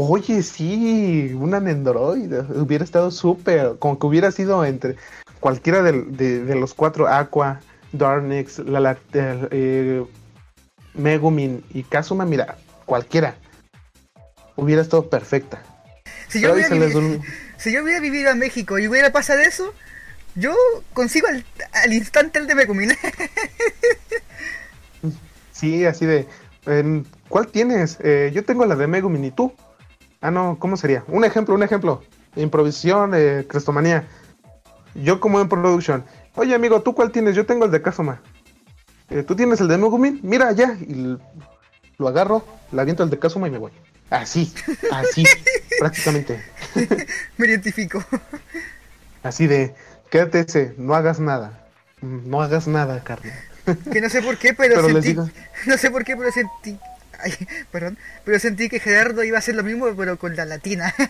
Oye, 0.00 0.44
sí, 0.44 1.34
una 1.34 1.58
Nendoroid. 1.58 2.32
Hubiera 2.56 2.84
estado 2.84 3.10
súper, 3.10 3.78
como 3.80 3.98
que 3.98 4.06
hubiera 4.06 4.30
sido 4.30 4.64
entre 4.64 4.94
cualquiera 5.40 5.82
de 5.82 6.54
los 6.54 6.72
cuatro 6.72 7.08
Aqua, 7.08 7.60
Darnex, 7.90 8.60
la, 8.60 8.96
eh, 9.12 10.06
Megumin 10.94 11.64
y 11.74 11.82
Kazuma, 11.82 12.24
mira, 12.26 12.58
cualquiera 12.86 13.34
hubiera 14.54 14.82
estado 14.82 15.10
perfecta. 15.10 15.60
Si 16.28 16.40
yo, 16.40 16.52
hubiera 16.52 17.98
vivido, 17.98 18.30
en 18.30 18.38
México 18.38 18.78
y 18.78 18.86
hubiera 18.86 19.10
pasado 19.10 19.40
eso, 19.40 19.74
yo 20.36 20.54
consigo 20.92 21.26
al, 21.72 21.92
instante 21.92 22.38
el 22.38 22.46
de 22.46 22.54
Megumin. 22.54 22.92
sí, 25.52 25.84
así 25.86 26.06
de, 26.06 26.28
¿cuál 27.28 27.48
tienes? 27.48 27.98
Eh, 28.04 28.30
yo 28.32 28.44
tengo 28.44 28.64
la 28.64 28.76
de 28.76 28.86
Megumin 28.86 29.24
y 29.24 29.32
tú. 29.32 29.52
Ah, 30.20 30.30
no, 30.30 30.58
¿cómo 30.58 30.76
sería? 30.76 31.04
Un 31.08 31.24
ejemplo, 31.24 31.54
un 31.54 31.62
ejemplo. 31.62 32.02
Improvisación, 32.36 33.12
eh, 33.14 33.46
Crestomanía. 33.48 34.06
Yo 34.94 35.20
como 35.20 35.40
en 35.40 35.48
production. 35.48 36.04
Oye, 36.34 36.54
amigo, 36.54 36.82
¿tú 36.82 36.94
cuál 36.94 37.12
tienes? 37.12 37.36
Yo 37.36 37.46
tengo 37.46 37.64
el 37.64 37.70
de 37.70 37.82
Kazuma. 37.82 38.20
Eh, 39.10 39.22
¿Tú 39.22 39.36
tienes 39.36 39.60
el 39.60 39.68
de 39.68 39.78
Megumin? 39.78 40.20
Mira, 40.22 40.52
ya. 40.52 40.76
Y 40.80 41.16
lo 41.98 42.08
agarro, 42.08 42.44
le 42.72 42.80
aviento 42.80 43.02
el 43.02 43.10
de 43.10 43.18
Kazuma 43.18 43.48
y 43.48 43.50
me 43.50 43.58
voy. 43.58 43.72
Así, 44.10 44.52
así, 44.90 45.24
prácticamente. 45.78 46.42
me 47.36 47.46
identifico. 47.46 48.02
Así 49.22 49.46
de, 49.46 49.74
quédate 50.10 50.40
ese, 50.40 50.74
no 50.78 50.94
hagas 50.94 51.20
nada. 51.20 51.66
No 52.00 52.40
hagas 52.40 52.66
nada, 52.66 53.02
Carlos. 53.04 53.32
que 53.92 54.00
no 54.00 54.08
sé 54.08 54.22
por 54.22 54.38
qué, 54.38 54.54
pero, 54.54 54.82
sentí. 54.86 55.14
No 55.14 55.76
sé 55.76 55.90
por 55.90 56.04
qué, 56.04 56.16
pero 56.16 56.30
sentí. 56.32 56.78
Ay, 57.18 57.32
perdón. 57.72 57.98
Pero 58.24 58.38
sentí 58.38 58.68
que 58.68 58.80
Gerardo 58.80 59.22
iba 59.24 59.36
a 59.36 59.40
hacer 59.40 59.54
lo 59.54 59.62
mismo, 59.62 59.86
pero 59.96 60.18
con 60.18 60.36
la 60.36 60.44
latina. 60.44 60.94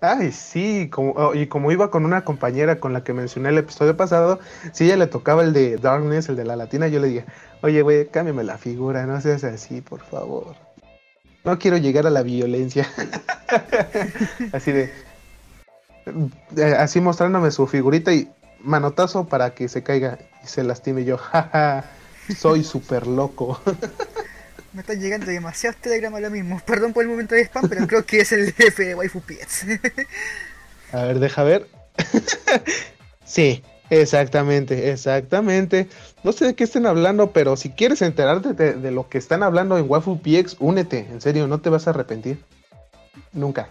Ay, 0.00 0.30
sí, 0.30 0.88
como, 0.90 1.10
oh, 1.12 1.34
y 1.34 1.48
como 1.48 1.72
iba 1.72 1.90
con 1.90 2.04
una 2.04 2.24
compañera 2.24 2.78
con 2.78 2.92
la 2.92 3.02
que 3.02 3.12
mencioné 3.12 3.48
el 3.48 3.58
episodio 3.58 3.96
pasado, 3.96 4.38
si 4.72 4.84
ella 4.84 4.96
le 4.96 5.08
tocaba 5.08 5.42
el 5.42 5.52
de 5.52 5.76
Darkness, 5.76 6.28
el 6.28 6.36
de 6.36 6.44
la 6.44 6.54
latina, 6.54 6.86
yo 6.86 7.00
le 7.00 7.08
dije, 7.08 7.24
oye, 7.62 7.82
güey, 7.82 8.06
cámbiame 8.06 8.44
la 8.44 8.58
figura, 8.58 9.06
no 9.06 9.20
seas 9.20 9.42
así, 9.42 9.80
por 9.80 10.00
favor. 10.00 10.54
No 11.42 11.58
quiero 11.58 11.78
llegar 11.78 12.06
a 12.06 12.10
la 12.10 12.22
violencia. 12.22 12.88
así 14.52 14.70
de, 14.70 14.92
eh, 16.56 16.74
así 16.78 17.00
mostrándome 17.00 17.50
su 17.50 17.66
figurita 17.66 18.12
y 18.12 18.30
manotazo 18.60 19.26
para 19.26 19.54
que 19.54 19.68
se 19.68 19.82
caiga 19.82 20.18
y 20.44 20.46
se 20.46 20.62
lastime 20.62 21.04
yo, 21.04 21.18
jaja, 21.18 21.84
soy 22.36 22.62
súper 22.62 23.06
loco. 23.06 23.60
Me 24.72 24.80
están 24.80 25.00
llegando 25.00 25.26
demasiados 25.26 25.80
telegramas 25.80 26.20
lo 26.20 26.30
mismo. 26.30 26.60
Perdón 26.64 26.92
por 26.92 27.02
el 27.02 27.08
momento 27.08 27.34
de 27.34 27.42
spam, 27.42 27.68
pero 27.68 27.86
creo 27.86 28.04
que 28.04 28.20
es 28.20 28.32
el 28.32 28.52
jefe 28.56 28.84
de 28.84 28.94
Waifu 28.94 29.20
Pets. 29.20 29.64
A 30.92 31.02
ver, 31.02 31.18
deja 31.18 31.42
ver. 31.42 31.66
sí, 33.24 33.62
exactamente, 33.90 34.90
exactamente. 34.90 35.88
No 36.22 36.32
sé 36.32 36.46
de 36.46 36.54
qué 36.54 36.64
estén 36.64 36.86
hablando, 36.86 37.32
pero 37.32 37.56
si 37.56 37.70
quieres 37.70 38.02
enterarte 38.02 38.54
de, 38.54 38.90
lo 38.90 39.08
que 39.08 39.18
están 39.18 39.42
hablando 39.42 39.76
en 39.78 39.86
Waifu 39.88 40.20
PX, 40.20 40.56
únete. 40.60 41.06
En 41.10 41.20
serio, 41.20 41.46
no 41.46 41.60
te 41.60 41.70
vas 41.70 41.86
a 41.86 41.90
arrepentir. 41.90 42.42
Nunca. 43.32 43.68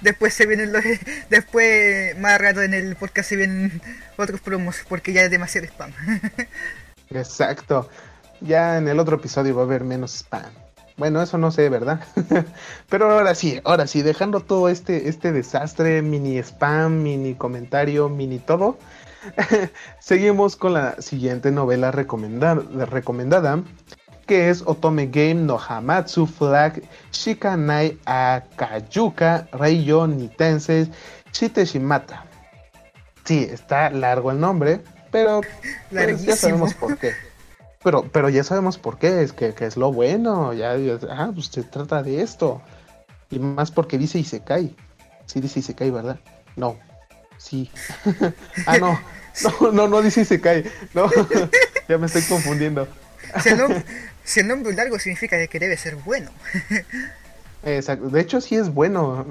después 0.00 0.32
se 0.32 0.46
vienen 0.46 0.72
los. 0.72 0.82
Después, 1.28 2.18
más 2.18 2.40
rato 2.40 2.62
en 2.62 2.72
el 2.72 2.96
podcast 2.96 3.28
se 3.28 3.36
vienen 3.36 3.82
otros 4.16 4.40
promos, 4.40 4.76
porque 4.88 5.12
ya 5.12 5.22
es 5.22 5.30
demasiado 5.30 5.66
spam. 5.66 5.92
Exacto. 7.10 7.90
Ya 8.40 8.78
en 8.78 8.88
el 8.88 8.98
otro 8.98 9.16
episodio 9.16 9.54
va 9.54 9.62
a 9.62 9.64
haber 9.64 9.84
menos 9.84 10.14
spam. 10.14 10.50
Bueno, 10.96 11.22
eso 11.22 11.38
no 11.38 11.50
sé, 11.50 11.68
¿verdad? 11.68 12.00
Pero 12.88 13.10
ahora 13.10 13.34
sí, 13.34 13.60
ahora 13.64 13.86
sí, 13.86 14.02
dejando 14.02 14.40
todo 14.40 14.68
este, 14.68 15.08
este 15.08 15.32
desastre, 15.32 16.02
mini 16.02 16.38
spam, 16.38 17.02
mini 17.02 17.34
comentario, 17.34 18.08
mini 18.08 18.38
todo, 18.38 18.76
seguimos 19.98 20.56
con 20.56 20.74
la 20.74 21.00
siguiente 21.00 21.50
novela 21.50 21.90
recomendada, 21.90 22.62
recomendada 22.86 23.62
que 24.30 24.48
es 24.48 24.62
Otome 24.64 25.06
Game 25.06 25.34
no 25.34 25.58
Hamatsu 25.58 26.24
Flag 26.24 26.80
Shikanai 27.10 27.98
Akayuka 28.04 29.48
Reiyo 29.52 30.06
Nitense 30.06 30.88
Shiteshimata. 31.32 32.24
Sí, 33.24 33.48
está 33.50 33.90
largo 33.90 34.30
el 34.30 34.38
nombre, 34.38 34.82
pero 35.10 35.40
pues, 35.90 36.22
ya 36.22 36.36
sabemos 36.36 36.74
por 36.74 36.96
qué. 36.96 37.12
Pero, 37.82 38.02
pero 38.12 38.28
ya 38.28 38.44
sabemos 38.44 38.76
por 38.76 38.98
qué, 38.98 39.22
es 39.22 39.32
que, 39.32 39.54
es 39.58 39.76
lo 39.78 39.90
bueno, 39.90 40.52
ya, 40.52 40.76
ah, 41.08 41.30
pues 41.32 41.46
se 41.46 41.62
trata 41.62 42.02
de 42.02 42.20
esto. 42.20 42.60
Y 43.30 43.38
más 43.38 43.70
porque 43.70 43.96
dice 43.96 44.18
y 44.18 44.24
se 44.24 44.40
cae. 44.40 44.74
Sí 45.24 45.40
dice 45.40 45.60
y 45.60 45.62
se 45.62 45.74
cae, 45.74 45.90
¿verdad? 45.90 46.20
No. 46.56 46.76
Sí. 47.38 47.70
ah, 48.66 48.78
no. 48.78 49.00
No, 49.60 49.70
no, 49.70 49.88
no 49.88 50.02
dice 50.02 50.22
y 50.22 50.24
se 50.24 50.40
cae. 50.40 50.64
No, 50.92 51.08
ya 51.88 51.96
me 51.98 52.06
estoy 52.06 52.22
confundiendo. 52.22 52.88
si, 54.24 54.40
el 54.40 54.48
nombre, 54.48 54.74
largo 54.74 54.98
significa 54.98 55.46
que 55.46 55.58
debe 55.60 55.76
ser 55.76 55.94
bueno. 55.94 56.32
Exacto. 57.62 58.08
De 58.08 58.20
hecho, 58.20 58.40
sí 58.40 58.56
es 58.56 58.74
bueno. 58.74 59.24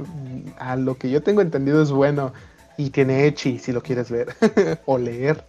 A 0.57 0.77
lo 0.77 0.97
que 0.97 1.09
yo 1.09 1.21
tengo 1.21 1.41
entendido 1.41 1.83
es 1.83 1.91
bueno. 1.91 2.33
Y 2.77 2.91
tiene 2.91 3.25
echi, 3.25 3.59
si 3.59 3.73
lo 3.73 3.83
quieres 3.83 4.09
ver. 4.09 4.35
o 4.85 4.97
leer. 4.97 5.45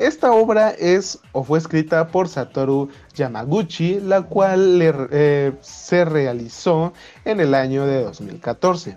Esta 0.00 0.32
obra 0.32 0.70
es 0.70 1.18
o 1.32 1.44
fue 1.44 1.58
escrita 1.58 2.08
por 2.08 2.26
Satoru 2.26 2.88
Yamaguchi, 3.12 4.00
la 4.00 4.22
cual 4.22 4.80
eh, 4.80 5.52
se 5.60 6.06
realizó 6.06 6.94
en 7.26 7.38
el 7.38 7.54
año 7.54 7.84
de 7.84 8.04
2014. 8.04 8.96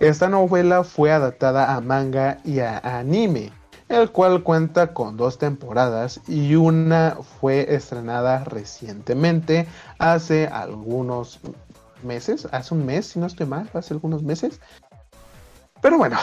Esta 0.00 0.28
novela 0.28 0.84
fue 0.84 1.10
adaptada 1.12 1.74
a 1.74 1.80
manga 1.80 2.40
y 2.44 2.58
a 2.58 2.76
anime, 2.76 3.52
el 3.88 4.10
cual 4.10 4.42
cuenta 4.42 4.92
con 4.92 5.16
dos 5.16 5.38
temporadas 5.38 6.20
y 6.28 6.56
una 6.56 7.16
fue 7.40 7.74
estrenada 7.74 8.44
recientemente, 8.44 9.66
hace 9.98 10.46
algunos 10.48 11.40
meses, 12.02 12.46
hace 12.52 12.74
un 12.74 12.84
mes, 12.84 13.06
si 13.06 13.18
no 13.18 13.24
estoy 13.24 13.46
mal, 13.46 13.70
hace 13.72 13.94
algunos 13.94 14.22
meses. 14.22 14.60
Pero 15.80 15.96
bueno, 15.96 16.18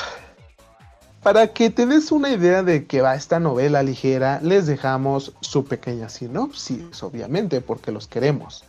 para 1.24 1.48
que 1.48 1.70
te 1.70 1.86
des 1.86 2.12
una 2.12 2.30
idea 2.30 2.64
de 2.64 2.86
que 2.86 3.02
va 3.02 3.16
esta 3.16 3.40
novela 3.40 3.84
ligera, 3.84 4.40
les 4.42 4.66
dejamos 4.66 5.34
su 5.42 5.66
pequeña 5.66 6.10
sinopsis, 6.10 7.04
obviamente, 7.04 7.62
porque 7.62 7.92
los 7.92 8.08
queremos. 8.08 8.64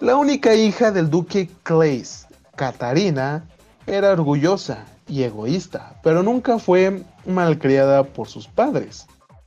La 0.00 0.16
única 0.16 0.54
hija 0.54 0.90
del 0.90 1.10
duque 1.10 1.48
Clays, 1.62 2.26
Katarina, 2.56 3.44
era 3.86 4.12
orgullosa 4.12 4.84
y 5.06 5.22
egoísta, 5.22 6.00
pero 6.02 6.22
nunca 6.22 6.58
fue 6.58 7.02
malcriada 7.24 8.02
por 8.02 8.28
sus 8.28 8.48
padres. 8.48 9.06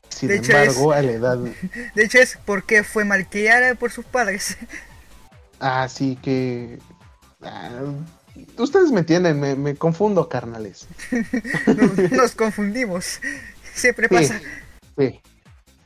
Sin 0.10 0.32
embargo, 0.32 0.94
a 0.94 1.02
la 1.02 1.12
edad... 1.12 1.38
De 1.96 2.04
hecho 2.04 2.20
es 2.20 2.40
porque 2.46 2.84
fue 2.84 3.04
malcriada 3.04 3.76
por 3.76 3.92
sus 3.92 4.06
padres. 4.06 4.58
Así 5.60 6.16
que... 6.22 6.80
Ah, 7.42 7.70
ustedes 8.58 8.92
me 8.92 9.00
entienden, 9.00 9.62
me, 9.62 9.76
confundo, 9.76 10.30
carnales. 10.30 10.88
nos, 12.12 12.34
confundimos. 12.36 13.20
Siempre 13.74 14.10
pasa. 14.10 14.40
Sí, 14.98 15.20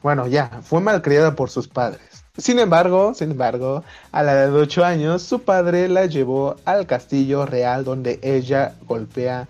Bueno, 0.02 0.28
ya, 0.28 0.62
fue 0.64 0.82
malcriada 0.82 1.36
por 1.36 1.50
sus 1.50 1.68
padres. 1.68 2.24
Sin 2.38 2.60
embargo, 2.60 3.14
sin 3.14 3.32
embargo, 3.32 3.84
a 4.12 4.24
la 4.24 4.34
edad 4.34 4.52
de 4.52 4.60
8 4.60 4.86
años, 4.86 5.22
su 5.22 5.42
padre 5.42 5.90
la 5.90 6.06
llevó 6.06 6.56
al 6.64 6.88
castillo 6.88 7.46
real 7.46 7.84
donde 7.84 8.20
ella 8.24 8.76
golpea 8.88 9.50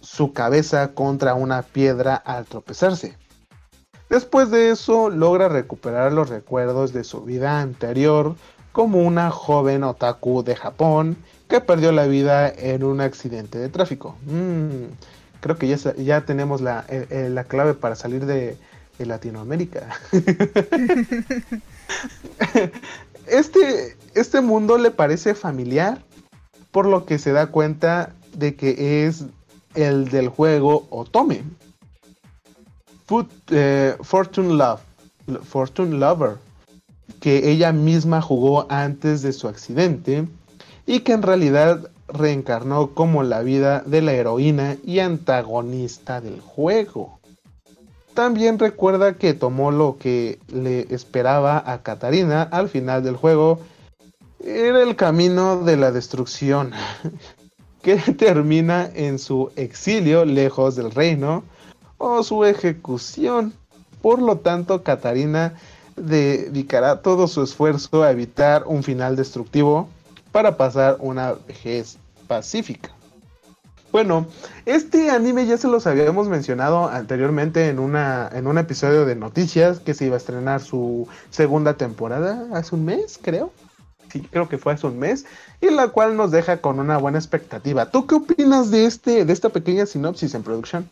su 0.00 0.32
cabeza 0.32 0.94
contra 0.94 1.34
una 1.34 1.62
piedra 1.62 2.16
al 2.16 2.46
tropezarse. 2.46 3.16
Después 4.08 4.50
de 4.50 4.70
eso, 4.70 5.10
logra 5.10 5.48
recuperar 5.48 6.12
los 6.12 6.28
recuerdos 6.28 6.92
de 6.92 7.04
su 7.04 7.22
vida 7.22 7.60
anterior 7.60 8.36
como 8.72 8.98
una 8.98 9.30
joven 9.30 9.84
otaku 9.84 10.44
de 10.44 10.54
Japón 10.54 11.16
que 11.48 11.60
perdió 11.60 11.92
la 11.92 12.06
vida 12.06 12.48
en 12.48 12.84
un 12.84 13.00
accidente 13.00 13.58
de 13.58 13.68
tráfico. 13.68 14.16
Mm, 14.26 14.86
creo 15.40 15.56
que 15.56 15.68
ya, 15.68 15.94
ya 15.96 16.22
tenemos 16.22 16.60
la, 16.60 16.84
eh, 16.88 17.06
eh, 17.10 17.28
la, 17.30 17.44
clave 17.44 17.74
para 17.74 17.94
salir 17.94 18.26
de, 18.26 18.56
Latinoamérica. 18.98 19.88
este, 23.26 23.94
este 24.14 24.40
mundo 24.40 24.78
le 24.78 24.90
parece 24.90 25.34
familiar, 25.34 26.02
por 26.70 26.86
lo 26.86 27.04
que 27.04 27.18
se 27.18 27.32
da 27.32 27.48
cuenta 27.48 28.14
de 28.32 28.54
que 28.54 29.06
es 29.06 29.26
el 29.74 30.08
del 30.08 30.30
juego 30.30 30.86
Otome. 30.88 31.42
Eh, 33.50 33.94
Fortune 34.00 34.54
Love, 34.54 34.80
Fortune 35.44 35.98
Lover, 35.98 36.38
que 37.20 37.50
ella 37.50 37.70
misma 37.70 38.22
jugó 38.22 38.66
antes 38.70 39.20
de 39.20 39.34
su 39.34 39.46
accidente 39.46 40.26
y 40.86 41.00
que 41.00 41.12
en 41.12 41.22
realidad 41.22 41.90
reencarnó 42.08 42.94
como 42.94 43.24
la 43.24 43.42
vida 43.42 43.82
de 43.84 44.00
la 44.00 44.12
heroína 44.12 44.76
y 44.84 45.00
antagonista 45.00 46.20
del 46.20 46.40
juego. 46.40 47.18
También 48.14 48.58
recuerda 48.58 49.14
que 49.14 49.34
tomó 49.34 49.72
lo 49.72 49.98
que 49.98 50.38
le 50.48 50.86
esperaba 50.94 51.62
a 51.70 51.82
Katarina 51.82 52.42
al 52.42 52.68
final 52.68 53.02
del 53.02 53.16
juego. 53.16 53.60
Era 54.42 54.82
el 54.82 54.96
camino 54.96 55.62
de 55.62 55.76
la 55.76 55.90
destrucción, 55.90 56.72
que 57.82 57.96
termina 57.96 58.88
en 58.94 59.18
su 59.18 59.50
exilio 59.56 60.24
lejos 60.24 60.76
del 60.76 60.92
reino 60.92 61.42
o 61.98 62.22
su 62.22 62.44
ejecución. 62.44 63.52
Por 64.00 64.22
lo 64.22 64.38
tanto, 64.38 64.82
Katarina 64.82 65.54
dedicará 65.96 67.02
todo 67.02 67.26
su 67.26 67.42
esfuerzo 67.42 68.02
a 68.02 68.12
evitar 68.12 68.64
un 68.66 68.82
final 68.82 69.16
destructivo 69.16 69.88
para 70.36 70.58
pasar 70.58 70.98
una 71.00 71.32
vejez 71.32 71.96
pacífica. 72.26 72.90
Bueno, 73.90 74.26
este 74.66 75.08
anime 75.08 75.46
ya 75.46 75.56
se 75.56 75.66
los 75.66 75.86
habíamos 75.86 76.28
mencionado 76.28 76.90
anteriormente 76.90 77.70
en, 77.70 77.78
una, 77.78 78.28
en 78.30 78.46
un 78.46 78.58
episodio 78.58 79.06
de 79.06 79.16
noticias 79.16 79.80
que 79.80 79.94
se 79.94 80.04
iba 80.04 80.16
a 80.16 80.18
estrenar 80.18 80.60
su 80.60 81.08
segunda 81.30 81.78
temporada 81.78 82.48
hace 82.52 82.74
un 82.74 82.84
mes, 82.84 83.18
creo. 83.22 83.50
Sí, 84.12 84.28
creo 84.30 84.46
que 84.46 84.58
fue 84.58 84.74
hace 84.74 84.86
un 84.86 84.98
mes, 84.98 85.24
y 85.62 85.70
la 85.70 85.88
cual 85.88 86.18
nos 86.18 86.32
deja 86.32 86.58
con 86.58 86.80
una 86.80 86.98
buena 86.98 87.16
expectativa. 87.16 87.90
¿Tú 87.90 88.06
qué 88.06 88.16
opinas 88.16 88.70
de 88.70 88.84
este, 88.84 89.24
de 89.24 89.32
esta 89.32 89.48
pequeña 89.48 89.86
sinopsis 89.86 90.34
en 90.34 90.42
producción? 90.42 90.90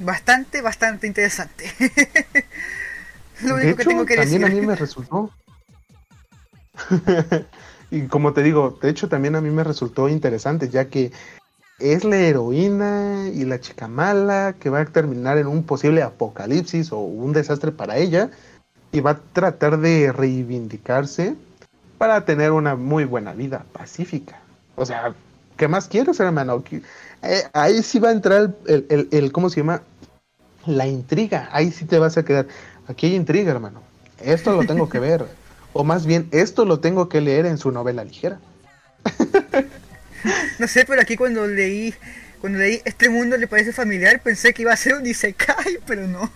Bastante, 0.00 0.62
bastante 0.62 1.06
interesante. 1.06 1.70
Lo 3.40 3.54
único 3.54 3.76
que 3.76 3.84
tengo 3.84 4.04
que 4.04 4.16
decir. 4.16 4.40
También 4.40 4.58
a 4.58 4.60
mí 4.60 4.66
me 4.66 4.74
resultó. 4.74 5.30
y 7.90 8.06
como 8.06 8.32
te 8.32 8.42
digo, 8.42 8.78
de 8.80 8.90
hecho 8.90 9.08
también 9.08 9.36
a 9.36 9.40
mí 9.40 9.50
me 9.50 9.64
resultó 9.64 10.08
interesante, 10.08 10.68
ya 10.68 10.86
que 10.86 11.12
es 11.78 12.04
la 12.04 12.16
heroína 12.16 13.28
y 13.32 13.44
la 13.44 13.60
chica 13.60 13.88
mala 13.88 14.54
que 14.58 14.70
va 14.70 14.80
a 14.80 14.84
terminar 14.84 15.38
en 15.38 15.46
un 15.46 15.64
posible 15.64 16.02
apocalipsis 16.02 16.92
o 16.92 16.98
un 16.98 17.32
desastre 17.32 17.72
para 17.72 17.96
ella 17.96 18.30
y 18.92 19.00
va 19.00 19.12
a 19.12 19.18
tratar 19.32 19.78
de 19.78 20.12
reivindicarse 20.12 21.34
para 21.98 22.24
tener 22.24 22.52
una 22.52 22.76
muy 22.76 23.04
buena 23.04 23.32
vida 23.32 23.64
pacífica. 23.72 24.40
O 24.76 24.86
sea, 24.86 25.14
¿qué 25.56 25.68
más 25.68 25.88
quieres, 25.88 26.20
hermano? 26.20 26.62
Eh, 27.22 27.42
ahí 27.52 27.82
sí 27.82 27.98
va 27.98 28.10
a 28.10 28.12
entrar 28.12 28.54
el, 28.66 28.86
el, 28.88 29.08
el, 29.10 29.32
¿cómo 29.32 29.50
se 29.50 29.60
llama? 29.60 29.82
La 30.66 30.86
intriga. 30.86 31.48
Ahí 31.52 31.70
sí 31.70 31.84
te 31.84 31.98
vas 31.98 32.16
a 32.16 32.24
quedar. 32.24 32.46
Aquí 32.86 33.06
hay 33.06 33.14
intriga, 33.14 33.50
hermano. 33.50 33.82
Esto 34.22 34.52
lo 34.52 34.64
tengo 34.64 34.88
que 34.88 35.00
ver. 35.00 35.26
o 35.74 35.84
más 35.84 36.06
bien, 36.06 36.28
esto 36.30 36.64
lo 36.64 36.80
tengo 36.80 37.08
que 37.08 37.20
leer 37.20 37.46
en 37.46 37.58
su 37.58 37.70
novela 37.72 38.04
ligera. 38.04 38.38
no 40.58 40.68
sé, 40.68 40.84
pero 40.86 41.02
aquí 41.02 41.16
cuando 41.16 41.46
leí, 41.46 41.92
cuando 42.40 42.60
leí 42.60 42.80
Este 42.84 43.10
mundo 43.10 43.36
le 43.36 43.46
parece 43.46 43.72
familiar, 43.72 44.22
pensé 44.22 44.54
que 44.54 44.62
iba 44.62 44.72
a 44.72 44.76
ser 44.76 44.94
un 44.94 45.04
Isekai, 45.04 45.80
pero 45.86 46.06
no. 46.06 46.30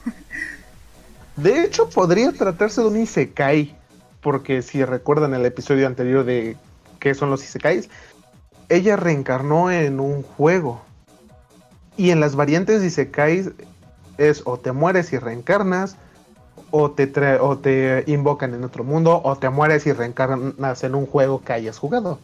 De 1.37 1.63
hecho, 1.63 1.89
podría 1.89 2.33
tratarse 2.33 2.81
de 2.81 2.89
un 2.89 3.01
Isekai, 3.01 3.75
porque 4.21 4.61
si 4.61 4.85
recuerdan 4.85 5.33
el 5.35 5.47
episodio 5.47 5.87
anterior 5.87 6.25
de 6.25 6.57
qué 6.99 7.15
son 7.15 7.31
los 7.31 7.45
Isekais, 7.45 7.89
ella 8.69 8.97
reencarnó 8.97 9.71
en 9.71 10.01
un 10.01 10.25
juego. 10.25 10.83
Y 11.97 12.11
en 12.11 12.19
las 12.19 12.35
variantes 12.35 12.81
de 12.81 12.89
Isekais 12.89 13.51
es 14.19 14.43
o 14.45 14.59
te 14.59 14.73
mueres 14.73 15.13
y 15.13 15.19
reencarnas, 15.19 15.97
o 16.71 16.91
te, 16.91 17.11
o 17.41 17.59
te 17.59 18.05
invocan 18.07 18.55
en 18.55 18.65
otro 18.65 18.85
mundo, 18.85 19.21
o 19.25 19.37
te 19.37 19.49
mueres 19.49 19.87
y 19.87 19.93
reencarnas 19.93 20.85
en 20.85 20.95
un 20.95 21.07
juego 21.07 21.43
que 21.43 21.53
hayas 21.53 21.79
jugado. 21.79 22.19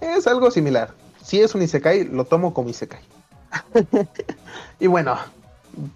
Es 0.00 0.26
algo 0.26 0.50
similar. 0.50 0.90
Si 1.22 1.40
es 1.40 1.54
un 1.54 1.62
Isekai, 1.62 2.04
lo 2.04 2.24
tomo 2.24 2.54
como 2.54 2.70
Isekai. 2.70 3.00
y 4.80 4.86
bueno, 4.86 5.16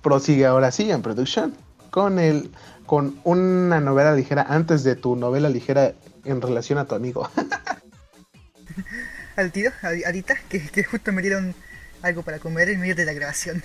prosigue 0.02 0.46
ahora 0.46 0.70
sí 0.70 0.90
en 0.90 1.02
producción 1.02 1.54
con 1.90 2.18
el 2.18 2.50
con 2.86 3.18
una 3.24 3.80
novela 3.80 4.14
ligera 4.14 4.46
antes 4.48 4.84
de 4.84 4.94
tu 4.94 5.16
novela 5.16 5.48
ligera 5.48 5.92
en 6.24 6.40
relación 6.40 6.78
a 6.78 6.84
tu 6.84 6.94
amigo. 6.94 7.28
Al 9.36 9.52
tiro, 9.52 9.70
ahorita, 9.82 10.34
que, 10.48 10.84
justo 10.84 11.12
me 11.12 11.20
dieron 11.20 11.54
algo 12.02 12.22
para 12.22 12.38
comer 12.38 12.70
en 12.70 12.80
medio 12.80 12.94
de 12.94 13.04
la 13.04 13.12
grabación. 13.12 13.62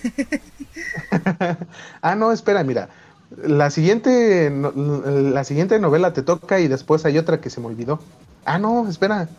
ah, 2.02 2.16
no, 2.16 2.32
espera, 2.32 2.64
mira. 2.64 2.90
La 3.38 3.70
siguiente, 3.70 4.52
la 4.52 5.44
siguiente 5.44 5.80
novela 5.80 6.12
te 6.14 6.22
toca 6.22 6.60
y 6.60 6.68
después 6.68 7.06
hay 7.06 7.18
otra 7.18 7.40
que 7.40 7.50
se 7.50 7.62
me 7.62 7.68
olvidó. 7.68 8.00
Ah, 8.46 8.60
no, 8.60 8.88
espera. 8.90 9.30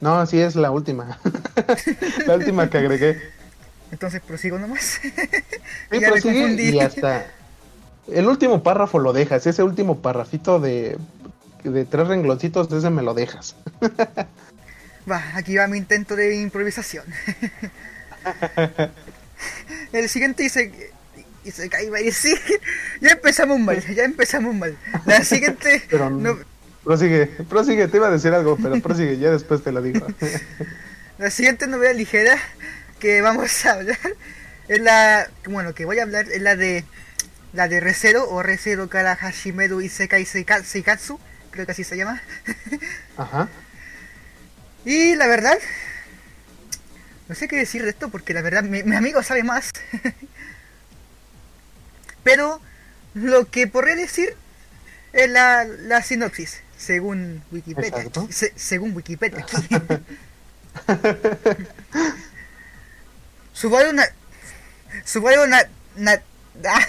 No, 0.00 0.24
sí 0.26 0.40
es 0.40 0.56
la 0.56 0.70
última. 0.70 1.18
la 2.26 2.36
última 2.36 2.70
que 2.70 2.78
agregué. 2.78 3.20
Entonces 3.92 4.22
prosigo 4.22 4.58
nomás. 4.58 5.00
sí, 5.02 5.12
prosigue 6.00 6.70
y 6.70 6.80
hasta 6.80 7.26
el 8.10 8.26
último 8.26 8.62
párrafo 8.62 8.98
lo 8.98 9.12
dejas. 9.12 9.46
Ese 9.46 9.62
último 9.62 9.98
parrafito 9.98 10.58
de, 10.58 10.96
de 11.64 11.84
tres 11.84 12.08
rengloncitos, 12.08 12.72
ese 12.72 12.88
me 12.88 13.02
lo 13.02 13.12
dejas. 13.12 13.54
va, 15.10 15.22
aquí 15.34 15.56
va 15.56 15.66
mi 15.66 15.76
intento 15.76 16.16
de 16.16 16.40
improvisación. 16.40 17.04
el 19.92 20.08
siguiente 20.08 20.44
dice 20.44 20.89
y 21.44 21.50
se 21.50 21.68
cae 21.68 21.84
y 21.84 22.04
decir 22.04 22.38
ya 23.00 23.10
empezamos 23.10 23.58
mal 23.58 23.80
ya 23.94 24.04
empezamos 24.04 24.54
mal 24.54 24.76
la 25.06 25.24
siguiente 25.24 25.82
Pero 25.90 26.10
no, 26.10 26.38
Prosigue, 26.84 27.26
prosigue, 27.48 27.88
te 27.88 27.98
iba 27.98 28.08
a 28.08 28.10
decir 28.10 28.32
algo, 28.32 28.56
pero 28.56 28.80
prosigue, 28.80 29.18
ya 29.18 29.30
después 29.30 29.62
te 29.62 29.70
lo 29.70 29.82
digo. 29.82 30.06
la 31.18 31.30
siguiente 31.30 31.66
novela 31.66 31.92
ligera 31.92 32.38
que 32.98 33.20
vamos 33.20 33.66
a 33.66 33.72
hablar 33.72 33.98
es 34.66 34.80
la, 34.80 35.28
bueno, 35.46 35.74
que 35.74 35.84
voy 35.84 35.98
a 35.98 36.04
hablar 36.04 36.30
es 36.30 36.40
la 36.40 36.56
de 36.56 36.84
la 37.52 37.68
de 37.68 37.80
Resero 37.80 38.30
o 38.30 38.42
Resero 38.42 38.88
Kara 38.88 39.14
Hashimeru 39.14 39.82
Isekai 39.82 40.24
Seikatsu, 40.24 41.20
creo 41.50 41.66
que 41.66 41.72
así 41.72 41.84
se 41.84 41.96
llama. 41.96 42.22
Ajá. 43.18 43.48
Y 44.86 45.16
la 45.16 45.26
verdad, 45.26 45.58
no 47.28 47.34
sé 47.34 47.46
qué 47.46 47.56
decir 47.56 47.82
de 47.82 47.90
esto 47.90 48.08
porque 48.08 48.32
la 48.32 48.40
verdad 48.40 48.62
mi, 48.62 48.82
mi 48.84 48.96
amigo 48.96 49.22
sabe 49.22 49.42
más. 49.42 49.70
Pero 52.22 52.60
lo 53.14 53.50
que 53.50 53.66
podré 53.66 53.96
decir 53.96 54.36
es 55.12 55.28
la, 55.28 55.64
la 55.64 56.02
sinopsis 56.02 56.60
según 56.80 57.42
Wikipedia. 57.52 58.06
según 58.56 58.96
Wikipedia. 58.96 59.44
Subaru, 63.52 63.92
na, 63.92 64.04
Subaru, 65.04 65.46
na, 65.46 65.68
ah, 66.64 66.86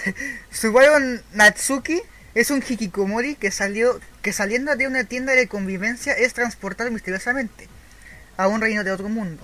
Subaru 0.50 1.20
Natsuki 1.34 2.00
es 2.34 2.50
un 2.50 2.62
hikikomori 2.66 3.34
que 3.34 3.50
salió 3.50 4.00
que 4.22 4.32
saliendo 4.32 4.74
de 4.76 4.86
una 4.86 5.04
tienda 5.04 5.34
de 5.34 5.46
convivencia 5.48 6.14
es 6.14 6.32
transportado 6.32 6.90
misteriosamente 6.90 7.68
a 8.38 8.48
un 8.48 8.62
reino 8.62 8.84
de 8.84 8.92
otro 8.92 9.10
mundo, 9.10 9.42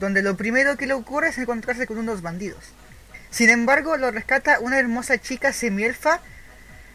donde 0.00 0.22
lo 0.22 0.36
primero 0.36 0.76
que 0.76 0.86
le 0.88 0.94
ocurre 0.94 1.28
es 1.28 1.38
encontrarse 1.38 1.86
con 1.86 1.98
unos 1.98 2.22
bandidos. 2.22 2.64
Sin 3.32 3.50
embargo, 3.50 3.96
lo 3.96 4.10
rescata 4.10 4.60
una 4.60 4.78
hermosa 4.78 5.18
chica 5.18 5.52
semielfa 5.52 6.20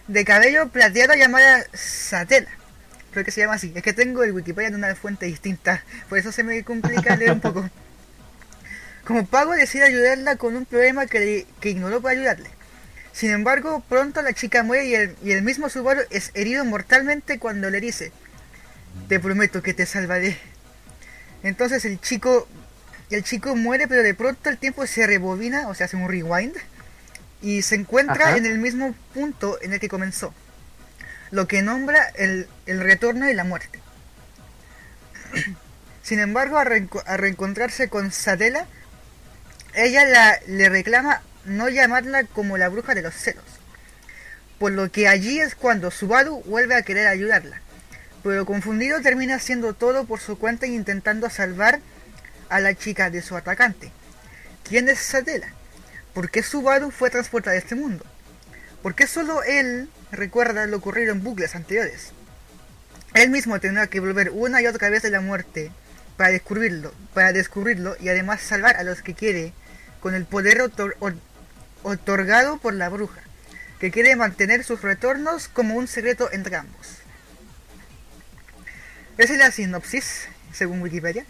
de 0.07 0.23
cabello 0.23 0.69
plateado 0.69 1.15
llamada 1.15 1.65
Satela. 1.73 2.49
Creo 3.11 3.25
que 3.25 3.31
se 3.31 3.41
llama 3.41 3.55
así. 3.55 3.73
Es 3.75 3.81
que 3.81 3.91
tengo 3.91 4.23
el 4.23 4.31
Wikipedia 4.31 4.69
en 4.69 4.75
una 4.75 4.95
fuente 4.95 5.25
distinta, 5.25 5.83
por 6.07 6.19
eso 6.19 6.31
se 6.31 6.43
me 6.43 6.63
complica 6.63 7.15
leer 7.15 7.31
un 7.31 7.41
poco. 7.41 7.69
Como 9.03 9.25
pago 9.25 9.53
decide 9.53 9.85
ayudarla 9.85 10.35
con 10.35 10.55
un 10.55 10.65
problema 10.65 11.07
que, 11.07 11.47
que 11.59 11.69
ignoró 11.69 12.01
para 12.01 12.13
ayudarle. 12.13 12.49
Sin 13.13 13.31
embargo, 13.31 13.83
pronto 13.89 14.21
la 14.21 14.33
chica 14.33 14.61
muere 14.61 14.85
y 14.85 14.93
el, 14.95 15.15
y 15.23 15.31
el 15.31 15.41
mismo 15.41 15.69
Subaru 15.69 16.01
es 16.11 16.29
herido 16.35 16.63
mortalmente 16.65 17.39
cuando 17.39 17.71
le 17.71 17.81
dice, 17.81 18.11
te 19.07 19.19
prometo 19.19 19.63
que 19.63 19.73
te 19.73 19.87
salvaré. 19.87 20.37
Entonces 21.41 21.83
el 21.85 21.99
chico, 21.99 22.47
el 23.09 23.23
chico 23.23 23.55
muere, 23.55 23.87
pero 23.87 24.03
de 24.03 24.13
pronto 24.13 24.49
el 24.49 24.57
tiempo 24.57 24.85
se 24.85 25.07
rebobina, 25.07 25.67
o 25.69 25.73
sea, 25.73 25.85
hace 25.85 25.95
un 25.95 26.09
rewind, 26.09 26.55
y 27.41 27.61
se 27.61 27.75
encuentra 27.75 28.35
en 28.35 28.45
el 28.45 28.57
mismo 28.57 28.95
punto 29.13 29.57
en 29.61 29.73
el 29.73 29.79
que 29.79 29.89
comenzó. 29.89 30.33
Lo 31.31 31.47
que 31.47 31.61
nombra 31.61 32.03
el, 32.15 32.47
el 32.65 32.79
retorno 32.79 33.29
y 33.29 33.33
la 33.33 33.43
muerte. 33.43 33.79
Sin 36.03 36.19
embargo, 36.19 36.57
a, 36.57 36.63
reencontrarse 36.63 37.89
con 37.89 38.11
Sadela, 38.11 38.65
ella 39.73 40.05
la, 40.05 40.39
le 40.47 40.69
reclama 40.69 41.21
no 41.45 41.69
llamarla 41.69 42.23
como 42.23 42.57
la 42.57 42.69
bruja 42.69 42.95
de 42.95 43.01
los 43.01 43.13
celos. 43.13 43.43
Por 44.57 44.71
lo 44.71 44.91
que 44.91 45.07
allí 45.07 45.39
es 45.39 45.55
cuando 45.55 45.91
Subaru 45.91 46.41
vuelve 46.43 46.75
a 46.75 46.81
querer 46.81 47.07
ayudarla. 47.07 47.61
Pero 48.23 48.45
confundido 48.45 49.01
termina 49.01 49.35
haciendo 49.35 49.73
todo 49.73 50.05
por 50.05 50.19
su 50.19 50.37
cuenta 50.37 50.65
e 50.65 50.69
intentando 50.69 51.29
salvar 51.29 51.79
a 52.49 52.59
la 52.59 52.73
chica 52.75 53.09
de 53.09 53.21
su 53.21 53.35
atacante. 53.35 53.91
¿Quién 54.63 54.89
es 54.89 54.99
Sadela? 54.99 55.47
¿Por 56.13 56.29
qué 56.29 56.43
Subaru 56.43 56.91
fue 56.91 57.09
transportada 57.09 57.55
a 57.55 57.59
este 57.59 57.75
mundo? 57.75 58.05
¿Por 58.81 58.95
qué 58.95 59.07
solo 59.07 59.43
él 59.43 59.89
recuerda 60.11 60.65
lo 60.65 60.77
ocurrido 60.77 61.11
en 61.11 61.23
bucles 61.23 61.55
anteriores? 61.55 62.11
Él 63.13 63.29
mismo 63.29 63.59
tendrá 63.59 63.87
que 63.87 63.99
volver 63.99 64.31
una 64.31 64.61
y 64.61 64.67
otra 64.67 64.89
vez 64.89 65.03
de 65.03 65.09
la 65.09 65.21
muerte 65.21 65.71
para 66.17 66.31
descubrirlo, 66.31 66.93
para 67.13 67.33
descubrirlo 67.33 67.95
y 67.99 68.09
además 68.09 68.41
salvar 68.41 68.77
a 68.77 68.83
los 68.83 69.01
que 69.01 69.13
quiere 69.13 69.53
con 70.01 70.15
el 70.15 70.25
poder 70.25 70.61
otorgado 71.83 72.57
por 72.57 72.73
la 72.73 72.89
bruja, 72.89 73.21
que 73.79 73.91
quiere 73.91 74.15
mantener 74.15 74.63
sus 74.63 74.81
retornos 74.81 75.47
como 75.47 75.75
un 75.75 75.87
secreto 75.87 76.29
entre 76.31 76.55
ambos. 76.55 76.97
Esa 79.17 79.33
es 79.33 79.39
la 79.39 79.51
sinopsis, 79.51 80.27
según 80.53 80.81
Wikipedia. 80.81 81.25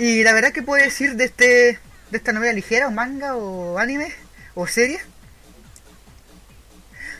Y 0.00 0.24
la 0.24 0.32
verdad 0.32 0.50
que 0.50 0.62
puedo 0.62 0.82
decir 0.82 1.14
de 1.16 1.24
este 1.24 1.78
de 2.10 2.16
esta 2.16 2.32
novela 2.32 2.54
ligera, 2.54 2.88
o 2.88 2.90
manga, 2.90 3.36
o 3.36 3.78
anime, 3.78 4.10
o 4.54 4.66
serie. 4.66 4.98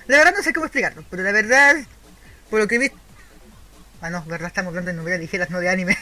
La 0.07 0.17
verdad 0.17 0.33
no 0.35 0.43
sé 0.43 0.55
cómo 0.55 0.65
explicarlo, 0.65 1.05
pero 1.11 1.23
la 1.23 1.31
verdad, 1.31 1.77
por 2.49 2.59
lo 2.59 2.67
que 2.67 2.79
vi... 2.79 2.91
Ah, 4.01 4.09
no, 4.09 4.25
verdad, 4.25 4.49
estamos 4.49 4.71
hablando 4.71 4.93
de 4.93 4.97
novelas 4.97 5.21
ligeras, 5.21 5.51
no 5.51 5.61
de 5.61 5.69
anime. 5.69 5.99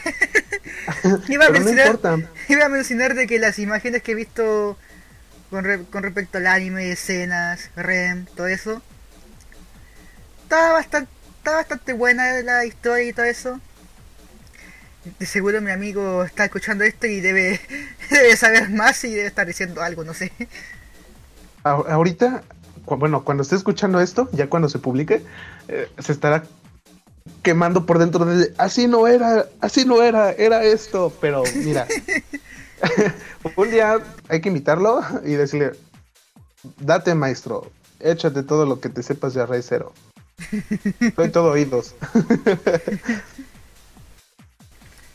iba, 1.28 1.46
a 1.46 1.50
mencionar, 1.50 1.98
iba 2.48 2.64
a 2.64 2.68
mencionar 2.68 3.14
de 3.16 3.26
que 3.26 3.40
las 3.40 3.58
imágenes 3.58 4.04
que 4.04 4.12
he 4.12 4.14
visto 4.14 4.78
con, 5.50 5.84
con 5.86 6.04
respecto 6.04 6.38
al 6.38 6.46
anime, 6.46 6.92
escenas, 6.92 7.70
REM, 7.74 8.26
todo 8.36 8.46
eso, 8.46 8.80
está 10.44 10.70
bastante, 10.72 11.10
está 11.38 11.56
bastante 11.56 11.92
buena 11.92 12.40
la 12.42 12.64
historia 12.64 13.08
y 13.08 13.12
todo 13.12 13.26
eso 13.26 13.60
de 15.18 15.26
seguro 15.26 15.60
mi 15.60 15.70
amigo 15.70 16.24
está 16.24 16.44
escuchando 16.44 16.84
esto 16.84 17.06
y 17.06 17.20
debe, 17.20 17.60
debe 18.10 18.36
saber 18.36 18.70
más 18.70 19.02
y 19.04 19.14
debe 19.14 19.26
estar 19.26 19.46
diciendo 19.46 19.82
algo, 19.82 20.04
no 20.04 20.14
sé. 20.14 20.32
Ahorita, 21.64 22.42
bueno, 22.86 23.24
cuando 23.24 23.42
esté 23.42 23.56
escuchando 23.56 24.00
esto, 24.00 24.28
ya 24.32 24.48
cuando 24.48 24.68
se 24.68 24.78
publique, 24.78 25.22
eh, 25.68 25.88
se 25.98 26.12
estará 26.12 26.44
quemando 27.42 27.84
por 27.84 27.98
dentro 27.98 28.24
de 28.24 28.54
así 28.56 28.86
no 28.86 29.06
era, 29.06 29.46
así 29.60 29.84
no 29.84 30.02
era, 30.02 30.32
era 30.32 30.64
esto, 30.64 31.12
pero 31.20 31.42
mira, 31.56 31.86
un 33.56 33.70
día 33.70 33.98
hay 34.28 34.40
que 34.40 34.48
invitarlo 34.48 35.00
y 35.24 35.32
decirle, 35.32 35.72
date 36.80 37.14
maestro, 37.14 37.70
échate 38.00 38.42
todo 38.42 38.66
lo 38.66 38.80
que 38.80 38.88
te 38.88 39.02
sepas 39.02 39.34
de 39.34 39.46
Rey 39.46 39.62
Cero. 39.62 39.92
Soy 41.16 41.30
todo 41.30 41.52
oídos. 41.52 41.94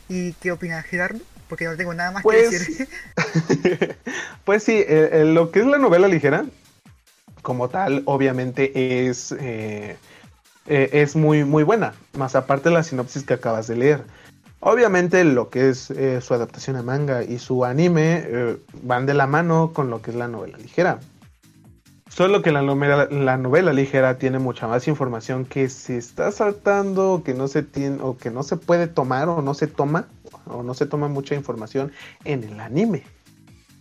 ¿Y 0.08 0.32
qué 0.34 0.52
opina 0.52 0.82
Gerardo? 0.82 1.20
Porque 1.48 1.66
no 1.66 1.76
tengo 1.76 1.94
nada 1.94 2.10
más 2.10 2.22
que 2.22 2.28
pues, 2.28 2.50
decir. 2.50 2.88
pues 4.44 4.62
sí, 4.62 4.84
lo 4.88 5.50
que 5.50 5.60
es 5.60 5.66
la 5.66 5.78
novela 5.78 6.08
ligera, 6.08 6.44
como 7.44 7.68
tal, 7.68 8.02
obviamente 8.06 9.06
es, 9.06 9.30
eh, 9.38 9.96
eh, 10.66 10.88
es 10.92 11.14
muy, 11.14 11.44
muy 11.44 11.62
buena. 11.62 11.94
Más 12.14 12.34
aparte 12.34 12.70
de 12.70 12.74
la 12.74 12.82
sinopsis 12.82 13.22
que 13.22 13.34
acabas 13.34 13.68
de 13.68 13.76
leer. 13.76 14.02
Obviamente 14.58 15.22
lo 15.24 15.50
que 15.50 15.68
es 15.68 15.90
eh, 15.90 16.20
su 16.22 16.34
adaptación 16.34 16.76
a 16.76 16.82
manga 16.82 17.22
y 17.22 17.38
su 17.38 17.64
anime 17.66 18.56
van 18.82 19.04
de 19.04 19.12
la 19.12 19.26
mano 19.26 19.72
con 19.74 19.90
lo 19.90 20.00
que 20.00 20.10
es 20.10 20.16
la 20.16 20.26
novela 20.26 20.56
ligera. 20.58 20.98
Solo 22.14 22.42
que 22.42 22.52
la 22.52 22.62
novela, 22.62 23.08
la 23.10 23.36
novela 23.36 23.72
ligera 23.72 24.18
tiene 24.18 24.38
mucha 24.38 24.68
más 24.68 24.86
información 24.86 25.44
que 25.44 25.68
se 25.68 25.96
está 25.98 26.30
saltando, 26.30 27.22
que 27.24 27.34
no 27.34 27.48
se 27.48 27.64
tiene, 27.64 27.98
o 28.02 28.16
que 28.16 28.30
no 28.30 28.44
se 28.44 28.56
puede 28.56 28.86
tomar, 28.86 29.28
o 29.28 29.42
no 29.42 29.52
se 29.52 29.66
toma, 29.66 30.06
o 30.46 30.62
no 30.62 30.74
se 30.74 30.86
toma 30.86 31.08
mucha 31.08 31.34
información 31.34 31.90
en 32.24 32.44
el 32.44 32.60
anime. 32.60 33.02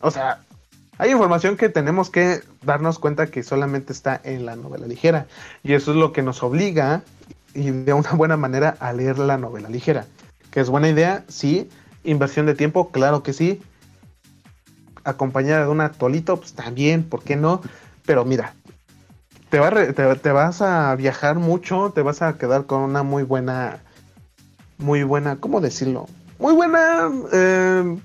O 0.02 0.10
sea, 0.10 0.40
hay 0.98 1.12
información 1.12 1.58
que 1.58 1.70
tenemos 1.70 2.10
que 2.10 2.42
darnos 2.64 2.98
cuenta 2.98 3.28
que 3.28 3.44
solamente 3.44 3.94
está 3.94 4.20
en 4.24 4.48
la 4.48 4.56
novela 4.56 4.88
ligera. 4.88 5.28
Y 5.62 5.74
eso 5.74 5.92
es 5.92 5.98
lo 5.98 6.12
que 6.12 6.24
nos 6.24 6.42
obliga, 6.42 7.04
y 7.54 7.70
de 7.70 7.94
una 7.94 8.14
buena 8.14 8.36
manera, 8.36 8.76
a 8.80 8.94
leer 8.94 9.20
la 9.20 9.38
novela 9.38 9.70
ligera. 9.70 10.08
Que 10.50 10.60
es 10.60 10.72
buena 10.72 10.90
idea, 10.90 11.24
sí. 11.28 11.70
Inversión 12.04 12.48
de 12.48 12.56
tiempo, 12.56 12.90
claro 12.90 13.22
que 13.22 13.32
sí. 13.32 13.62
Acompañada 15.04 15.66
de 15.66 15.70
un 15.70 15.82
atolito, 15.82 16.38
pues 16.38 16.54
también, 16.54 17.04
¿por 17.04 17.22
qué 17.22 17.36
no? 17.36 17.62
Pero 18.06 18.26
mira, 18.26 18.54
te, 19.50 20.16
te, 20.16 20.32
vas 20.32 20.62
a 20.62 20.96
viajar 20.96 21.36
mucho, 21.38 21.92
te 21.94 22.02
vas 22.02 22.22
a 22.22 22.38
quedar 22.38 22.66
con 22.66 22.82
una 22.82 23.04
muy 23.04 23.24
buena, 23.24 23.80
muy 24.78 25.04
buena, 25.04 25.38
¿cómo 25.38 25.62
decirlo? 25.62 26.08
Muy 26.40 26.54
buena 26.54 27.10
eh, 27.32 27.98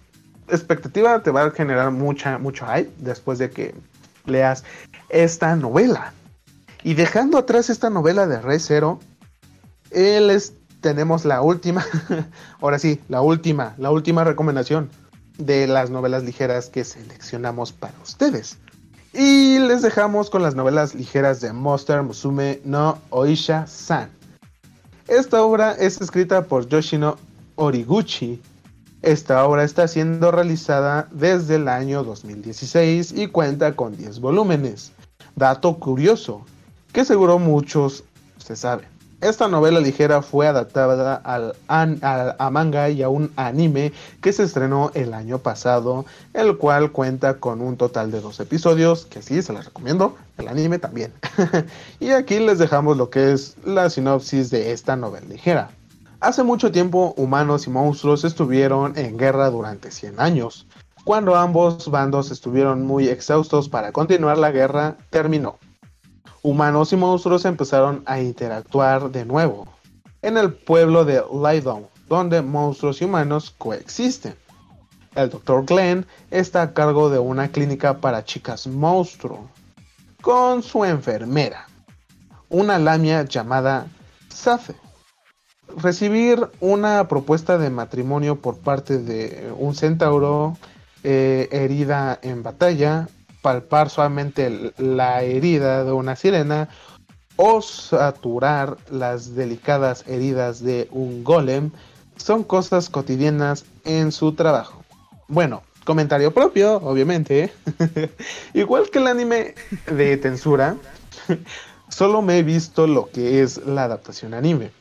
expectativa, 0.49 1.22
te 1.22 1.30
va 1.30 1.44
a 1.44 1.51
generar 1.51 1.90
mucha, 1.90 2.38
mucho 2.38 2.66
hype 2.66 2.92
después 2.99 3.38
de 3.38 3.51
que 3.51 3.74
leas 4.26 4.64
esta 5.09 5.57
novela. 5.57 6.12
Y 6.82 6.94
dejando 6.94 7.38
atrás 7.38 7.70
esta 7.70 7.90
novela 7.90 8.26
de 8.26 8.40
Rey 8.40 8.61
Zero, 8.61 9.01
les 9.90 10.53
tenemos 10.80 11.24
la 11.24 11.42
última, 11.42 11.84
ahora 12.61 12.78
sí, 12.78 13.01
la 13.09 13.22
última, 13.22 13.74
la 13.78 13.90
última 13.90 14.22
recomendación 14.22 14.90
de 15.38 15.66
las 15.66 15.90
novelas 15.90 16.24
ligeras 16.24 16.68
que 16.68 16.84
seleccionamos 16.84 17.72
para 17.72 17.94
ustedes. 18.03 18.59
Y 19.20 19.58
les 19.58 19.82
dejamos 19.82 20.30
con 20.30 20.44
las 20.44 20.54
novelas 20.54 20.94
ligeras 20.94 21.40
de 21.40 21.52
Monster 21.52 22.04
Musume 22.04 22.60
no 22.64 22.98
Oisha-san. 23.10 24.10
Esta 25.08 25.42
obra 25.42 25.72
es 25.72 26.00
escrita 26.00 26.44
por 26.44 26.68
Yoshino 26.68 27.16
Origuchi. 27.56 28.40
Esta 29.02 29.44
obra 29.44 29.64
está 29.64 29.88
siendo 29.88 30.30
realizada 30.30 31.08
desde 31.10 31.56
el 31.56 31.66
año 31.66 32.04
2016 32.04 33.10
y 33.16 33.26
cuenta 33.26 33.74
con 33.74 33.96
10 33.96 34.20
volúmenes. 34.20 34.92
Dato 35.34 35.80
curioso, 35.80 36.46
que 36.92 37.04
seguro 37.04 37.40
muchos 37.40 38.04
se 38.36 38.54
saben. 38.54 38.97
Esta 39.20 39.48
novela 39.48 39.80
ligera 39.80 40.22
fue 40.22 40.46
adaptada 40.46 41.16
al, 41.16 41.54
a 41.66 42.50
manga 42.50 42.88
y 42.88 43.02
a 43.02 43.08
un 43.08 43.32
anime 43.34 43.92
que 44.20 44.32
se 44.32 44.44
estrenó 44.44 44.92
el 44.94 45.12
año 45.12 45.38
pasado, 45.38 46.06
el 46.34 46.56
cual 46.56 46.92
cuenta 46.92 47.34
con 47.34 47.60
un 47.60 47.76
total 47.76 48.12
de 48.12 48.20
dos 48.20 48.38
episodios, 48.38 49.06
que 49.06 49.20
sí, 49.20 49.42
se 49.42 49.52
las 49.52 49.64
recomiendo, 49.64 50.16
el 50.36 50.46
anime 50.46 50.78
también. 50.78 51.12
y 51.98 52.10
aquí 52.10 52.38
les 52.38 52.60
dejamos 52.60 52.96
lo 52.96 53.10
que 53.10 53.32
es 53.32 53.56
la 53.64 53.90
sinopsis 53.90 54.50
de 54.50 54.70
esta 54.70 54.94
novela 54.94 55.26
ligera. 55.26 55.70
Hace 56.20 56.44
mucho 56.44 56.70
tiempo, 56.70 57.12
humanos 57.16 57.66
y 57.66 57.70
monstruos 57.70 58.22
estuvieron 58.22 58.96
en 58.96 59.16
guerra 59.16 59.50
durante 59.50 59.90
100 59.90 60.20
años. 60.20 60.64
Cuando 61.02 61.34
ambos 61.34 61.90
bandos 61.90 62.30
estuvieron 62.30 62.86
muy 62.86 63.08
exhaustos 63.08 63.68
para 63.68 63.90
continuar 63.90 64.38
la 64.38 64.52
guerra, 64.52 64.96
terminó 65.10 65.58
humanos 66.49 66.94
y 66.94 66.96
monstruos 66.96 67.44
empezaron 67.44 68.03
a 68.07 68.20
interactuar 68.20 69.11
de 69.11 69.26
nuevo. 69.26 69.68
en 70.20 70.36
el 70.36 70.53
pueblo 70.53 71.05
de 71.05 71.22
Lydon, 71.32 71.86
donde 72.09 72.42
monstruos 72.42 73.01
y 73.01 73.05
humanos 73.05 73.55
coexisten. 73.57 74.34
El 75.14 75.30
Dr. 75.30 75.64
Glenn 75.64 76.07
está 76.32 76.62
a 76.62 76.74
cargo 76.74 77.09
de 77.09 77.20
una 77.20 77.53
clínica 77.53 78.01
para 78.01 78.24
chicas 78.24 78.66
monstruo, 78.66 79.49
con 80.20 80.64
su 80.64 80.84
enfermera, 80.84 81.68
una 82.49 82.80
lamia 82.80 83.22
llamada 83.22 83.86
Safe. 84.28 84.74
Recibir 85.76 86.51
una 86.59 87.07
propuesta 87.07 87.59
de 87.59 87.70
matrimonio 87.70 88.40
por 88.40 88.59
parte 88.59 88.99
de 88.99 89.53
un 89.57 89.76
centauro 89.76 90.57
eh, 91.05 91.49
herida 91.53 92.18
en 92.22 92.42
batalla, 92.42 93.09
palpar 93.43 93.91
suavemente 93.91 94.72
la 94.78 95.22
herida 95.22 95.84
de 95.84 95.93
una 95.93 96.16
sirena 96.16 96.68
o 97.36 97.62
saturar 97.62 98.76
las 98.91 99.34
delicadas 99.34 100.05
heridas 100.09 100.62
de 100.62 100.89
un 100.91 101.22
golem 101.22 101.70
son 102.16 102.43
cosas 102.43 102.91
cotidianas 102.91 103.64
en 103.84 104.11
su 104.11 104.32
trabajo. 104.32 104.82
Bueno, 105.28 105.62
comentario 105.84 106.34
propio, 106.34 106.76
obviamente. 106.76 107.53
Igual 108.55 108.91
que 108.91 108.99
el 108.99 109.07
anime 109.07 109.55
de 109.91 110.16
Tensura, 110.16 110.76
solo 111.89 112.22
me 112.22 112.39
he 112.39 112.43
visto 112.43 112.86
lo 112.86 113.09
que 113.09 113.43
es 113.43 113.59
la 113.64 113.84
adaptación 113.84 114.34
anime, 114.34 114.72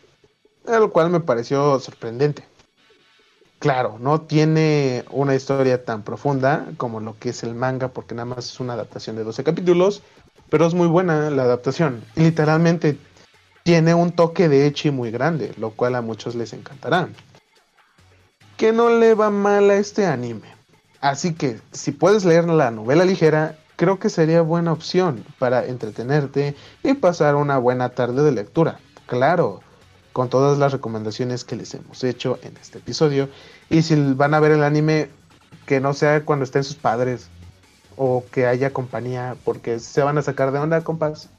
lo 0.66 0.92
cual 0.92 1.10
me 1.10 1.20
pareció 1.20 1.80
sorprendente. 1.80 2.44
Claro, 3.60 3.98
no 4.00 4.22
tiene 4.22 5.04
una 5.10 5.34
historia 5.34 5.84
tan 5.84 6.04
profunda 6.04 6.68
como 6.78 7.00
lo 7.00 7.18
que 7.18 7.30
es 7.30 7.44
el 7.44 7.56
manga, 7.56 7.88
porque 7.88 8.14
nada 8.14 8.26
más 8.26 8.46
es 8.46 8.60
una 8.60 8.74
adaptación 8.74 9.16
de 9.16 9.24
12 9.24 9.44
capítulos, 9.44 10.04
pero 10.50 10.68
es 10.68 10.76
muy 10.76 10.88
buena 10.88 11.30
la 11.32 11.44
adaptación. 11.44 12.04
literalmente 12.16 12.98
tiene 13.64 13.94
un 13.94 14.12
toque 14.12 14.48
de 14.48 14.68
Echi 14.68 14.92
muy 14.92 15.12
grande, 15.12 15.54
lo 15.58 15.72
cual 15.72 15.96
a 15.96 16.02
muchos 16.02 16.36
les 16.36 16.54
encantará. 16.54 17.10
Que 18.56 18.72
no 18.72 18.90
le 18.90 19.14
va 19.14 19.30
mal 19.30 19.70
a 19.70 19.76
este 19.76 20.06
anime. 20.06 20.56
Así 21.02 21.34
que 21.34 21.60
si 21.72 21.92
puedes 21.92 22.26
leer 22.26 22.46
la 22.46 22.72
novela 22.72 23.06
ligera, 23.06 23.58
creo 23.76 24.00
que 24.00 24.10
sería 24.10 24.42
buena 24.42 24.72
opción 24.72 25.26
para 25.38 25.66
entretenerte 25.66 26.56
y 26.84 26.94
pasar 26.94 27.36
una 27.36 27.58
buena 27.58 27.90
tarde 27.90 28.24
de 28.24 28.32
lectura. 28.32 28.80
Claro, 29.06 29.62
con 30.18 30.30
todas 30.30 30.58
las 30.58 30.72
recomendaciones 30.72 31.44
que 31.44 31.56
les 31.56 31.76
hemos 31.76 32.04
hecho 32.04 32.40
en 32.42 32.58
este 32.58 32.80
episodio. 32.80 33.30
Y 33.70 33.84
si 33.84 33.94
van 34.14 34.34
a 34.34 34.40
ver 34.40 34.52
el 34.52 34.64
anime, 34.64 35.10
que 35.68 35.80
no 35.80 35.94
sea 35.94 36.26
cuando 36.26 36.44
estén 36.44 36.64
sus 36.64 36.76
padres 36.76 37.28
o 37.98 38.26
que 38.32 38.48
haya 38.48 38.74
compañía, 38.74 39.36
porque 39.44 39.78
se 39.78 40.02
van 40.02 40.18
a 40.18 40.24
sacar 40.24 40.52
de 40.52 40.58
onda, 40.58 40.82
compas. 40.84 41.30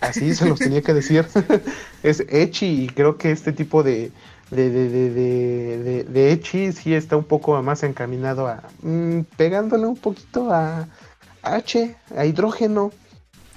Así 0.00 0.34
se 0.34 0.48
los 0.48 0.58
tenía 0.58 0.80
que 0.80 0.94
decir. 0.94 1.26
es 2.02 2.24
Echi 2.30 2.84
y 2.84 2.86
creo 2.88 3.18
que 3.18 3.30
este 3.30 3.52
tipo 3.52 3.82
de, 3.82 4.10
de, 4.50 4.70
de, 4.70 4.88
de, 4.88 6.04
de, 6.04 6.32
Echi 6.32 6.72
sí 6.72 6.94
está 6.94 7.18
un 7.18 7.24
poco 7.24 7.62
más 7.62 7.82
encaminado 7.82 8.48
a 8.48 8.62
mm, 8.80 9.20
pegándole 9.36 9.84
un 9.84 9.98
poquito 9.98 10.50
a 10.50 10.88
H, 11.42 11.94
a 12.16 12.24
hidrógeno, 12.24 12.90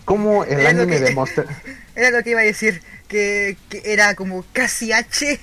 como 0.04 0.44
el 0.44 0.68
anime 0.68 1.00
de 1.00 1.16
Monster. 1.16 1.48
Era 1.96 2.18
lo 2.18 2.22
que 2.22 2.32
iba 2.32 2.42
a 2.42 2.44
decir 2.44 2.82
que, 3.08 3.58
era 3.84 4.16
como 4.16 4.44
casi 4.54 4.92
H. 4.92 5.40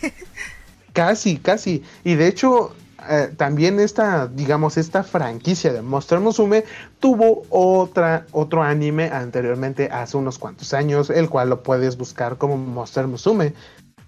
Casi, 0.93 1.39
casi. 1.39 1.83
Y 2.05 2.17
de 2.17 2.27
hecho, 2.27 2.75
eh, 3.09 3.33
también 3.37 3.81
esta, 3.81 4.27
digamos, 4.27 4.77
esta 4.77 5.03
franquicia 5.03 5.73
de 5.73 5.83
Monster 5.83 6.21
Musume 6.21 6.65
tuvo 7.01 7.45
otra, 7.49 8.27
otro 8.33 8.63
anime 8.63 9.11
anteriormente 9.11 9.89
hace 9.91 10.17
unos 10.17 10.39
cuantos 10.39 10.75
años, 10.75 11.11
el 11.11 11.29
cual 11.31 11.49
lo 11.49 11.63
puedes 11.63 11.97
buscar 11.97 12.37
como 12.37 12.57
Monster 12.57 13.07
Musume, 13.07 13.55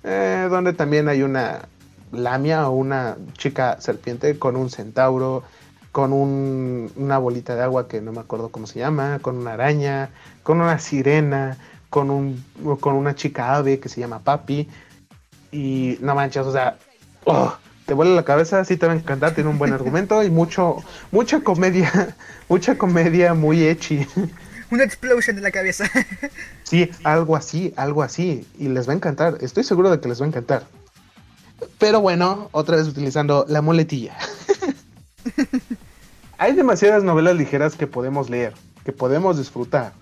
eh, 0.02 0.46
donde 0.50 0.74
también 0.74 1.08
hay 1.08 1.22
una 1.22 1.68
lamia 2.12 2.68
o 2.68 2.72
una 2.72 3.16
chica 3.36 3.80
serpiente 3.80 4.38
con 4.38 4.56
un 4.56 4.70
centauro, 4.70 5.42
con 5.94 6.12
una 6.12 7.18
bolita 7.18 7.54
de 7.54 7.62
agua 7.62 7.86
que 7.86 8.00
no 8.00 8.10
me 8.10 8.20
acuerdo 8.20 8.48
cómo 8.48 8.66
se 8.66 8.80
llama, 8.80 9.20
con 9.22 9.38
una 9.38 9.52
araña, 9.52 10.10
con 10.42 10.60
una 10.60 10.78
sirena, 10.80 11.56
con, 11.94 12.10
un, 12.10 12.44
con 12.80 12.96
una 12.96 13.14
chica 13.14 13.54
ave 13.54 13.78
que 13.78 13.88
se 13.88 14.00
llama 14.00 14.18
Papi. 14.18 14.68
Y 15.52 15.96
no 16.00 16.16
manches, 16.16 16.44
o 16.44 16.50
sea, 16.50 16.76
oh, 17.24 17.54
te 17.86 17.94
vuela 17.94 18.16
la 18.16 18.24
cabeza, 18.24 18.64
sí 18.64 18.76
te 18.76 18.88
va 18.88 18.94
a 18.94 18.96
encantar, 18.96 19.32
tiene 19.32 19.48
un 19.48 19.58
buen 19.58 19.72
argumento 19.78 20.20
y 20.24 20.28
mucho, 20.28 20.82
mucha 21.12 21.38
comedia, 21.38 22.16
mucha 22.48 22.76
comedia 22.76 23.32
muy 23.34 23.62
echi. 23.62 24.04
Una 24.72 24.82
explosión 24.82 25.36
de 25.36 25.42
la 25.42 25.52
cabeza. 25.52 25.88
sí, 26.64 26.90
algo 27.04 27.36
así, 27.36 27.72
algo 27.76 28.02
así. 28.02 28.44
Y 28.58 28.66
les 28.66 28.88
va 28.88 28.92
a 28.92 28.96
encantar, 28.96 29.38
estoy 29.40 29.62
seguro 29.62 29.88
de 29.92 30.00
que 30.00 30.08
les 30.08 30.20
va 30.20 30.24
a 30.24 30.28
encantar. 30.30 30.64
Pero 31.78 32.00
bueno, 32.00 32.48
otra 32.50 32.74
vez 32.74 32.88
utilizando 32.88 33.46
la 33.48 33.62
muletilla. 33.62 34.16
Hay 36.38 36.54
demasiadas 36.54 37.04
novelas 37.04 37.36
ligeras 37.36 37.76
que 37.76 37.86
podemos 37.86 38.30
leer, 38.30 38.52
que 38.84 38.90
podemos 38.90 39.38
disfrutar. 39.38 39.92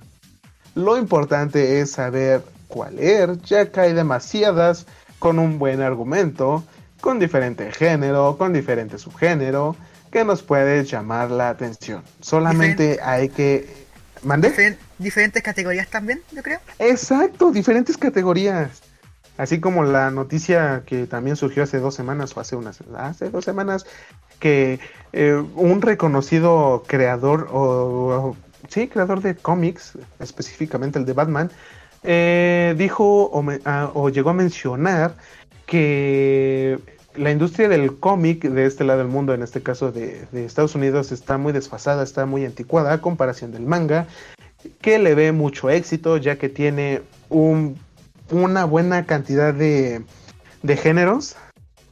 Lo 0.75 0.97
importante 0.97 1.81
es 1.81 1.93
saber 1.93 2.43
cuál 2.69 2.97
leer, 2.97 3.41
ya 3.43 3.71
que 3.71 3.81
hay 3.81 3.93
demasiadas 3.93 4.87
con 5.19 5.39
un 5.39 5.59
buen 5.59 5.83
argumento, 5.83 6.65
con 7.01 7.19
diferente 7.19 7.71
género, 7.73 8.37
con 8.39 8.53
diferente 8.53 8.99
subgénero, 8.99 9.77
que 10.11 10.25
nos 10.25 10.43
puede 10.43 10.85
llamar 10.85 11.31
la 11.31 11.51
atención. 11.51 12.03
Solamente 12.21 12.99
hay 13.03 13.29
que... 13.29 13.83
¿Mande? 14.23 14.77
diferentes 14.99 15.43
categorías 15.43 15.89
también, 15.89 16.23
yo 16.31 16.43
creo. 16.43 16.61
Exacto, 16.79 17.51
diferentes 17.51 17.97
categorías. 17.97 18.83
Así 19.37 19.59
como 19.59 19.83
la 19.83 20.11
noticia 20.11 20.85
que 20.87 21.07
también 21.07 21.37
surgió 21.37 21.65
hace 21.65 21.79
dos 21.79 21.95
semanas 21.95 22.37
o 22.37 22.41
hace 22.41 22.55
unas 22.55 22.79
hace 22.97 23.31
dos 23.31 23.45
semanas 23.45 23.85
que 24.39 24.79
eh, 25.13 25.43
un 25.57 25.83
reconocido 25.83 26.85
creador 26.87 27.49
o 27.51 28.37
sí, 28.69 28.89
creador 28.89 29.21
de 29.21 29.35
cómics, 29.35 29.99
específicamente 30.19 30.99
el 30.99 31.05
de 31.05 31.13
Batman, 31.13 31.51
eh, 32.03 32.75
dijo 32.77 33.31
ah, 33.65 33.91
o, 33.95 34.09
llegó 34.09 34.31
a 34.31 34.35
mencionar 34.35 35.17
que 35.67 36.79
la 37.15 37.31
industria 37.31 37.69
del 37.69 37.99
cómic 37.99 38.43
de 38.43 38.67
este 38.67 38.85
lado 38.85 39.01
del 39.01 39.09
mundo, 39.09 39.35
en 39.35 39.43
este 39.43 39.63
caso 39.63 39.93
de, 39.93 40.27
Estados 40.33 40.75
Unidos, 40.75 41.13
está 41.13 41.39
muy 41.39 41.53
desfasada, 41.53 42.03
está 42.03 42.27
muy 42.27 42.45
anticuada 42.45 42.93
a 42.93 43.01
comparación 43.01 43.53
del 43.53 43.63
manga, 43.63 44.07
que 44.81 44.99
le 44.99 45.15
ve 45.15 45.33
mucho 45.33 45.71
éxito 45.71 46.17
ya 46.17 46.39
que 46.39 46.49
tiene 46.49 47.03
una 47.29 48.65
buena 48.65 49.07
cantidad 49.07 49.53
de, 49.53 50.03
de 50.63 50.77
géneros 50.77 51.37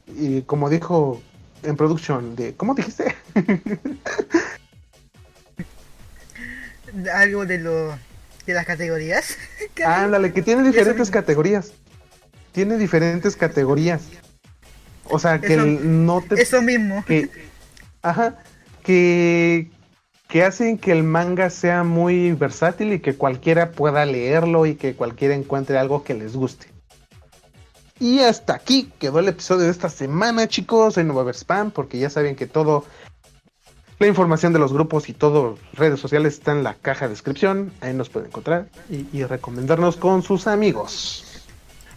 y 0.07 0.41
como 0.41 0.69
dijo 0.69 1.21
en 1.63 1.75
producción 1.75 2.35
de, 2.35 2.53
¿cómo 2.55 2.73
dijiste? 2.73 3.15
algo 7.13 7.45
de 7.45 7.57
lo 7.57 7.97
de 8.45 8.53
las 8.53 8.65
categorías. 8.65 9.37
Ándale, 9.85 10.33
que 10.33 10.41
tiene 10.41 10.63
diferentes 10.63 11.11
categorías. 11.11 11.73
Tiene 12.51 12.77
diferentes 12.77 13.35
categorías. 13.35 14.03
O 15.05 15.19
sea, 15.19 15.39
que 15.39 15.57
no 15.57 16.21
te 16.21 16.41
Eso 16.41 16.61
mismo. 16.61 17.03
Que 17.05 17.29
ajá, 18.01 18.39
que 18.83 19.69
que 20.27 20.43
hacen 20.43 20.77
que 20.77 20.93
el 20.93 21.03
manga 21.03 21.49
sea 21.49 21.83
muy 21.83 22.31
versátil 22.31 22.93
y 22.93 22.99
que 22.99 23.15
cualquiera 23.15 23.71
pueda 23.71 24.05
leerlo 24.05 24.65
y 24.65 24.75
que 24.75 24.95
cualquiera 24.95 25.35
encuentre 25.35 25.77
algo 25.77 26.05
que 26.05 26.13
les 26.13 26.37
guste. 26.37 26.67
Y 27.99 28.19
hasta 28.19 28.55
aquí 28.55 28.89
quedó 28.97 29.19
el 29.19 29.27
episodio 29.27 29.65
de 29.65 29.71
esta 29.71 29.89
semana, 29.89 30.47
chicos. 30.47 30.97
Hoy 30.97 31.03
no 31.03 31.13
va 31.13 31.21
a 31.21 31.23
haber 31.23 31.35
spam 31.35 31.69
porque 31.71 31.99
ya 31.99 32.09
saben 32.09 32.37
que 32.37 32.47
todo 32.47 32.85
la 34.01 34.07
información 34.07 34.51
de 34.51 34.59
los 34.59 34.73
grupos 34.73 35.09
y 35.09 35.13
todo, 35.13 35.59
redes 35.73 35.99
sociales, 35.99 36.33
está 36.33 36.51
en 36.51 36.63
la 36.63 36.73
caja 36.73 37.05
de 37.05 37.11
descripción. 37.11 37.71
Ahí 37.81 37.93
nos 37.93 38.09
pueden 38.09 38.29
encontrar 38.29 38.67
y, 38.89 39.23
recomendarnos 39.23 39.95
con 39.95 40.23
sus 40.23 40.47
amigos. 40.47 41.45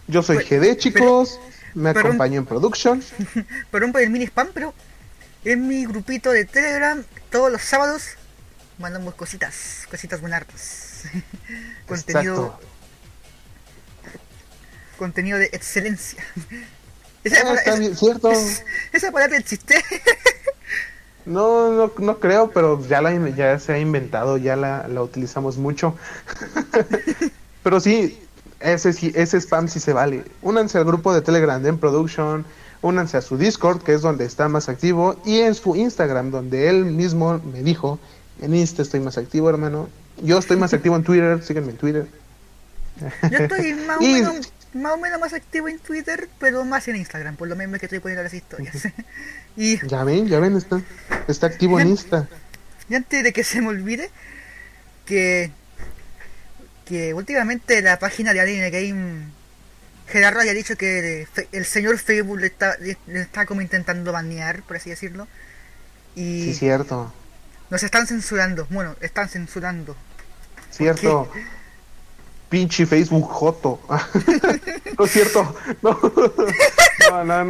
Yo 0.06 0.22
soy 0.22 0.36
pues, 0.36 0.50
GD, 0.50 0.76
chicos. 0.76 1.40
me 1.74 1.90
acompaño 1.90 2.38
en 2.38 2.46
production. 2.46 3.02
Perdón 3.70 3.92
por 3.92 4.02
el 4.02 4.10
mini 4.10 4.26
spam, 4.26 4.48
pero 4.52 4.74
en 5.44 5.66
mi 5.66 5.86
grupito 5.86 6.30
de 6.30 6.44
Telegram, 6.44 7.02
todos 7.30 7.50
los 7.50 7.62
sábados, 7.62 8.10
mandamos 8.78 9.14
cositas, 9.14 9.86
cositas 9.90 10.20
buenas. 10.20 10.44
contenido. 11.86 12.60
Contenido 14.98 15.38
de 15.38 15.46
excelencia. 15.46 16.22
Esa, 17.24 17.50
ah, 17.50 17.54
está 17.54 17.76
bien, 17.76 17.96
cierto. 17.96 18.30
esa 18.92 19.10
palabra 19.10 19.38
existe. 19.38 19.82
No, 21.26 21.72
no, 21.72 21.92
no 21.98 22.18
creo, 22.18 22.50
pero 22.50 22.84
ya, 22.86 23.00
la, 23.00 23.14
ya 23.30 23.58
se 23.58 23.72
ha 23.72 23.78
inventado, 23.78 24.36
ya 24.36 24.56
la, 24.56 24.86
la 24.88 25.02
utilizamos 25.02 25.56
mucho. 25.56 25.94
pero 27.62 27.80
sí, 27.80 28.18
ese, 28.60 28.90
ese 28.90 29.40
spam 29.40 29.68
sí 29.68 29.80
se 29.80 29.92
vale. 29.92 30.24
Únanse 30.42 30.78
al 30.78 30.84
grupo 30.84 31.14
de 31.14 31.22
Telegram 31.22 31.62
de 31.62 31.70
En 31.70 31.78
Production, 31.78 32.44
únanse 32.82 33.16
a 33.16 33.22
su 33.22 33.38
Discord, 33.38 33.82
que 33.82 33.94
es 33.94 34.02
donde 34.02 34.26
está 34.26 34.48
más 34.48 34.68
activo, 34.68 35.16
y 35.24 35.40
en 35.40 35.54
su 35.54 35.76
Instagram, 35.76 36.30
donde 36.30 36.68
él 36.68 36.84
mismo 36.84 37.40
me 37.52 37.62
dijo, 37.62 37.98
en 38.40 38.54
Insta 38.54 38.82
estoy 38.82 39.00
más 39.00 39.16
activo, 39.16 39.48
hermano. 39.48 39.88
Yo 40.22 40.38
estoy 40.38 40.56
más 40.56 40.74
activo 40.74 40.96
en 40.96 41.04
Twitter, 41.04 41.42
síganme 41.42 41.70
en 41.70 41.76
Twitter. 41.78 42.06
Yo 43.30 43.38
estoy 43.38 43.74
más 43.86 43.98
o 43.98 44.02
menos 44.02 44.52
más 44.74 44.94
o 44.94 44.96
menos 44.98 45.20
más 45.20 45.32
activo 45.32 45.68
en 45.68 45.78
Twitter, 45.78 46.28
pero 46.38 46.64
más 46.64 46.88
en 46.88 46.96
Instagram, 46.96 47.36
por 47.36 47.48
lo 47.48 47.56
menos 47.56 47.78
que 47.78 47.86
estoy 47.86 48.00
poniendo 48.00 48.22
las 48.22 48.34
historias. 48.34 48.88
y 49.56 49.86
ya 49.86 50.04
ven, 50.04 50.28
ya 50.28 50.40
ven, 50.40 50.56
está, 50.56 50.80
está 51.28 51.46
activo 51.46 51.78
en 51.80 51.88
Insta. 51.88 52.28
Y 52.88 52.94
antes 52.94 53.22
de 53.22 53.32
que 53.32 53.44
se 53.44 53.60
me 53.60 53.68
olvide, 53.68 54.10
que 55.06 55.50
que 56.84 57.14
últimamente 57.14 57.80
la 57.82 57.98
página 57.98 58.32
de 58.32 58.40
Anime 58.40 58.70
Game 58.70 59.24
Gerardo 60.06 60.40
haya 60.40 60.52
dicho 60.52 60.76
que 60.76 61.26
el 61.52 61.64
señor 61.64 61.98
Facebook 61.98 62.38
le 62.38 62.46
está, 62.48 62.76
le 62.78 63.20
está 63.20 63.46
como 63.46 63.62
intentando 63.62 64.12
banear, 64.12 64.62
por 64.62 64.76
así 64.76 64.90
decirlo. 64.90 65.26
Y 66.14 66.44
sí, 66.44 66.54
cierto. 66.54 67.12
Nos 67.70 67.82
están 67.82 68.06
censurando. 68.06 68.66
Bueno, 68.70 68.96
están 69.00 69.28
censurando. 69.28 69.96
Cierto. 70.70 71.30
Pinche 72.54 72.86
Facebook 72.86 73.28
Joto. 73.28 73.80
no 74.96 75.04
es 75.04 75.10
cierto. 75.10 75.56
No. 75.82 75.98
No, 77.10 77.24
no, 77.24 77.44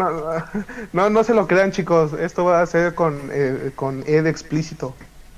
no. 0.95 1.11
No, 1.11 1.25
se 1.25 1.35
lo 1.35 1.47
crean, 1.47 1.73
chicos. 1.73 2.15
Esto 2.15 2.47
va 2.47 2.63
a 2.63 2.67
ser 2.67 2.95
con, 2.95 3.21
eh, 3.31 3.73
con 3.77 4.03
Ed 4.07 4.27
explícito. 4.27 4.97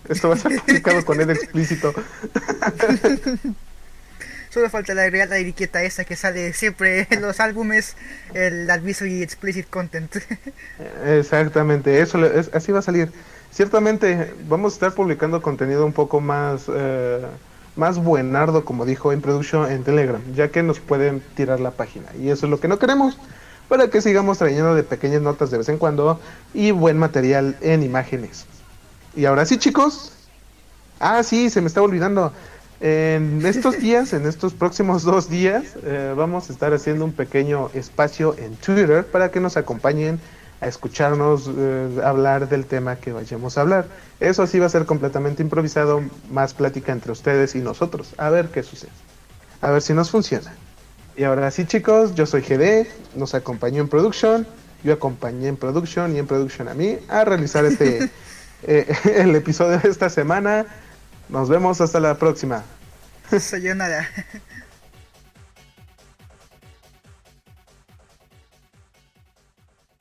Esto 0.08 0.28
va 0.28 0.36
a 0.36 0.38
ser 0.38 0.60
publicado 0.60 1.04
con 1.04 1.20
Ed 1.20 1.30
explícito. 1.30 1.92
Solo 4.50 4.70
falta 4.70 4.94
la 4.94 5.02
agregar 5.02 5.30
la 5.30 5.38
etiqueta 5.38 5.82
esa 5.82 6.04
que 6.04 6.14
sale 6.14 6.52
siempre 6.52 7.08
en 7.10 7.20
los 7.20 7.40
álbumes, 7.40 7.96
el 8.34 8.70
aviso 8.70 9.04
y 9.04 9.20
explicit 9.20 9.68
content. 9.68 10.14
Exactamente, 11.04 12.00
eso 12.00 12.24
es, 12.24 12.50
así 12.54 12.70
va 12.70 12.78
a 12.78 12.82
salir. 12.82 13.10
Ciertamente 13.50 14.32
vamos 14.48 14.74
a 14.74 14.76
estar 14.76 14.94
publicando 14.94 15.42
contenido 15.42 15.84
un 15.84 15.92
poco 15.92 16.20
más 16.20 16.66
eh, 16.72 17.26
más 17.76 17.98
buenardo, 17.98 18.64
como 18.64 18.84
dijo 18.84 19.12
en 19.12 19.20
Production 19.20 19.70
en 19.70 19.84
Telegram, 19.84 20.20
ya 20.34 20.48
que 20.48 20.62
nos 20.62 20.80
pueden 20.80 21.20
tirar 21.34 21.60
la 21.60 21.70
página 21.70 22.06
y 22.18 22.30
eso 22.30 22.46
es 22.46 22.50
lo 22.50 22.58
que 22.58 22.68
no 22.68 22.78
queremos 22.78 23.18
para 23.68 23.88
que 23.88 24.00
sigamos 24.00 24.38
trayendo 24.38 24.74
de 24.74 24.82
pequeñas 24.82 25.22
notas 25.22 25.50
de 25.50 25.58
vez 25.58 25.68
en 25.68 25.78
cuando 25.78 26.20
y 26.54 26.70
buen 26.70 26.98
material 26.98 27.56
en 27.60 27.82
imágenes. 27.82 28.46
Y 29.14 29.24
ahora 29.24 29.44
sí, 29.46 29.58
chicos. 29.58 30.12
Ah, 31.00 31.22
sí, 31.22 31.50
se 31.50 31.60
me 31.60 31.66
estaba 31.66 31.86
olvidando. 31.86 32.32
En 32.80 33.44
estos 33.44 33.78
días, 33.80 34.12
en 34.12 34.26
estos 34.26 34.52
próximos 34.54 35.02
dos 35.02 35.28
días, 35.28 35.64
eh, 35.82 36.14
vamos 36.16 36.48
a 36.48 36.52
estar 36.52 36.72
haciendo 36.74 37.04
un 37.04 37.12
pequeño 37.12 37.70
espacio 37.74 38.36
en 38.38 38.54
Twitter 38.56 39.06
para 39.06 39.30
que 39.30 39.40
nos 39.40 39.56
acompañen 39.56 40.20
a 40.60 40.66
escucharnos 40.66 41.50
eh, 41.54 42.00
hablar 42.04 42.48
del 42.48 42.66
tema 42.66 42.96
que 42.96 43.12
vayamos 43.12 43.58
a 43.58 43.62
hablar. 43.62 43.86
Eso 44.20 44.46
sí 44.46 44.58
va 44.58 44.66
a 44.66 44.70
ser 44.70 44.86
completamente 44.86 45.42
improvisado, 45.42 46.02
más 46.30 46.54
plática 46.54 46.92
entre 46.92 47.12
ustedes 47.12 47.54
y 47.54 47.58
nosotros. 47.58 48.14
A 48.16 48.30
ver 48.30 48.48
qué 48.48 48.62
sucede. 48.62 48.92
A 49.60 49.70
ver 49.70 49.82
si 49.82 49.92
nos 49.92 50.10
funciona. 50.10 50.52
Y 51.16 51.24
ahora 51.24 51.50
sí, 51.50 51.64
chicos, 51.64 52.14
yo 52.14 52.26
soy 52.26 52.42
GD, 52.42 52.86
nos 53.14 53.34
acompañó 53.34 53.80
en 53.80 53.88
Production, 53.88 54.46
yo 54.84 54.92
acompañé 54.92 55.48
en 55.48 55.56
Production 55.56 56.14
y 56.14 56.18
en 56.18 56.26
Production 56.26 56.68
a 56.68 56.74
mí 56.74 56.98
a 57.08 57.24
realizar 57.24 57.64
este 57.64 58.10
eh, 58.62 58.86
el 59.16 59.34
episodio 59.34 59.78
de 59.78 59.88
esta 59.88 60.10
semana. 60.10 60.66
Nos 61.28 61.48
vemos 61.48 61.80
hasta 61.80 62.00
la 62.00 62.16
próxima. 62.16 62.64
nada 63.76 64.08